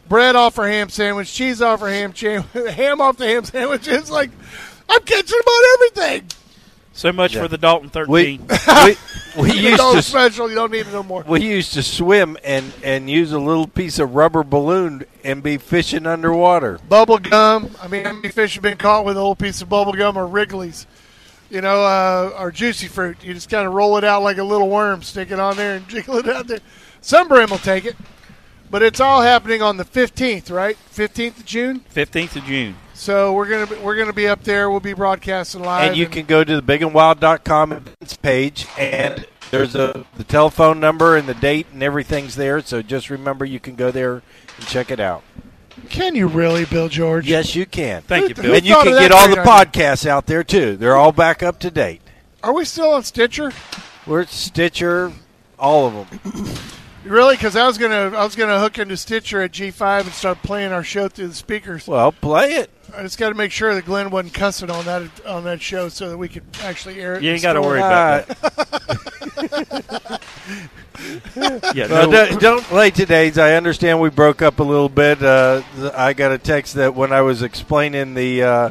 Bread 0.06 0.36
off 0.36 0.56
her 0.56 0.68
ham 0.68 0.90
sandwich, 0.90 1.32
cheese 1.32 1.62
off 1.62 1.80
her 1.80 1.88
ham 1.88 2.12
jam, 2.12 2.42
ham 2.52 3.00
off 3.00 3.16
the 3.16 3.24
ham 3.24 3.44
sandwich. 3.46 3.88
It's 3.88 4.10
like 4.10 4.30
I'm 4.86 5.00
catching 5.00 5.38
about 5.40 5.62
everything. 5.74 6.28
So 6.92 7.12
much 7.12 7.34
Yeah. 7.34 7.42
for 7.42 7.48
the 7.48 7.58
Dalton 7.58 7.88
13. 7.90 8.46
We, 9.36 9.42
we, 9.42 9.42
we 9.52 9.68
used 9.68 9.80
to 9.80 10.02
special. 10.02 10.48
You 10.48 10.56
don't 10.56 10.72
need 10.72 10.86
it 10.88 10.92
no 10.92 11.04
more. 11.04 11.22
we 11.26 11.40
used 11.44 11.74
to 11.74 11.82
swim 11.84 12.36
and 12.42 12.72
and 12.82 13.08
use 13.08 13.30
a 13.30 13.38
little 13.38 13.68
piece 13.68 14.00
of 14.00 14.14
rubber 14.16 14.42
balloon 14.42 15.04
and 15.22 15.40
be 15.42 15.56
fishing 15.56 16.04
underwater. 16.04 16.80
bubble 16.88 17.18
gum. 17.18 17.70
I 17.80 17.86
mean, 17.86 18.04
how 18.04 18.12
many 18.14 18.30
fish 18.30 18.54
have 18.54 18.62
been 18.62 18.76
caught 18.76 19.04
with 19.04 19.16
a 19.16 19.20
little 19.20 19.36
piece 19.36 19.62
of 19.62 19.68
bubble 19.68 19.92
gum 19.92 20.16
or 20.16 20.26
Wrigley's, 20.26 20.86
you 21.48 21.60
know, 21.60 21.84
uh, 21.84 22.32
or 22.38 22.50
juicy 22.50 22.88
fruit? 22.88 23.22
You 23.22 23.32
just 23.34 23.48
kind 23.48 23.68
of 23.68 23.72
roll 23.72 23.96
it 23.98 24.02
out 24.04 24.22
like 24.24 24.38
a 24.38 24.44
little 24.44 24.68
worm, 24.68 25.02
stick 25.02 25.30
it 25.30 25.38
on 25.38 25.56
there 25.56 25.76
and 25.76 25.86
jiggle 25.88 26.16
it 26.16 26.28
out 26.28 26.48
there. 26.48 26.58
Some 27.00 27.28
brim 27.28 27.50
will 27.50 27.58
take 27.58 27.84
it, 27.84 27.96
But 28.68 28.82
it's 28.82 28.98
all 29.00 29.22
happening 29.22 29.62
on 29.62 29.76
the 29.76 29.84
15th, 29.84 30.50
right? 30.50 30.76
15th 30.92 31.38
of 31.38 31.44
June. 31.44 31.84
15th 31.94 32.34
of 32.36 32.44
June. 32.44 32.74
So 33.00 33.32
we're 33.32 33.48
gonna 33.48 33.66
be, 33.66 33.76
we're 33.76 33.96
gonna 33.96 34.12
be 34.12 34.28
up 34.28 34.44
there. 34.44 34.70
We'll 34.70 34.78
be 34.78 34.92
broadcasting 34.92 35.62
live. 35.62 35.88
And 35.88 35.96
you 35.96 36.06
can 36.06 36.26
go 36.26 36.44
to 36.44 36.60
the 36.60 36.62
bigandwild.com 36.62 37.72
events 37.72 38.16
page, 38.18 38.66
and 38.76 39.26
there's 39.50 39.74
a 39.74 40.04
the 40.18 40.24
telephone 40.24 40.80
number 40.80 41.16
and 41.16 41.26
the 41.26 41.32
date 41.32 41.66
and 41.72 41.82
everything's 41.82 42.36
there. 42.36 42.60
So 42.60 42.82
just 42.82 43.08
remember, 43.08 43.46
you 43.46 43.58
can 43.58 43.74
go 43.74 43.90
there 43.90 44.16
and 44.56 44.66
check 44.66 44.90
it 44.90 45.00
out. 45.00 45.22
Can 45.88 46.14
you 46.14 46.26
really, 46.26 46.66
Bill 46.66 46.90
George? 46.90 47.26
Yes, 47.26 47.54
you 47.54 47.64
can. 47.64 48.02
Thank 48.02 48.28
you, 48.28 48.34
Bill. 48.34 48.54
And 48.54 48.66
you 48.66 48.74
can 48.74 48.92
get 48.92 49.12
all 49.12 49.30
the 49.30 49.36
podcasts 49.36 50.04
out 50.04 50.26
there 50.26 50.44
too. 50.44 50.76
They're 50.76 50.96
all 50.96 51.12
back 51.12 51.42
up 51.42 51.58
to 51.60 51.70
date. 51.70 52.02
Are 52.42 52.52
we 52.52 52.66
still 52.66 52.92
on 52.92 53.02
Stitcher? 53.04 53.50
We're 54.06 54.20
at 54.20 54.28
Stitcher, 54.28 55.10
all 55.58 55.86
of 55.86 56.10
them. 56.10 56.54
Really? 57.10 57.34
Because 57.34 57.56
I 57.56 57.66
was 57.66 57.76
gonna 57.76 58.16
I 58.16 58.24
was 58.24 58.36
gonna 58.36 58.60
hook 58.60 58.78
into 58.78 58.96
Stitcher 58.96 59.42
at 59.42 59.50
G5 59.50 60.02
and 60.02 60.12
start 60.12 60.42
playing 60.44 60.70
our 60.70 60.84
show 60.84 61.08
through 61.08 61.28
the 61.28 61.34
speakers. 61.34 61.88
Well, 61.88 62.12
play 62.12 62.52
it. 62.52 62.70
I 62.96 63.02
just 63.02 63.18
got 63.18 63.28
to 63.30 63.34
make 63.34 63.52
sure 63.52 63.74
that 63.74 63.84
Glenn 63.84 64.10
wasn't 64.10 64.34
cussing 64.34 64.70
on 64.70 64.84
that 64.84 65.26
on 65.26 65.44
that 65.44 65.60
show 65.60 65.88
so 65.88 66.08
that 66.08 66.16
we 66.16 66.28
could 66.28 66.44
actually 66.62 67.00
air 67.00 67.16
it. 67.16 67.22
You 67.22 67.32
ain't 67.32 67.42
got 67.42 67.54
to 67.54 67.62
worry 67.62 67.80
about 67.80 68.28
that. 68.28 70.20
yeah, 71.74 71.86
Well, 71.88 72.10
no, 72.10 72.26
don't, 72.26 72.40
don't 72.40 72.64
play 72.64 72.90
today's. 72.90 73.38
I 73.38 73.54
understand 73.54 74.00
we 74.00 74.10
broke 74.10 74.42
up 74.42 74.60
a 74.60 74.64
little 74.64 74.88
bit. 74.88 75.22
Uh, 75.22 75.62
I 75.94 76.12
got 76.12 76.32
a 76.32 76.38
text 76.38 76.74
that 76.74 76.94
when 76.94 77.12
I 77.12 77.22
was 77.22 77.42
explaining 77.42 78.14
the 78.14 78.42
uh, 78.42 78.70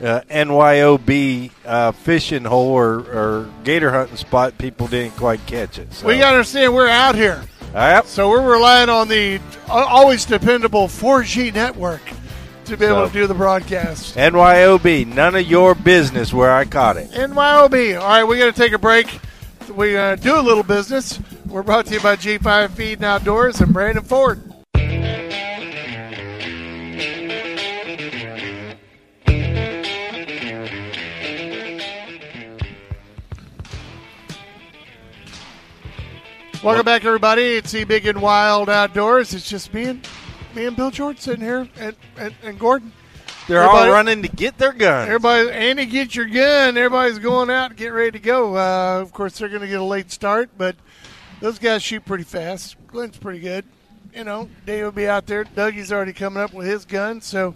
uh, 0.00 0.20
NYOB 0.30 1.50
uh, 1.64 1.92
fishing 1.92 2.44
hole 2.44 2.68
or, 2.68 2.98
or 2.98 3.50
gator 3.64 3.90
hunting 3.92 4.16
spot, 4.16 4.58
people 4.58 4.86
didn't 4.86 5.16
quite 5.16 5.44
catch 5.46 5.78
it. 5.78 5.92
So. 5.92 6.06
We 6.06 6.18
got 6.18 6.30
to 6.30 6.36
understand 6.36 6.74
we're 6.74 6.88
out 6.88 7.14
here, 7.14 7.42
Yep. 7.76 8.06
so 8.06 8.30
we're 8.30 8.50
relying 8.50 8.88
on 8.88 9.08
the 9.08 9.38
uh, 9.68 9.72
always 9.72 10.24
dependable 10.24 10.88
4G 10.88 11.52
network 11.52 12.00
to 12.64 12.76
be 12.76 12.86
able 12.86 13.06
to 13.06 13.12
do 13.12 13.26
the 13.26 13.34
broadcast. 13.34 14.16
NYOB, 14.16 15.06
none 15.06 15.34
of 15.34 15.46
your 15.46 15.74
business 15.74 16.32
where 16.32 16.52
I 16.52 16.64
caught 16.64 16.96
it. 16.96 17.10
NYOB. 17.10 18.00
All 18.00 18.08
right, 18.08 18.24
we 18.24 18.38
got 18.38 18.46
to 18.46 18.60
take 18.60 18.72
a 18.72 18.78
break. 18.78 19.20
We're 19.68 19.92
going 19.92 20.16
to 20.16 20.22
do 20.22 20.38
a 20.38 20.40
little 20.40 20.62
business. 20.62 21.20
We're 21.46 21.62
brought 21.62 21.86
to 21.86 21.94
you 21.94 22.00
by 22.00 22.16
G5 22.16 22.70
Feed 22.70 22.98
and 22.98 23.04
Outdoors 23.04 23.60
and 23.60 23.72
Brandon 23.72 24.02
Ford. 24.02 24.55
Welcome 36.66 36.84
back, 36.84 37.04
everybody. 37.04 37.42
It's 37.58 37.70
the 37.70 37.84
Big 37.84 38.06
and 38.06 38.20
Wild 38.20 38.68
Outdoors. 38.68 39.32
It's 39.32 39.48
just 39.48 39.72
me 39.72 39.84
and 39.84 40.08
me 40.52 40.66
and 40.66 40.76
Bill 40.76 40.90
George 40.90 41.20
sitting 41.20 41.44
here, 41.44 41.68
and, 41.78 41.94
and, 42.16 42.34
and 42.42 42.58
Gordon. 42.58 42.90
They're 43.46 43.62
Everybody- 43.62 43.88
all 43.88 43.94
running 43.94 44.22
to 44.22 44.28
get 44.28 44.58
their 44.58 44.72
guns. 44.72 45.06
Everybody, 45.06 45.48
Andy, 45.52 45.86
get 45.86 46.16
your 46.16 46.26
gun. 46.26 46.76
Everybody's 46.76 47.20
going 47.20 47.50
out 47.50 47.68
to 47.68 47.76
get 47.76 47.90
ready 47.90 48.10
to 48.10 48.18
go. 48.18 48.56
Uh, 48.56 49.00
of 49.00 49.12
course, 49.12 49.38
they're 49.38 49.48
going 49.48 49.60
to 49.60 49.68
get 49.68 49.78
a 49.78 49.84
late 49.84 50.10
start, 50.10 50.50
but 50.58 50.74
those 51.40 51.60
guys 51.60 51.84
shoot 51.84 52.04
pretty 52.04 52.24
fast. 52.24 52.74
Glenn's 52.88 53.16
pretty 53.16 53.38
good. 53.38 53.64
You 54.12 54.24
know, 54.24 54.48
Dave 54.66 54.86
will 54.86 54.90
be 54.90 55.06
out 55.06 55.26
there. 55.26 55.44
Dougie's 55.44 55.92
already 55.92 56.14
coming 56.14 56.42
up 56.42 56.52
with 56.52 56.66
his 56.66 56.84
gun, 56.84 57.20
so 57.20 57.54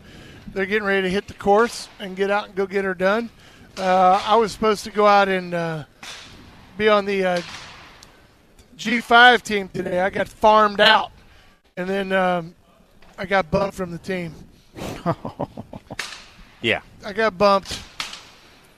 they're 0.55 0.67
getting 0.67 0.87
ready 0.87 1.03
to 1.03 1.11
hit 1.11 1.27
the 1.27 1.35
course 1.35 1.89
and 1.99 2.15
get 2.15 2.31
out 2.31 2.47
and 2.47 2.55
go 2.55 2.65
get 2.65 2.85
her 2.85 2.95
done. 2.95 3.31
Uh, 3.77 4.23
I 4.25 4.37
was 4.37 4.53
supposed 4.53 4.85
to 4.85 4.93
go 4.93 5.09
out 5.09 5.29
and 5.29 5.53
uh, 5.53 5.85
be 6.79 6.89
on 6.89 7.07
the 7.07 7.25
uh, 7.25 7.43
G5 8.81 9.43
team 9.43 9.69
today. 9.69 10.01
I 10.01 10.09
got 10.09 10.27
farmed 10.27 10.81
out, 10.81 11.13
and 11.77 11.87
then 11.87 12.13
um, 12.13 12.55
I 13.19 13.27
got 13.27 13.51
bumped 13.51 13.75
from 13.77 13.91
the 13.91 13.99
team. 13.99 14.35
yeah. 16.63 16.81
I 17.05 17.13
got 17.13 17.37
bumped. 17.37 17.79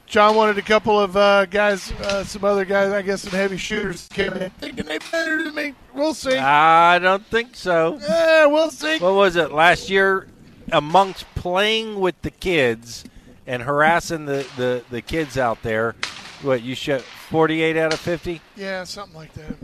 John 0.06 0.34
wanted 0.34 0.58
a 0.58 0.62
couple 0.62 0.98
of 0.98 1.16
uh, 1.16 1.46
guys, 1.46 1.92
uh, 1.92 2.24
some 2.24 2.44
other 2.44 2.64
guys, 2.64 2.92
I 2.92 3.00
guess, 3.02 3.22
some 3.22 3.30
heavy 3.30 3.56
shooters 3.56 4.08
came 4.08 4.32
in 4.32 4.50
thinking 4.50 4.86
they 4.86 4.98
better 4.98 5.44
than 5.44 5.54
me. 5.54 5.74
We'll 5.94 6.14
see. 6.14 6.36
I 6.36 6.98
don't 6.98 7.24
think 7.24 7.54
so. 7.54 7.98
yeah, 8.02 8.46
we'll 8.46 8.72
see. 8.72 8.98
What 8.98 9.14
was 9.14 9.36
it 9.36 9.52
last 9.52 9.88
year? 9.88 10.26
Amongst 10.72 11.32
playing 11.36 12.00
with 12.00 12.20
the 12.22 12.30
kids 12.30 13.04
and 13.46 13.62
harassing 13.62 14.26
the, 14.26 14.46
the, 14.56 14.82
the 14.90 15.00
kids 15.00 15.38
out 15.38 15.62
there, 15.62 15.94
what 16.42 16.62
you 16.62 16.74
shot 16.74 17.02
48 17.02 17.76
out 17.76 17.92
of 17.94 18.00
50, 18.00 18.40
Yeah, 18.56 18.82
something 18.84 19.16
like 19.16 19.32
that. 19.34 19.54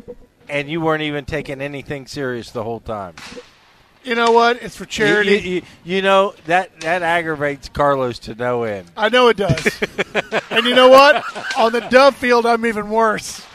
And 0.48 0.68
you 0.68 0.80
weren't 0.80 1.02
even 1.02 1.24
taking 1.24 1.60
anything 1.60 2.06
serious 2.06 2.50
the 2.50 2.62
whole 2.64 2.80
time. 2.80 3.14
You 4.04 4.14
know 4.14 4.30
what? 4.30 4.62
It's 4.62 4.76
for 4.76 4.86
charity. 4.86 5.32
You, 5.32 5.38
you- 5.56 5.62
you- 5.84 6.02
know 6.02 6.34
that 6.46 6.80
that 6.80 7.02
aggravates 7.02 7.68
Carlos 7.68 8.18
to 8.20 8.34
no 8.34 8.62
end. 8.62 8.90
I 8.96 9.08
know 9.10 9.28
it 9.28 9.36
does. 9.36 9.66
and 10.50 10.64
you 10.64 10.74
know 10.74 10.88
what? 10.88 11.22
On 11.58 11.72
the 11.72 11.80
dove 11.80 12.16
field, 12.16 12.46
I'm 12.46 12.64
even 12.66 12.88
worse. 12.90 13.44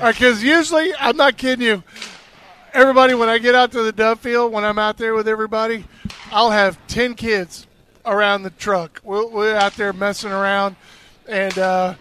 Because 0.00 0.42
usually, 0.42 0.94
I'm 0.98 1.16
not 1.16 1.36
kidding 1.36 1.64
you. 1.64 1.82
Everybody, 2.72 3.14
when 3.14 3.28
I 3.28 3.38
get 3.38 3.54
out 3.54 3.72
to 3.72 3.82
the 3.82 3.92
dove 3.92 4.20
field, 4.20 4.52
when 4.52 4.64
I'm 4.64 4.78
out 4.78 4.96
there 4.96 5.14
with 5.14 5.28
everybody, 5.28 5.84
I'll 6.32 6.50
have 6.50 6.78
10 6.86 7.14
kids 7.14 7.66
around 8.06 8.42
the 8.44 8.50
truck. 8.50 9.00
We're, 9.04 9.26
we're 9.26 9.56
out 9.56 9.74
there 9.74 9.92
messing 9.92 10.30
around, 10.30 10.76
and 11.28 11.56
uh, 11.58 11.94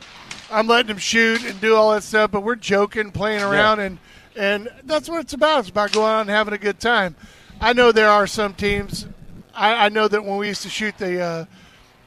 I'm 0.52 0.68
letting 0.68 0.88
them 0.88 0.98
shoot 0.98 1.44
and 1.44 1.60
do 1.62 1.76
all 1.76 1.92
that 1.92 2.04
stuff, 2.04 2.32
but 2.32 2.42
we're 2.42 2.56
joking, 2.56 3.12
playing 3.12 3.42
around, 3.42 3.80
and, 3.80 4.00
and 4.36 4.70
that's 4.84 5.10
what 5.10 5.22
it's 5.22 5.34
about. 5.34 5.60
It's 5.62 5.70
about 5.70 5.92
going 5.92 6.12
out 6.12 6.22
and 6.22 6.30
having 6.30 6.54
a 6.54 6.58
good 6.58 6.80
time. 6.80 7.16
I 7.62 7.74
know 7.74 7.92
there 7.92 8.10
are 8.10 8.26
some 8.28 8.54
teams. 8.54 9.06
I, 9.54 9.86
I 9.86 9.90
know 9.90 10.08
that 10.08 10.24
when 10.24 10.38
we 10.38 10.48
used 10.48 10.62
to 10.64 10.70
shoot 10.70 10.98
the 10.98 11.22
uh, 11.22 11.46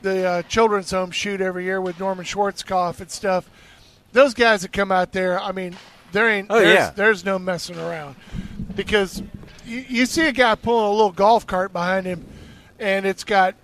the 0.01 0.27
uh, 0.27 0.43
children's 0.43 0.91
home 0.91 1.11
shoot 1.11 1.41
every 1.41 1.65
year 1.65 1.81
with 1.81 2.01
Norman 2.01 2.25
Schwarzkopf 2.25 3.01
and 3.01 3.11
stuff. 3.11 3.49
Those 4.13 4.35
guys 4.35 4.63
that 4.63 4.73
come 4.73 4.91
out 4.91 5.13
there, 5.13 5.41
I 5.41 5.53
mean, 5.53 5.77
there 6.13 6.29
ain't 6.29 6.49
Oh, 6.51 6.59
there's, 6.59 6.75
yeah. 6.75 6.91
there's 6.91 7.25
no 7.25 7.39
messing 7.39 7.79
around 7.79 8.17
because 8.75 9.23
you, 9.65 9.85
you 9.89 10.07
see 10.07 10.27
a 10.27 10.33
guy 10.33 10.55
pulling 10.55 10.87
a 10.87 10.91
little 10.91 11.13
golf 11.13 11.47
cart 11.47 11.73
behind 11.73 12.07
him, 12.07 12.27
and 12.79 13.07
it's 13.07 13.25
got 13.25 13.55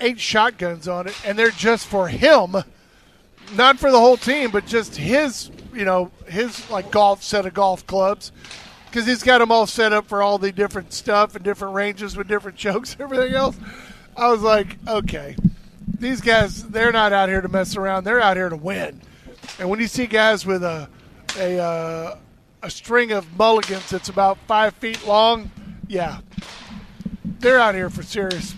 eight 0.00 0.20
shotguns 0.20 0.86
on 0.88 1.06
it, 1.08 1.14
and 1.24 1.38
they're 1.38 1.50
just 1.50 1.86
for 1.86 2.08
him, 2.08 2.56
not 3.54 3.78
for 3.78 3.90
the 3.90 3.98
whole 3.98 4.16
team, 4.16 4.50
but 4.50 4.66
just 4.66 4.96
his, 4.96 5.50
you 5.72 5.84
know, 5.84 6.10
his 6.28 6.68
like 6.70 6.90
golf 6.90 7.22
set 7.22 7.46
of 7.46 7.54
golf 7.54 7.86
clubs. 7.86 8.32
Because 8.86 9.06
he's 9.06 9.22
got 9.22 9.38
them 9.38 9.52
all 9.52 9.68
set 9.68 9.92
up 9.92 10.06
for 10.06 10.20
all 10.20 10.36
the 10.36 10.50
different 10.50 10.92
stuff 10.92 11.36
and 11.36 11.44
different 11.44 11.74
ranges 11.74 12.16
with 12.16 12.26
different 12.26 12.56
chokes 12.58 12.92
and 12.94 13.02
everything 13.02 13.34
else. 13.34 13.56
I 14.16 14.28
was 14.30 14.42
like, 14.42 14.76
okay, 14.88 15.36
these 15.98 16.20
guys, 16.20 16.64
they're 16.68 16.92
not 16.92 17.12
out 17.12 17.28
here 17.28 17.40
to 17.40 17.48
mess 17.48 17.76
around. 17.76 18.04
They're 18.04 18.20
out 18.20 18.36
here 18.36 18.48
to 18.48 18.56
win. 18.56 19.00
And 19.58 19.70
when 19.70 19.80
you 19.80 19.86
see 19.86 20.06
guys 20.06 20.44
with 20.44 20.62
a 20.62 20.88
a 21.38 21.58
uh, 21.58 22.18
a 22.62 22.70
string 22.70 23.12
of 23.12 23.38
mulligans 23.38 23.88
that's 23.88 24.08
about 24.08 24.38
five 24.46 24.74
feet 24.74 25.06
long, 25.06 25.50
yeah, 25.88 26.20
they're 27.38 27.60
out 27.60 27.74
here 27.74 27.90
for 27.90 28.02
serious. 28.02 28.54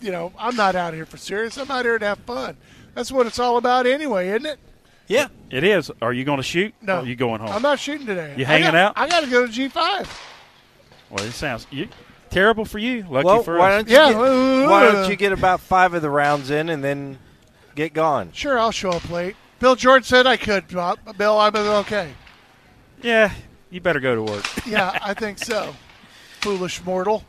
You 0.00 0.12
know, 0.12 0.32
I'm 0.38 0.56
not 0.56 0.76
out 0.76 0.94
here 0.94 1.06
for 1.06 1.16
serious. 1.16 1.56
I'm 1.58 1.70
out 1.70 1.84
here 1.84 1.98
to 1.98 2.06
have 2.06 2.18
fun. 2.20 2.56
That's 2.94 3.10
what 3.12 3.26
it's 3.26 3.38
all 3.38 3.56
about 3.56 3.86
anyway, 3.86 4.28
isn't 4.28 4.46
it? 4.46 4.58
Yeah. 5.06 5.28
it 5.50 5.64
is. 5.64 5.90
Are 6.00 6.12
you 6.12 6.24
going 6.24 6.36
to 6.36 6.42
shoot? 6.42 6.72
No, 6.82 6.96
Or 6.96 6.98
are 7.00 7.06
you 7.06 7.16
going 7.16 7.40
home? 7.40 7.50
I'm 7.50 7.62
not 7.62 7.78
shooting 7.80 8.06
today. 8.06 8.34
You 8.36 8.44
I 8.44 8.48
hanging 8.48 8.64
got- 8.66 8.74
out? 8.76 8.92
I 8.96 9.08
got 9.08 9.24
to 9.24 9.30
go 9.30 9.46
to 9.46 9.52
G5. 9.52 10.08
Well, 11.10 11.24
it 11.24 11.32
sounds 11.32 11.66
you, 11.70 11.88
terrible 12.30 12.64
for 12.64 12.78
you. 12.78 13.04
Lucky 13.08 13.26
Well, 13.26 13.42
for 13.42 13.58
why 13.58 13.72
us. 13.74 13.84
don't 13.84 13.88
you 13.90 13.96
Yeah, 13.96 14.12
get, 14.12 14.68
why 14.70 14.84
don't 14.92 15.10
you 15.10 15.16
get 15.16 15.32
about 15.32 15.60
five 15.60 15.94
of 15.94 16.02
the 16.02 16.10
rounds 16.10 16.50
in 16.50 16.68
and 16.68 16.84
then 16.84 17.18
get 17.74 17.92
gone? 17.92 18.30
Sure, 18.32 18.56
I'll 18.58 18.70
show 18.70 18.90
up 18.90 19.10
late. 19.10 19.34
Bill 19.58 19.74
George 19.74 20.04
said 20.04 20.26
I 20.28 20.36
could. 20.36 20.68
Bob. 20.68 20.98
Bill, 21.18 21.36
I'm 21.38 21.54
okay. 21.56 22.12
Yeah, 23.02 23.32
you 23.70 23.80
better 23.80 24.00
go 24.00 24.14
to 24.14 24.22
work. 24.22 24.44
Yeah, 24.66 24.96
I 25.02 25.14
think 25.14 25.38
so. 25.38 25.74
Foolish 26.40 26.84
mortal. 26.84 27.24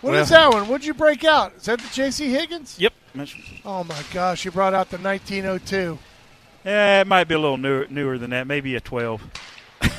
What 0.00 0.12
Well- 0.12 0.22
is 0.22 0.30
that 0.30 0.50
one? 0.50 0.66
What'd 0.68 0.86
you 0.86 0.94
break 0.94 1.22
out? 1.24 1.52
Is 1.56 1.64
that 1.64 1.78
the 1.80 1.88
J.C. 1.92 2.30
Higgins? 2.30 2.76
yep. 2.78 2.94
That's- 3.14 3.34
Oh 3.64 3.84
my 3.84 4.02
gosh, 4.12 4.44
you 4.44 4.50
brought 4.50 4.74
out 4.74 4.90
the 4.90 4.98
1902. 4.98 5.98
Yeah, 6.64 7.00
it 7.00 7.06
might 7.06 7.24
be 7.28 7.34
a 7.34 7.38
little 7.38 7.56
newer, 7.56 7.86
newer 7.90 8.18
than 8.18 8.30
that. 8.30 8.46
Maybe 8.46 8.74
a 8.76 8.80
12. 8.80 9.22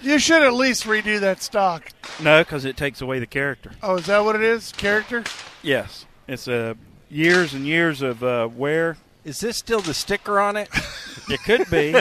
You 0.00 0.18
should 0.18 0.42
at 0.42 0.52
least 0.52 0.82
redo 0.84 1.20
that 1.20 1.42
stock. 1.42 1.90
No, 2.20 2.40
because 2.42 2.64
it 2.64 2.76
takes 2.76 3.00
away 3.00 3.20
the 3.20 3.26
character. 3.26 3.70
Oh, 3.84 3.94
is 3.96 4.06
that 4.06 4.24
what 4.24 4.34
it 4.34 4.42
is? 4.42 4.72
Character? 4.72 5.22
Yes, 5.62 6.06
it's 6.26 6.48
uh, 6.48 6.74
years 7.08 7.54
and 7.54 7.64
years 7.64 8.02
of 8.02 8.24
uh, 8.24 8.48
wear. 8.52 8.96
Is 9.24 9.38
this 9.38 9.56
still 9.56 9.80
the 9.80 9.94
sticker 9.94 10.40
on 10.40 10.56
it? 10.56 10.68
It 11.30 11.40
could 11.44 11.68
be. 11.70 11.90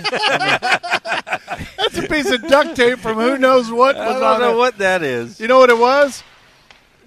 That's 0.71 1.97
a 1.97 2.07
piece 2.09 2.31
of 2.31 2.47
duct 2.47 2.77
tape 2.77 2.99
from 2.99 3.17
who 3.17 3.37
knows 3.37 3.69
what 3.69 3.97
I 3.97 4.07
was 4.07 4.15
don't 4.21 4.23
on 4.23 4.39
know 4.39 4.53
it. 4.53 4.57
what 4.57 4.77
that 4.77 5.03
is. 5.03 5.37
You 5.41 5.49
know 5.49 5.59
what 5.59 5.69
it 5.69 5.77
was? 5.77 6.23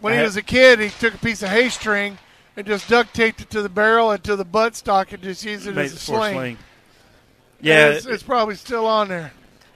When 0.03 0.13
he 0.13 0.19
I- 0.19 0.23
was 0.25 0.37
a 0.37 0.43
kid, 0.43 0.81
he 0.81 0.91
took 0.91 1.15
a 1.15 1.19
piece 1.19 1.43
of 1.43 1.49
hay 1.49 1.71
string 1.71 2.19
and 2.57 2.67
just 2.67 2.89
duct 2.89 3.15
taped 3.15 3.41
it 3.41 3.51
to 3.51 3.63
the 3.63 3.69
barrel 3.69 4.11
and 4.11 4.23
to 4.25 4.37
the 4.37 4.45
buttstock 4.45 5.13
and 5.13 5.23
just 5.23 5.45
used 5.45 5.67
it 5.67 5.75
Made 5.75 5.87
as 5.87 5.93
a 5.93 5.97
it 5.97 5.99
sling. 6.01 6.35
sling. 6.35 6.59
Yeah, 7.61 7.89
it's, 7.89 8.07
it's 8.07 8.23
probably 8.23 8.55
still 8.55 8.87
on 8.87 9.09
there. 9.09 9.33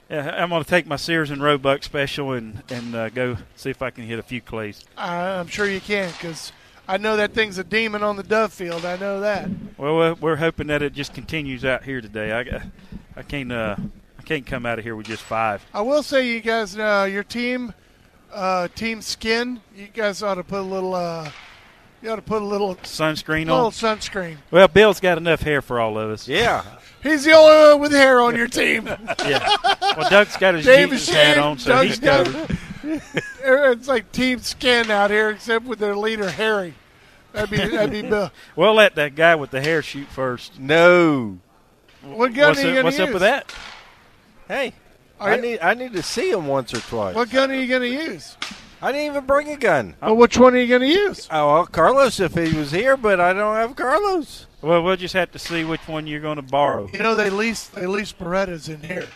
Yeah, 0.09 0.35
I'm 0.41 0.49
going 0.49 0.63
to 0.63 0.69
take 0.69 0.85
my 0.85 0.95
Sears 0.97 1.31
and 1.31 1.41
Roebuck 1.41 1.83
special 1.83 2.31
and 2.33 2.61
and 2.69 2.95
uh, 2.95 3.09
go 3.09 3.37
see 3.55 3.69
if 3.71 3.81
I 3.81 3.89
can 3.89 4.03
hit 4.05 4.19
a 4.19 4.23
few 4.23 4.41
clays. 4.41 4.83
I- 4.97 5.39
I'm 5.39 5.47
sure 5.47 5.65
you 5.67 5.81
can 5.81 6.11
because 6.11 6.51
I 6.87 6.97
know 6.97 7.17
that 7.17 7.33
thing's 7.33 7.57
a 7.57 7.63
demon 7.63 8.03
on 8.03 8.15
the 8.15 8.23
dove 8.23 8.53
field. 8.53 8.85
I 8.85 8.97
know 8.97 9.19
that. 9.21 9.49
Well, 9.77 9.95
we're- 9.97 10.15
we're 10.19 10.35
hoping 10.35 10.67
that 10.67 10.81
it 10.83 10.93
just 10.93 11.13
continues 11.13 11.65
out 11.65 11.83
here 11.83 12.01
today. 12.01 12.31
I 12.33 12.61
I 13.19 13.23
can't 13.23 13.51
uh, 13.51 13.75
I 14.19 14.21
can't 14.23 14.45
come 14.45 14.65
out 14.65 14.77
of 14.79 14.85
here 14.85 14.95
with 14.95 15.07
just 15.07 15.23
five. 15.23 15.65
I 15.73 15.81
will 15.81 16.03
say, 16.03 16.27
you 16.27 16.39
guys, 16.39 16.77
uh, 16.77 17.07
your 17.11 17.23
team, 17.23 17.73
uh, 18.31 18.67
Team 18.69 19.01
Skin, 19.01 19.59
you 19.75 19.87
guys 19.87 20.21
ought 20.21 20.35
to 20.35 20.43
put 20.43 20.59
a 20.59 20.61
little. 20.61 20.93
You 22.05 22.11
ought 22.11 22.17
to 22.17 22.21
put 22.21 22.43
a 22.43 22.45
little 22.45 22.75
Sunscreen 22.75 23.47
a 23.49 23.51
little 23.53 23.65
on. 23.65 23.71
sunscreen. 23.71 24.37
Well, 24.51 24.67
Bill's 24.67 24.99
got 24.99 25.17
enough 25.17 25.41
hair 25.41 25.63
for 25.63 25.79
all 25.79 25.97
of 25.97 26.11
us. 26.11 26.27
Yeah. 26.27 26.63
He's 27.01 27.23
the 27.23 27.31
only 27.31 27.71
one 27.73 27.81
with 27.81 27.93
hair 27.93 28.21
on 28.21 28.35
your 28.35 28.47
team. 28.47 28.85
Yeah. 29.25 29.49
Well, 29.97 30.07
Doug's 30.11 30.37
got 30.37 30.53
his 30.53 30.65
Dave 30.65 30.93
is 30.93 30.99
Jesus 31.07 31.15
hat 31.15 31.37
on, 31.39 31.57
so 31.57 31.71
Doug's 31.71 31.89
he's 31.89 31.99
got- 31.99 32.25
covered. 32.27 32.57
it's 33.43 33.87
like 33.87 34.11
Team 34.11 34.37
Skin 34.37 34.91
out 34.91 35.09
here, 35.09 35.31
except 35.31 35.65
with 35.65 35.79
their 35.79 35.95
leader 35.97 36.29
Harry. 36.29 36.75
That'd 37.33 37.49
be 37.49 37.57
that'd 37.57 37.89
be 37.89 38.03
Bill. 38.03 38.31
We'll 38.55 38.75
let 38.75 38.93
that 38.95 39.15
guy 39.15 39.33
with 39.33 39.49
the 39.49 39.61
hair 39.61 39.81
shoot 39.81 40.07
first. 40.07 40.59
No. 40.59 41.39
What 42.03 42.35
gun 42.35 42.49
What's, 42.49 42.59
are 42.59 42.63
you 42.63 42.69
it- 42.69 42.73
going 42.73 42.83
what's 42.85 42.97
to 42.97 43.01
use? 43.03 43.09
up 43.09 43.13
with 43.13 43.21
that? 43.23 43.51
Hey, 44.47 44.73
Are 45.19 45.31
I 45.31 45.35
you- 45.37 45.41
need 45.41 45.59
I 45.61 45.73
need 45.73 45.93
to 45.93 46.03
see 46.03 46.29
him 46.29 46.45
once 46.45 46.71
or 46.71 46.81
twice. 46.81 47.15
What 47.15 47.31
gun 47.31 47.49
are 47.49 47.55
you 47.55 47.67
going 47.67 47.81
to 47.81 47.89
use? 48.11 48.37
I 48.81 48.91
didn't 48.91 49.07
even 49.07 49.25
bring 49.25 49.49
a 49.49 49.57
gun. 49.57 49.95
Well, 50.01 50.15
which 50.15 50.37
one 50.37 50.53
are 50.53 50.57
you 50.57 50.67
going 50.67 50.81
to 50.81 50.87
use? 50.87 51.27
Oh, 51.31 51.53
well, 51.53 51.65
Carlos 51.65 52.19
if 52.19 52.33
he 52.35 52.53
was 52.57 52.71
here, 52.71 52.97
but 52.97 53.19
I 53.19 53.33
don't 53.33 53.55
have 53.55 53.75
Carlos. 53.75 54.47
Well, 54.61 54.83
we'll 54.83 54.95
just 54.97 55.13
have 55.13 55.31
to 55.31 55.39
see 55.39 55.63
which 55.63 55.87
one 55.87 56.07
you're 56.07 56.19
going 56.21 56.35
to 56.37 56.41
borrow. 56.41 56.89
You 56.91 56.99
know 56.99 57.15
they 57.15 57.29
lease 57.29 57.67
they 57.67 57.85
lease 57.85 58.11
Berettas 58.13 58.67
in 58.69 58.81
here. 58.81 59.07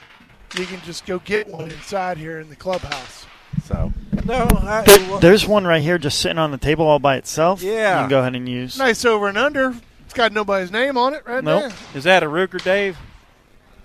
You 0.57 0.65
can 0.65 0.79
just 0.81 1.05
go 1.05 1.19
get 1.19 1.47
one 1.47 1.69
inside 1.71 2.17
here 2.17 2.39
in 2.39 2.49
the 2.49 2.55
clubhouse. 2.55 3.25
So 3.63 3.93
no, 4.25 4.47
I, 4.51 4.83
There, 4.85 5.19
there's 5.19 5.47
one 5.47 5.65
right 5.65 5.81
here 5.81 5.97
just 5.97 6.19
sitting 6.19 6.37
on 6.37 6.51
the 6.51 6.57
table 6.57 6.85
all 6.87 6.99
by 6.99 7.17
itself. 7.17 7.61
Yeah. 7.61 7.95
You 7.97 8.01
can 8.03 8.09
go 8.09 8.19
ahead 8.19 8.35
and 8.35 8.47
use. 8.47 8.77
Nice 8.77 9.05
over 9.05 9.27
and 9.27 9.37
under. 9.37 9.75
It's 10.05 10.13
got 10.13 10.31
nobody's 10.33 10.71
name 10.71 10.97
on 10.97 11.13
it 11.13 11.23
right 11.27 11.43
Nope. 11.43 11.63
there. 11.63 11.71
Is 11.95 12.03
that 12.05 12.23
a 12.23 12.27
Ruger, 12.27 12.63
Dave? 12.63 12.97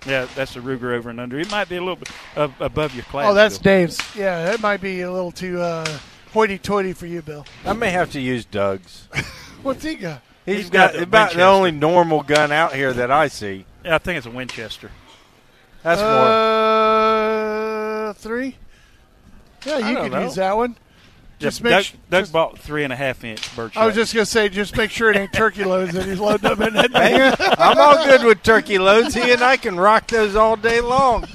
Yeah, 0.05 0.27
that's 0.35 0.55
a 0.55 0.59
Ruger 0.59 0.93
over 0.95 1.09
and 1.09 1.19
under. 1.19 1.39
It 1.39 1.49
might 1.49 1.67
be 1.67 1.77
a 1.77 1.79
little 1.79 1.95
bit 1.95 2.09
ab- 2.35 2.53
above 2.59 2.93
your 2.93 3.03
class. 3.05 3.27
Oh, 3.27 3.33
that's 3.33 3.57
Bill. 3.57 3.73
Dave's. 3.73 4.15
Yeah, 4.15 4.45
that 4.45 4.61
might 4.61 4.81
be 4.81 5.01
a 5.01 5.11
little 5.11 5.31
too 5.31 5.59
uh, 5.61 5.85
hoity-toity 6.31 6.93
for 6.93 7.07
you, 7.07 7.21
Bill. 7.21 7.45
I 7.65 7.73
may 7.73 7.89
have 7.89 8.11
to 8.11 8.19
use 8.19 8.45
Doug's. 8.45 9.07
What's 9.63 9.83
he 9.83 9.95
got? 9.95 10.21
He's 10.45 10.57
He's 10.57 10.69
got, 10.69 10.91
got 10.91 10.97
the 10.97 11.03
about 11.03 11.33
the 11.33 11.43
only 11.43 11.71
normal 11.71 12.21
gun 12.21 12.51
out 12.51 12.73
here 12.75 12.93
that 12.93 13.09
I 13.09 13.29
see. 13.29 13.65
Yeah, 13.83 13.95
I 13.95 13.97
think 13.97 14.17
it's 14.19 14.27
a 14.27 14.31
Winchester. 14.31 14.91
That's 15.81 15.99
more. 16.01 16.09
uh, 18.09 18.13
three. 18.13 18.55
Yeah, 19.65 19.77
you 19.79 19.95
don't 19.95 20.03
could 20.03 20.11
know. 20.11 20.23
use 20.25 20.35
that 20.35 20.55
one. 20.55 20.77
Just 21.39 21.59
Yeah, 21.59 21.63
make 21.63 21.71
Doug, 21.73 21.83
su- 21.83 21.97
Doug 22.09 22.21
just- 22.23 22.31
bought 22.33 22.59
three 22.59 22.83
and 22.83 22.93
a 22.93 22.95
half 22.95 23.23
inch 23.23 23.55
bird 23.55 23.71
I 23.75 23.85
was 23.85 23.93
shot. 23.93 23.99
just 24.01 24.13
gonna 24.13 24.25
say, 24.25 24.49
just 24.49 24.75
make 24.77 24.89
sure 24.91 25.11
it 25.11 25.17
ain't 25.17 25.33
turkey 25.33 25.63
loads 25.65 25.93
that 25.93 26.05
he's 26.05 26.19
loading 26.19 26.49
up 26.49 26.59
in 26.61 26.73
that 26.73 26.91
thing. 26.91 27.01
Hey, 27.19 27.35
I'm 27.57 27.77
all 27.77 28.05
good 28.05 28.23
with 28.23 28.41
turkey 28.43 28.77
loads. 28.77 29.13
He 29.13 29.31
and 29.31 29.41
I 29.41 29.57
can 29.57 29.77
rock 29.77 30.07
those 30.07 30.35
all 30.35 30.55
day 30.55 30.79
long. 30.81 31.25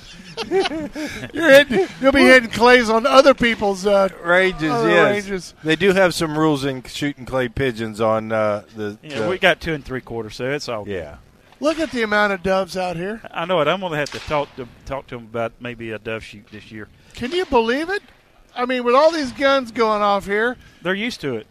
You're 0.48 1.50
hitting, 1.50 1.86
you'll 2.00 2.12
be 2.12 2.22
hitting 2.22 2.50
clays 2.50 2.88
on 2.88 3.06
other 3.06 3.34
people's 3.34 3.84
uh, 3.86 4.08
Ranges, 4.24 4.70
other 4.70 4.88
yes. 4.88 5.12
ranges. 5.24 5.54
They 5.62 5.76
do 5.76 5.92
have 5.92 6.14
some 6.14 6.38
rules 6.38 6.64
in 6.64 6.82
shooting 6.84 7.26
clay 7.26 7.48
pigeons 7.48 8.00
on 8.00 8.32
uh, 8.32 8.62
the. 8.74 8.98
yeah, 9.02 9.20
the- 9.20 9.28
we 9.28 9.38
got 9.38 9.60
two 9.60 9.74
and 9.74 9.84
three 9.84 10.00
quarters, 10.00 10.36
so 10.36 10.50
it's 10.50 10.68
all. 10.68 10.84
good. 10.84 10.92
yeah. 10.94 11.16
Look 11.62 11.78
at 11.78 11.90
the 11.90 12.02
amount 12.02 12.32
of 12.32 12.42
doves 12.42 12.74
out 12.74 12.96
here. 12.96 13.20
I 13.30 13.44
know 13.44 13.60
it. 13.60 13.68
I'm 13.68 13.80
going 13.80 13.92
to 13.92 13.98
have 13.98 14.10
to 14.12 14.18
talk 14.20 14.48
to 14.56 14.66
talk 14.86 15.06
to 15.08 15.16
him 15.16 15.24
about 15.24 15.52
maybe 15.60 15.90
a 15.90 15.98
dove 15.98 16.24
shoot 16.24 16.46
this 16.50 16.72
year. 16.72 16.88
Can 17.12 17.32
you 17.32 17.44
believe 17.44 17.90
it? 17.90 18.02
I 18.54 18.66
mean, 18.66 18.84
with 18.84 18.94
all 18.94 19.10
these 19.10 19.32
guns 19.32 19.70
going 19.72 20.02
off 20.02 20.26
here, 20.26 20.56
They're 20.82 20.94
used 20.94 21.20
to 21.22 21.36
it. 21.36 21.46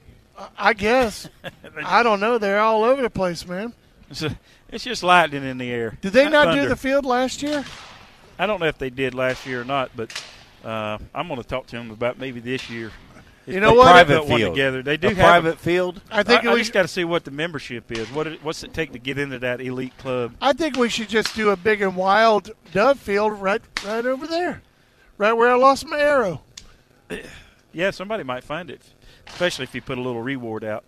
I 0.57 0.73
guess. 0.73 1.29
I 1.85 2.03
don't 2.03 2.19
know. 2.19 2.37
They're 2.37 2.59
all 2.59 2.83
over 2.83 3.01
the 3.01 3.09
place, 3.09 3.45
man. 3.47 3.73
It's, 4.09 4.21
a, 4.21 4.37
it's 4.69 4.83
just 4.83 5.03
lightning 5.03 5.43
in 5.43 5.57
the 5.57 5.69
air. 5.69 5.97
Did 6.01 6.13
they 6.13 6.29
not 6.29 6.53
do 6.55 6.67
the 6.67 6.75
field 6.75 7.05
last 7.05 7.41
year? 7.41 7.63
I 8.37 8.45
don't 8.45 8.59
know 8.59 8.67
if 8.67 8.77
they 8.77 8.89
did 8.89 9.13
last 9.13 9.45
year 9.45 9.61
or 9.61 9.65
not, 9.65 9.91
but 9.95 10.11
uh, 10.63 10.97
I'm 11.13 11.27
going 11.27 11.41
to 11.41 11.47
talk 11.47 11.67
to 11.67 11.75
them 11.75 11.91
about 11.91 12.17
maybe 12.17 12.39
this 12.39 12.69
year. 12.69 12.91
If 13.45 13.53
You 13.53 13.59
know 13.59 13.71
they 13.71 13.77
what? 13.77 13.91
Private 13.91 14.19
put 14.21 14.29
one 14.29 14.39
field. 14.39 14.55
together. 14.55 14.81
They 14.83 14.95
do 14.95 15.07
a 15.07 15.13
have 15.13 15.17
private 15.43 15.59
field. 15.59 16.01
I 16.09 16.23
think 16.23 16.45
I, 16.45 16.51
I 16.51 16.53
we. 16.53 16.59
just 16.61 16.71
got 16.71 16.83
to 16.83 16.87
see 16.87 17.03
what 17.03 17.25
the 17.25 17.31
membership 17.31 17.91
is. 17.91 18.09
What 18.11 18.27
it, 18.27 18.43
what's 18.43 18.63
it 18.63 18.73
take 18.73 18.93
to 18.93 18.99
get 18.99 19.17
into 19.17 19.39
that 19.39 19.59
elite 19.59 19.97
club? 19.97 20.33
I 20.41 20.53
think 20.53 20.77
we 20.77 20.87
should 20.87 21.09
just 21.09 21.35
do 21.35 21.49
a 21.49 21.57
big 21.57 21.81
and 21.81 21.95
wild 21.97 22.51
dove 22.71 22.97
field 22.99 23.33
right, 23.41 23.61
right 23.85 24.05
over 24.05 24.25
there, 24.25 24.61
right 25.17 25.33
where 25.33 25.51
I 25.51 25.55
lost 25.55 25.85
my 25.85 25.99
arrow. 25.99 26.41
Yeah, 27.71 27.91
somebody 27.91 28.23
might 28.23 28.43
find 28.43 28.69
it, 28.69 28.81
especially 29.27 29.63
if 29.63 29.75
you 29.75 29.81
put 29.81 29.97
a 29.97 30.01
little 30.01 30.21
reward 30.23 30.63
out, 30.63 30.83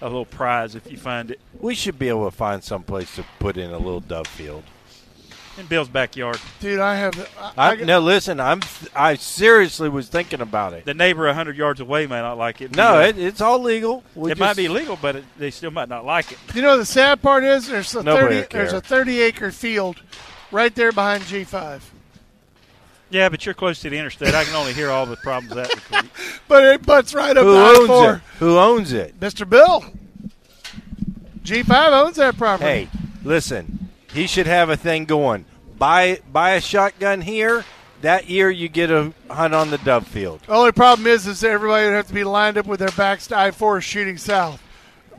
a 0.00 0.06
little 0.06 0.24
prize 0.24 0.74
if 0.76 0.90
you 0.90 0.96
find 0.96 1.32
it 1.32 1.40
We 1.60 1.74
should 1.74 1.98
be 1.98 2.08
able 2.08 2.30
to 2.30 2.36
find 2.36 2.62
some 2.62 2.84
place 2.84 3.14
to 3.16 3.24
put 3.40 3.56
in 3.56 3.70
a 3.70 3.78
little 3.78 3.98
dove 4.00 4.28
field. 4.28 4.62
in 5.58 5.66
Bill's 5.66 5.88
backyard. 5.88 6.38
Dude, 6.60 6.78
I 6.78 6.94
have. 6.96 7.18
I, 7.36 7.52
I, 7.56 7.70
I, 7.72 7.74
no, 7.76 7.98
listen. 7.98 8.38
I'm. 8.38 8.60
I 8.94 9.16
seriously 9.16 9.88
was 9.88 10.08
thinking 10.08 10.40
about 10.40 10.72
it. 10.72 10.84
The 10.84 10.94
neighbor 10.94 11.26
a 11.26 11.34
hundred 11.34 11.56
yards 11.56 11.80
away 11.80 12.06
may 12.06 12.20
not 12.20 12.38
like 12.38 12.60
it. 12.60 12.76
No, 12.76 13.00
it, 13.00 13.18
it's 13.18 13.40
all 13.40 13.58
legal. 13.58 14.04
We 14.14 14.30
it 14.30 14.38
might 14.38 14.56
be 14.56 14.68
legal, 14.68 14.96
but 15.02 15.16
it, 15.16 15.24
they 15.36 15.50
still 15.50 15.72
might 15.72 15.88
not 15.88 16.04
like 16.04 16.30
it. 16.30 16.38
You 16.54 16.62
know 16.62 16.78
the 16.78 16.86
sad 16.86 17.20
part 17.20 17.42
is 17.42 17.66
there's 17.68 17.92
a 17.96 18.04
Nobody 18.04 18.42
thirty 18.42 18.48
there's 18.52 18.72
a 18.72 18.80
thirty 18.80 19.20
acre 19.20 19.50
field 19.50 20.00
right 20.52 20.72
there 20.74 20.92
behind 20.92 21.24
G 21.26 21.42
five. 21.42 21.90
Yeah, 23.10 23.28
but 23.28 23.44
you're 23.44 23.54
close 23.54 23.80
to 23.80 23.90
the 23.90 23.98
interstate. 23.98 24.34
I 24.34 24.44
can 24.44 24.54
only 24.54 24.72
hear 24.72 24.90
all 24.90 25.04
the 25.06 25.16
problems 25.16 25.54
that 25.54 25.68
would 25.68 25.82
create. 25.84 26.04
But 26.48 26.64
it 26.64 26.84
butts 26.86 27.14
right 27.14 27.36
up 27.36 27.44
Who 27.44 27.52
to 27.54 27.58
I 27.60 27.68
owns 27.76 27.86
four. 27.86 28.12
it? 28.14 28.20
Who 28.40 28.58
owns 28.58 28.92
it? 28.92 29.18
Mr. 29.20 29.48
Bill. 29.48 29.84
G 31.42 31.62
five 31.62 31.92
owns 31.92 32.16
that 32.16 32.36
property. 32.36 32.68
Hey, 32.68 32.88
listen. 33.24 33.88
He 34.12 34.26
should 34.26 34.46
have 34.46 34.68
a 34.70 34.76
thing 34.76 35.04
going. 35.04 35.44
Buy 35.78 36.20
buy 36.32 36.50
a 36.52 36.60
shotgun 36.60 37.20
here. 37.22 37.64
That 38.02 38.28
year 38.28 38.50
you 38.50 38.68
get 38.68 38.90
a 38.90 39.12
hunt 39.28 39.54
on 39.54 39.70
the 39.70 39.78
dove 39.78 40.06
field. 40.06 40.40
Only 40.48 40.72
problem 40.72 41.06
is, 41.06 41.26
is 41.26 41.44
everybody 41.44 41.84
would 41.86 41.94
have 41.94 42.06
to 42.08 42.14
be 42.14 42.24
lined 42.24 42.56
up 42.58 42.66
with 42.66 42.80
their 42.80 42.90
backs 42.90 43.26
to 43.28 43.38
I 43.38 43.50
four 43.50 43.80
shooting 43.80 44.16
south, 44.16 44.62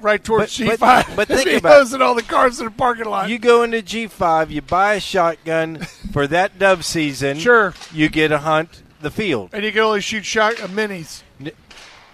right 0.01 0.23
towards 0.23 0.57
But- 0.57 0.69
G 0.71 0.75
five. 0.77 1.15
but 1.15 1.27
think 1.29 1.59
about 1.59 1.71
it. 1.73 1.77
hosing 1.77 2.01
all 2.01 2.15
the 2.15 2.23
cars 2.23 2.59
in 2.59 2.65
the 2.65 2.71
parking 2.71 3.05
lot. 3.05 3.29
You 3.29 3.39
go 3.39 3.63
into 3.63 3.77
G5, 3.81 4.49
you 4.49 4.61
buy 4.61 4.95
a 4.95 4.99
shotgun 4.99 5.79
for 6.11 6.27
that 6.27 6.57
dove 6.59 6.83
season. 6.85 7.37
sure, 7.39 7.73
You 7.93 8.09
get 8.09 8.31
a 8.31 8.39
hunt 8.39 8.83
the 9.01 9.11
field. 9.11 9.49
and 9.53 9.63
you 9.63 9.71
can 9.71 9.81
only 9.81 10.01
shoot 10.01 10.25
shot 10.25 10.59
uh, 10.61 10.67
minis. 10.67 11.23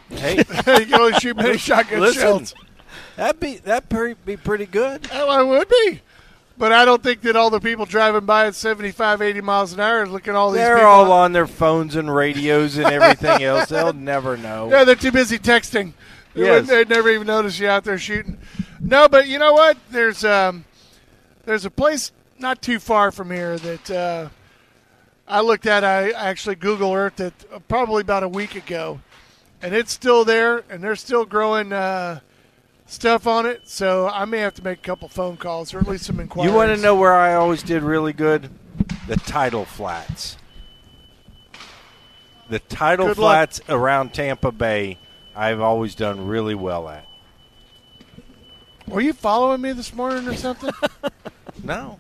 Hey, 0.10 0.38
you 0.38 0.44
can 0.46 0.94
only 0.94 1.14
shoot 1.20 1.36
mini 1.36 1.58
shotgun 1.58 2.00
Listen. 2.00 2.22
shells. 2.22 2.56
that'd 3.18 3.42
be 3.42 3.58
that'd 3.58 3.90
pre- 3.90 4.14
be 4.14 4.38
pretty 4.38 4.66
good. 4.66 5.06
Well, 5.12 5.30
I 5.30 5.42
would 5.42 5.68
be. 5.68 6.02
But 6.58 6.72
I 6.72 6.86
don't 6.86 7.04
think 7.04 7.22
that 7.22 7.36
all 7.36 7.50
the 7.50 7.60
people 7.60 7.86
driving 7.86 8.26
by 8.26 8.48
at 8.48 8.56
75, 8.56 9.22
80 9.22 9.42
miles 9.42 9.74
an 9.74 9.80
hour 9.82 10.00
are 10.04 10.08
looking 10.08 10.32
at 10.32 10.38
all 10.38 10.50
these 10.52 10.60
They're 10.62 10.88
all 10.88 11.12
on 11.12 11.34
their 11.34 11.46
phones 11.46 11.96
and 11.96 12.14
radios 12.14 12.78
and 12.78 12.88
everything 12.88 13.44
else. 13.44 13.68
They'll 13.70 13.92
never 13.94 14.38
know. 14.38 14.70
Yeah, 14.72 14.84
they're 14.86 14.96
too 14.96 15.12
busy 15.12 15.38
texting. 15.38 15.92
Yes. 16.46 16.68
They'd 16.68 16.90
never 16.90 17.10
even 17.10 17.28
notice 17.28 17.60
you 17.60 17.68
out 17.68 17.84
there 17.84 17.98
shooting. 17.98 18.38
No, 18.80 19.08
but 19.08 19.28
you 19.28 19.40
know 19.40 19.54
what? 19.54 19.78
There's 19.90 20.24
um, 20.24 20.66
there's 21.46 21.66
a 21.66 21.72
place 21.72 22.12
not 22.40 22.62
too 22.62 22.80
far 22.80 23.12
from 23.12 23.32
here 23.32 23.58
that 23.58 23.92
uh, 23.92 24.30
I 25.28 25.42
looked 25.42 25.66
at. 25.66 25.84
I 25.84 26.12
actually 26.12 26.56
Google 26.56 26.94
Earth 26.94 27.20
it 27.20 27.34
probably 27.68 28.02
about 28.02 28.24
a 28.24 28.30
week 28.30 28.56
ago, 28.56 29.00
and 29.62 29.74
it's 29.74 29.92
still 29.92 30.24
there, 30.26 30.64
and 30.70 30.84
they're 30.84 30.96
still 30.96 31.26
growing 31.26 31.74
uh, 31.74 32.20
stuff 32.86 33.28
on 33.28 33.46
it. 33.46 33.68
So 33.68 34.08
I 34.08 34.26
may 34.26 34.40
have 34.40 34.54
to 34.56 34.64
make 34.64 34.80
a 34.80 34.82
couple 34.82 35.10
phone 35.10 35.38
calls 35.38 35.74
or 35.74 35.80
at 35.80 35.88
least 35.88 36.06
some 36.06 36.20
inquiries. 36.20 36.52
You 36.52 36.56
want 36.56 36.76
to 36.76 36.82
know 36.82 36.96
where 36.96 37.14
I 37.14 37.34
always 37.36 37.64
did 37.64 37.84
really 37.84 38.14
good? 38.14 38.50
The 39.08 39.16
tidal 39.16 39.66
flats. 39.66 40.38
The 42.50 42.60
tidal 42.60 43.08
Good 43.08 43.18
luck. 43.18 43.34
flats 43.34 43.62
around 43.68 44.14
Tampa 44.14 44.52
Bay, 44.52 45.00
I've 45.38 45.62
always 45.62 45.94
done 45.94 46.28
really 46.28 46.56
well 46.56 46.90
at. 46.90 47.06
Were 48.88 49.02
you 49.02 49.14
following 49.14 49.62
me 49.62 49.72
this 49.72 49.94
morning 49.94 50.28
or 50.28 50.36
something? 50.36 50.72
No. 51.64 51.98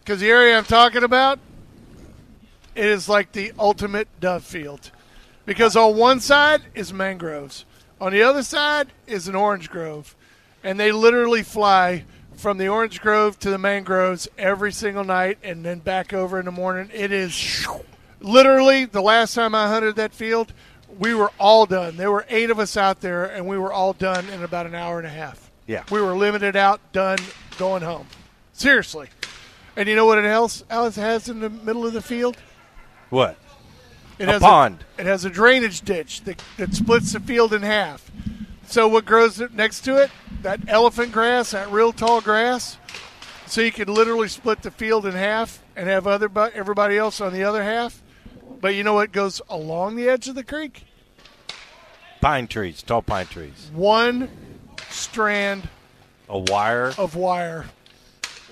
Because 0.00 0.20
the 0.20 0.30
area 0.30 0.56
I'm 0.56 0.64
talking 0.64 1.04
about, 1.04 1.38
it 2.74 2.86
is 2.86 3.08
like 3.10 3.32
the 3.32 3.52
ultimate 3.58 4.08
dove 4.20 4.42
field. 4.42 4.90
Because 5.46 5.76
on 5.76 5.96
one 5.96 6.18
side 6.18 6.62
is 6.74 6.92
mangroves, 6.92 7.66
on 8.00 8.12
the 8.12 8.22
other 8.22 8.42
side 8.42 8.88
is 9.06 9.28
an 9.28 9.34
orange 9.34 9.70
grove, 9.70 10.16
and 10.64 10.80
they 10.80 10.92
literally 10.92 11.42
fly 11.42 12.04
from 12.34 12.56
the 12.56 12.66
orange 12.66 13.00
grove 13.00 13.38
to 13.40 13.50
the 13.50 13.58
mangroves 13.58 14.26
every 14.38 14.72
single 14.72 15.04
night, 15.04 15.38
and 15.42 15.64
then 15.64 15.78
back 15.78 16.12
over 16.12 16.38
in 16.38 16.46
the 16.46 16.52
morning. 16.52 16.90
It 16.92 17.12
is 17.12 17.66
literally 18.20 18.86
the 18.86 19.02
last 19.02 19.34
time 19.34 19.54
I 19.54 19.68
hunted 19.68 19.96
that 19.96 20.14
field, 20.14 20.52
we 20.98 21.14
were 21.14 21.30
all 21.38 21.66
done. 21.66 21.96
There 21.96 22.10
were 22.10 22.26
eight 22.28 22.50
of 22.50 22.58
us 22.58 22.76
out 22.76 23.00
there, 23.00 23.24
and 23.24 23.46
we 23.46 23.58
were 23.58 23.72
all 23.72 23.92
done 23.92 24.28
in 24.28 24.42
about 24.42 24.66
an 24.66 24.74
hour 24.74 24.98
and 24.98 25.06
a 25.06 25.10
half. 25.10 25.50
Yeah. 25.66 25.84
We 25.90 26.00
were 26.00 26.14
limited 26.14 26.56
out, 26.56 26.80
done, 26.92 27.18
going 27.58 27.82
home. 27.82 28.06
Seriously. 28.52 29.08
And 29.76 29.88
you 29.88 29.96
know 29.96 30.06
what 30.06 30.18
it 30.18 30.24
else 30.24 30.62
Alice 30.70 30.96
has 30.96 31.28
in 31.28 31.40
the 31.40 31.50
middle 31.50 31.86
of 31.86 31.92
the 31.92 32.02
field? 32.02 32.36
What? 33.10 33.36
It 34.18 34.26
has 34.26 34.28
A 34.28 34.32
has 34.32 34.42
pond. 34.42 34.84
it 34.98 35.06
has 35.06 35.24
a 35.24 35.30
drainage 35.30 35.80
ditch 35.80 36.22
that, 36.22 36.42
that 36.56 36.74
splits 36.74 37.12
the 37.12 37.20
field 37.20 37.52
in 37.52 37.62
half. 37.62 38.10
So 38.66 38.86
what 38.86 39.04
grows 39.04 39.42
next 39.52 39.80
to 39.82 39.96
it? 39.96 40.10
That 40.42 40.60
elephant 40.68 41.12
grass, 41.12 41.50
that 41.50 41.70
real 41.70 41.92
tall 41.92 42.20
grass. 42.20 42.78
So 43.46 43.60
you 43.60 43.72
can 43.72 43.92
literally 43.92 44.28
split 44.28 44.62
the 44.62 44.70
field 44.70 45.04
in 45.06 45.12
half 45.12 45.62
and 45.76 45.88
have 45.88 46.06
other 46.06 46.30
everybody 46.54 46.96
else 46.96 47.20
on 47.20 47.32
the 47.32 47.44
other 47.44 47.62
half. 47.62 48.02
But 48.60 48.74
you 48.74 48.82
know 48.82 48.94
what 48.94 49.12
goes 49.12 49.40
along 49.48 49.96
the 49.96 50.08
edge 50.08 50.28
of 50.28 50.34
the 50.34 50.44
creek? 50.44 50.84
Pine 52.20 52.46
trees, 52.46 52.82
tall 52.82 53.02
pine 53.02 53.26
trees. 53.26 53.70
One 53.74 54.30
strand 54.88 55.68
A 56.28 56.38
wire. 56.38 56.92
of 56.96 57.14
wire, 57.16 57.66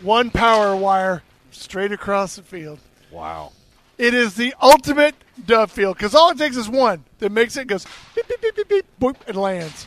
one 0.02 0.30
power 0.30 0.76
wire 0.76 1.22
straight 1.50 1.92
across 1.92 2.36
the 2.36 2.42
field. 2.42 2.78
Wow. 3.10 3.52
It 3.98 4.14
is 4.14 4.34
the 4.34 4.54
ultimate 4.60 5.14
dove 5.46 5.70
field 5.70 5.96
because 5.96 6.14
all 6.14 6.30
it 6.30 6.38
takes 6.38 6.56
is 6.56 6.68
one 6.68 7.04
that 7.18 7.30
makes 7.32 7.56
it 7.56 7.66
goes 7.66 7.86
beep 8.14 8.26
beep 8.28 8.40
beep 8.42 8.56
beep 8.56 8.68
beep 8.68 8.86
boop 9.00 9.16
and 9.26 9.36
lands, 9.36 9.86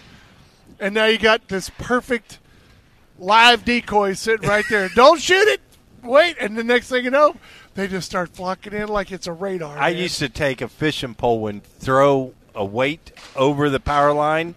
and 0.79 0.93
now 0.95 1.05
you 1.05 1.17
got 1.17 1.47
this 1.47 1.69
perfect 1.77 2.39
live 3.19 3.65
decoy 3.65 4.13
sitting 4.13 4.47
right 4.47 4.65
there. 4.69 4.89
Don't 4.95 5.19
shoot 5.21 5.47
it. 5.47 5.61
Wait, 6.01 6.37
and 6.39 6.57
the 6.57 6.63
next 6.63 6.87
thing 6.89 7.03
you 7.03 7.11
know, 7.11 7.35
they 7.75 7.87
just 7.87 8.07
start 8.07 8.29
flocking 8.29 8.73
in 8.73 8.87
like 8.87 9.11
it's 9.11 9.27
a 9.27 9.33
radar. 9.33 9.77
I 9.77 9.91
man. 9.93 10.01
used 10.01 10.19
to 10.19 10.29
take 10.29 10.61
a 10.61 10.67
fishing 10.67 11.13
pole 11.13 11.47
and 11.47 11.63
throw 11.63 12.33
a 12.55 12.65
weight 12.65 13.11
over 13.35 13.69
the 13.69 13.79
power 13.79 14.13
line. 14.13 14.55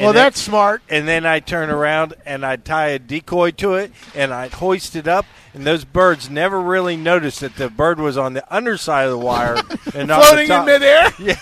Well, 0.00 0.12
then- 0.12 0.22
that's 0.24 0.40
smart. 0.40 0.80
and 0.88 1.06
then 1.06 1.26
I 1.26 1.40
turn 1.40 1.68
around 1.68 2.14
and 2.24 2.46
I 2.46 2.56
tie 2.56 2.88
a 2.88 2.98
decoy 2.98 3.50
to 3.52 3.74
it 3.74 3.92
and 4.14 4.32
I 4.32 4.48
hoist 4.48 4.96
it 4.96 5.06
up. 5.08 5.26
And 5.54 5.66
those 5.66 5.84
birds 5.84 6.30
never 6.30 6.58
really 6.60 6.96
noticed 6.96 7.40
that 7.40 7.56
the 7.56 7.68
bird 7.68 7.98
was 8.00 8.16
on 8.16 8.32
the 8.32 8.54
underside 8.54 9.04
of 9.06 9.10
the 9.10 9.18
wire 9.18 9.56
and 9.94 10.08
not 10.08 10.24
Floating 10.24 10.50
in 10.50 10.64
midair. 10.64 11.10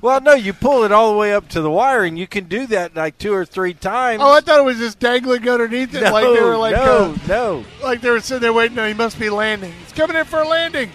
Well, 0.00 0.20
no, 0.20 0.34
you 0.34 0.52
pull 0.52 0.84
it 0.84 0.92
all 0.92 1.12
the 1.12 1.18
way 1.18 1.34
up 1.34 1.48
to 1.50 1.60
the 1.60 1.70
wire, 1.70 2.04
and 2.04 2.18
you 2.18 2.26
can 2.26 2.44
do 2.44 2.66
that 2.68 2.94
like 2.94 3.16
two 3.16 3.32
or 3.32 3.46
three 3.46 3.72
times. 3.74 4.20
Oh, 4.22 4.32
I 4.32 4.40
thought 4.40 4.60
it 4.60 4.64
was 4.64 4.78
just 4.78 4.98
dangling 4.98 5.48
underneath 5.48 5.94
it, 5.94 6.02
no, 6.02 6.12
like 6.12 6.24
they 6.24 6.42
were 6.42 6.56
like 6.56 6.76
no, 6.76 7.14
uh, 7.14 7.18
no. 7.26 7.64
like 7.82 8.00
they 8.00 8.10
were 8.10 8.20
sitting 8.20 8.42
there 8.42 8.52
waiting. 8.52 8.76
No, 8.76 8.86
he 8.86 8.94
must 8.94 9.18
be 9.18 9.30
landing. 9.30 9.72
He's 9.72 9.92
coming 9.92 10.16
in 10.16 10.24
for 10.26 10.40
a 10.40 10.48
landing. 10.48 10.90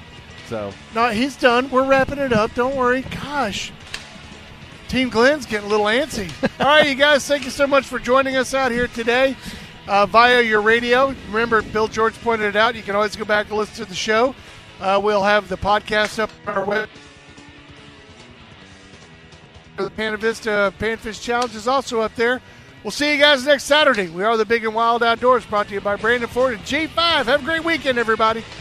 So 0.47 0.73
No, 0.95 1.09
he's 1.09 1.35
done. 1.35 1.69
We're 1.69 1.85
wrapping 1.85 2.19
it 2.19 2.33
up. 2.33 2.53
Don't 2.55 2.75
worry. 2.75 3.01
Gosh. 3.01 3.71
Team 4.87 5.09
Glenn's 5.09 5.45
getting 5.45 5.67
a 5.67 5.69
little 5.69 5.85
antsy. 5.85 6.31
All 6.59 6.65
right, 6.65 6.87
you 6.87 6.95
guys, 6.95 7.27
thank 7.27 7.45
you 7.45 7.51
so 7.51 7.67
much 7.67 7.85
for 7.85 7.99
joining 7.99 8.35
us 8.35 8.55
out 8.55 8.71
here 8.71 8.87
today 8.87 9.35
uh, 9.87 10.05
via 10.05 10.41
your 10.41 10.61
radio. 10.61 11.13
Remember, 11.27 11.61
Bill 11.61 11.87
George 11.87 12.13
pointed 12.21 12.47
it 12.47 12.55
out. 12.55 12.75
You 12.75 12.83
can 12.83 12.95
always 12.95 13.15
go 13.15 13.25
back 13.25 13.49
and 13.49 13.57
listen 13.57 13.83
to 13.83 13.89
the 13.89 13.95
show. 13.95 14.33
Uh, 14.79 14.99
we'll 15.03 15.23
have 15.23 15.49
the 15.49 15.57
podcast 15.57 16.19
up 16.19 16.29
on 16.47 16.55
our 16.55 16.65
web. 16.65 16.89
The 19.79 19.89
Pana 19.89 20.17
Vista 20.17 20.73
Panfish 20.77 21.21
Challenge 21.21 21.55
is 21.55 21.65
also 21.65 22.01
up 22.01 22.13
there. 22.15 22.41
We'll 22.83 22.91
see 22.91 23.13
you 23.13 23.17
guys 23.17 23.45
next 23.45 23.63
Saturday. 23.63 24.09
We 24.09 24.23
are 24.23 24.35
the 24.35 24.43
Big 24.43 24.65
and 24.65 24.75
Wild 24.75 25.03
Outdoors, 25.03 25.45
brought 25.45 25.69
to 25.69 25.73
you 25.73 25.79
by 25.79 25.95
Brandon 25.95 26.27
Ford 26.27 26.55
and 26.55 26.63
G5. 26.63 27.25
Have 27.25 27.41
a 27.41 27.45
great 27.45 27.63
weekend, 27.63 27.97
everybody. 27.97 28.43